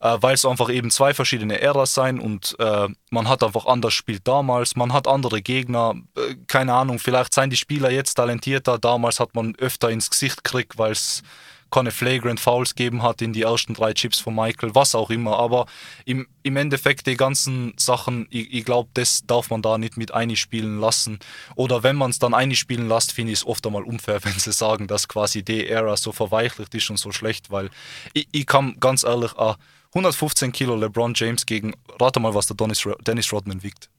äh, 0.00 0.16
weil 0.20 0.34
es 0.34 0.44
einfach 0.44 0.70
eben 0.70 0.90
zwei 0.90 1.14
verschiedene 1.14 1.60
Äras 1.60 1.94
sein 1.94 2.18
und 2.20 2.56
äh, 2.58 2.88
man 3.10 3.28
hat 3.28 3.42
einfach 3.42 3.66
anders 3.66 3.94
spielt 3.94 4.26
damals, 4.26 4.76
man 4.76 4.92
hat 4.92 5.06
andere 5.06 5.42
Gegner, 5.42 5.94
äh, 6.16 6.36
keine 6.46 6.74
Ahnung, 6.74 6.98
vielleicht 6.98 7.34
seien 7.34 7.50
die 7.50 7.56
Spieler 7.56 7.90
jetzt 7.90 8.14
talentierter, 8.14 8.78
damals 8.78 9.20
hat 9.20 9.34
man 9.34 9.54
öfter 9.56 9.90
ins 9.90 10.10
Gesicht 10.10 10.44
gekriegt, 10.44 10.78
weil 10.78 10.92
es 10.92 11.22
keine 11.70 11.90
Flagrant 11.90 12.40
Fouls 12.40 12.74
geben 12.74 13.02
hat 13.02 13.20
in 13.20 13.32
die 13.32 13.42
ersten 13.42 13.74
drei 13.74 13.92
Chips 13.92 14.18
von 14.20 14.34
Michael, 14.34 14.74
was 14.74 14.94
auch 14.94 15.10
immer. 15.10 15.38
Aber 15.38 15.66
im, 16.04 16.26
im 16.42 16.56
Endeffekt 16.56 17.06
die 17.06 17.16
ganzen 17.16 17.74
Sachen, 17.76 18.26
ich, 18.30 18.52
ich 18.52 18.64
glaube, 18.64 18.88
das 18.94 19.26
darf 19.26 19.50
man 19.50 19.62
da 19.62 19.76
nicht 19.76 19.96
mit 19.96 20.12
einspielen 20.12 20.80
lassen. 20.80 21.18
Oder 21.56 21.82
wenn 21.82 21.96
man 21.96 22.10
es 22.10 22.18
dann 22.18 22.34
einspielen 22.34 22.88
lässt, 22.88 23.12
finde 23.12 23.32
ich 23.32 23.40
es 23.40 23.46
oft 23.46 23.66
einmal 23.66 23.84
unfair, 23.84 24.20
wenn 24.24 24.38
sie 24.38 24.52
sagen, 24.52 24.86
dass 24.86 25.08
quasi 25.08 25.42
die 25.42 25.68
Ära 25.68 25.96
so 25.96 26.12
verweichlicht 26.12 26.74
ist 26.74 26.90
und 26.90 26.98
so 26.98 27.12
schlecht, 27.12 27.50
weil 27.50 27.70
ich, 28.14 28.28
ich 28.32 28.46
kann 28.46 28.76
ganz 28.80 29.04
ehrlich, 29.04 29.32
äh, 29.36 29.54
115 29.98 30.52
Kilo 30.52 30.76
LeBron 30.76 31.12
James 31.14 31.44
gegen, 31.44 31.74
rate 32.00 32.20
mal, 32.20 32.34
was 32.34 32.46
der 32.46 32.56
Dennis, 32.56 32.86
Dennis 33.00 33.32
Rodman 33.32 33.62
wiegt. 33.62 33.90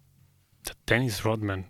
Der 0.65 0.75
Dennis 0.87 1.25
Rodman. 1.25 1.65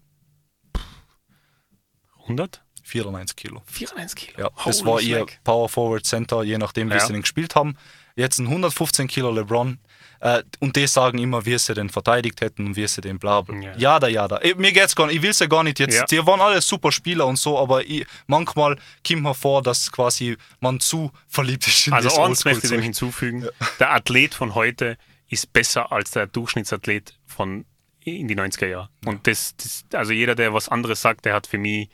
100? 2.24 2.64
94 2.84 3.36
Kilo. 3.36 3.64
94 3.66 4.16
Kilo. 4.16 4.40
Ja, 4.40 4.50
das 4.66 4.86
war 4.86 5.02
ihr 5.02 5.26
Power 5.44 5.68
Forward 5.68 6.06
Center, 6.06 6.44
je 6.44 6.58
nachdem, 6.58 6.90
wie 6.90 6.94
ja. 6.94 7.00
sie 7.00 7.14
den 7.14 7.22
gespielt 7.22 7.56
haben. 7.56 7.76
Jetzt 8.16 8.40
ein 8.40 8.48
115 8.48 9.08
Kilo 9.08 9.32
LeBron. 9.32 9.80
Äh, 10.22 10.44
und 10.60 10.76
die 10.76 10.88
sagen 10.88 11.18
immer, 11.18 11.46
wie 11.46 11.58
sie 11.58 11.74
den 11.74 11.90
verteidigt 11.90 12.42
hätten 12.42 12.68
und 12.68 12.76
wie 12.76 12.88
sie 12.88 13.02
den 13.02 13.20
bla 13.20 13.42
bla. 13.42 13.56
Ja. 13.56 13.78
Jada, 13.78 14.08
jada. 14.08 14.40
Mir 14.58 14.74
geht's 14.74 14.96
gar 14.96 15.08
nicht, 15.08 15.18
ich 15.18 15.22
will 15.22 15.30
es 15.30 15.40
ja 15.40 15.48
gar 15.48 15.64
nicht 15.64 15.80
jetzt. 15.80 15.98
Ja. 15.98 16.06
Die 16.06 16.26
waren 16.26 16.42
alle 16.42 16.62
super 16.62 16.92
Spieler 16.92 17.26
und 17.26 17.38
so, 17.38 17.58
aber 17.58 17.86
ich, 17.86 18.06
manchmal 18.28 18.78
kommt 19.08 19.24
mir 19.24 19.34
vor, 19.34 19.64
dass 19.64 19.92
quasi 19.92 20.38
man 20.60 20.80
zu 20.80 21.12
verliebt 21.28 21.68
ist 21.68 21.88
in 21.88 21.94
Also 21.94 22.22
eins 22.22 22.44
möchte 22.44 22.68
ich 22.68 22.72
dem 22.72 22.82
hinzufügen. 22.82 23.44
Ja. 23.44 23.68
Der 23.80 23.94
Athlet 23.94 24.34
von 24.34 24.56
heute 24.56 24.98
ist 25.30 25.54
besser 25.54 25.92
als 25.92 26.12
der 26.12 26.28
Durchschnittsathlet 26.28 27.14
von 27.26 27.66
in 28.04 28.28
die 28.28 28.36
90er 28.36 28.68
Jahre. 28.68 28.90
Und 29.06 29.28
das, 29.28 29.56
das, 29.58 29.86
also 29.94 30.12
jeder, 30.12 30.36
der 30.36 30.54
was 30.54 30.70
anderes 30.70 31.02
sagt, 31.02 31.26
der 31.26 31.34
hat 31.34 31.48
für 31.48 31.58
mich 31.58 31.90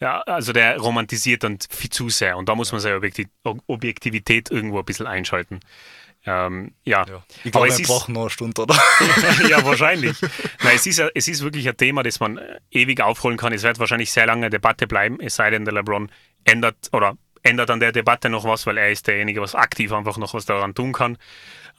ja, 0.00 0.20
also 0.22 0.52
der 0.52 0.76
romantisiert 0.78 1.44
dann 1.44 1.58
viel 1.70 1.88
zu 1.88 2.10
sehr 2.10 2.36
und 2.36 2.48
da 2.48 2.54
muss 2.54 2.72
man 2.72 2.80
seine 2.80 3.00
Objektivität 3.66 4.50
irgendwo 4.50 4.80
ein 4.80 4.84
bisschen 4.84 5.06
einschalten. 5.06 5.60
Ähm, 6.26 6.72
ja. 6.84 7.04
ja. 7.06 7.22
Ich 7.44 7.52
glaube, 7.52 7.76
wir 7.76 7.86
brauchen 7.86 8.14
noch 8.14 8.22
eine 8.22 8.30
Stunde, 8.30 8.62
oder? 8.62 8.74
ja, 9.48 9.64
wahrscheinlich. 9.64 10.16
Nein, 10.62 10.76
es, 10.76 10.86
ist, 10.86 11.02
es 11.14 11.28
ist 11.28 11.42
wirklich 11.42 11.68
ein 11.68 11.76
Thema, 11.76 12.02
das 12.02 12.18
man 12.20 12.38
äh, 12.38 12.60
ewig 12.70 13.00
aufholen 13.02 13.36
kann. 13.36 13.52
Es 13.52 13.62
wird 13.62 13.78
wahrscheinlich 13.78 14.10
sehr 14.10 14.26
lange 14.26 14.46
eine 14.46 14.50
Debatte 14.50 14.86
bleiben, 14.86 15.18
es 15.20 15.36
sei 15.36 15.50
denn, 15.50 15.64
der 15.64 15.74
LeBron 15.74 16.10
ändert 16.44 16.76
oder 16.92 17.16
ändert 17.42 17.70
an 17.70 17.80
der 17.80 17.92
Debatte 17.92 18.30
noch 18.30 18.44
was, 18.44 18.66
weil 18.66 18.78
er 18.78 18.90
ist 18.90 19.06
derjenige, 19.06 19.42
was 19.42 19.54
aktiv 19.54 19.92
einfach 19.92 20.16
noch 20.16 20.32
was 20.32 20.46
daran 20.46 20.74
tun 20.74 20.92
kann. 20.92 21.18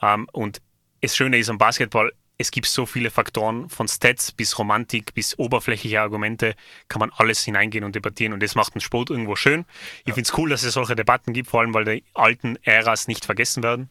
Ähm, 0.00 0.28
und 0.32 0.62
das 1.00 1.16
Schöne 1.16 1.38
ist 1.38 1.50
am 1.50 1.58
Basketball, 1.58 2.12
es 2.38 2.50
gibt 2.50 2.66
so 2.66 2.86
viele 2.86 3.10
Faktoren, 3.10 3.68
von 3.68 3.88
Stats 3.88 4.30
bis 4.30 4.58
Romantik 4.58 5.14
bis 5.14 5.38
oberflächliche 5.38 6.00
Argumente, 6.00 6.54
kann 6.88 7.00
man 7.00 7.10
alles 7.16 7.44
hineingehen 7.44 7.84
und 7.84 7.94
debattieren 7.94 8.32
und 8.32 8.42
das 8.42 8.54
macht 8.54 8.74
den 8.74 8.80
Sport 8.80 9.10
irgendwo 9.10 9.36
schön. 9.36 9.64
Ich 10.00 10.08
ja. 10.08 10.14
finde 10.14 10.28
es 10.30 10.38
cool, 10.38 10.50
dass 10.50 10.62
es 10.62 10.74
solche 10.74 10.94
Debatten 10.94 11.32
gibt, 11.32 11.48
vor 11.48 11.60
allem 11.60 11.74
weil 11.74 11.84
die 11.84 12.04
alten 12.14 12.58
Äras 12.62 13.08
nicht 13.08 13.24
vergessen 13.24 13.62
werden. 13.62 13.90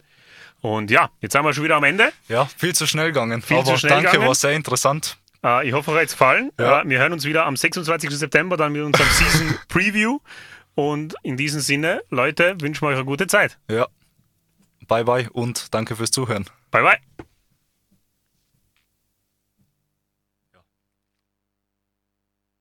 Und 0.60 0.90
ja, 0.90 1.10
jetzt 1.20 1.32
sind 1.32 1.44
wir 1.44 1.52
schon 1.52 1.64
wieder 1.64 1.76
am 1.76 1.84
Ende. 1.84 2.12
Ja, 2.28 2.46
viel 2.46 2.74
zu 2.74 2.86
schnell 2.86 3.08
gegangen. 3.08 3.42
Viel 3.42 3.58
Aber 3.58 3.66
zu 3.66 3.78
schnell 3.78 3.90
danke, 3.90 4.10
gegangen. 4.10 4.28
war 4.28 4.34
sehr 4.34 4.52
interessant. 4.52 5.16
Äh, 5.44 5.68
ich 5.68 5.72
hoffe, 5.74 5.90
euch 5.92 5.98
hat 5.98 6.06
es 6.06 6.12
gefallen. 6.12 6.50
Ja. 6.58 6.82
Äh, 6.82 6.88
wir 6.88 6.98
hören 6.98 7.12
uns 7.12 7.24
wieder 7.24 7.46
am 7.46 7.56
26. 7.56 8.10
September 8.10 8.56
dann 8.56 8.72
mit 8.72 8.82
unserem 8.82 9.08
Season 9.10 9.54
Preview. 9.68 10.18
Und 10.74 11.14
in 11.22 11.36
diesem 11.36 11.60
Sinne, 11.60 12.02
Leute, 12.10 12.56
wünschen 12.60 12.82
wir 12.82 12.88
euch 12.88 12.96
eine 12.96 13.04
gute 13.04 13.26
Zeit. 13.26 13.58
Ja. 13.70 13.86
Bye 14.88 15.04
bye 15.04 15.28
und 15.32 15.74
danke 15.74 15.96
fürs 15.96 16.10
Zuhören. 16.10 16.46
Bye 16.70 16.82
bye. 16.82 17.25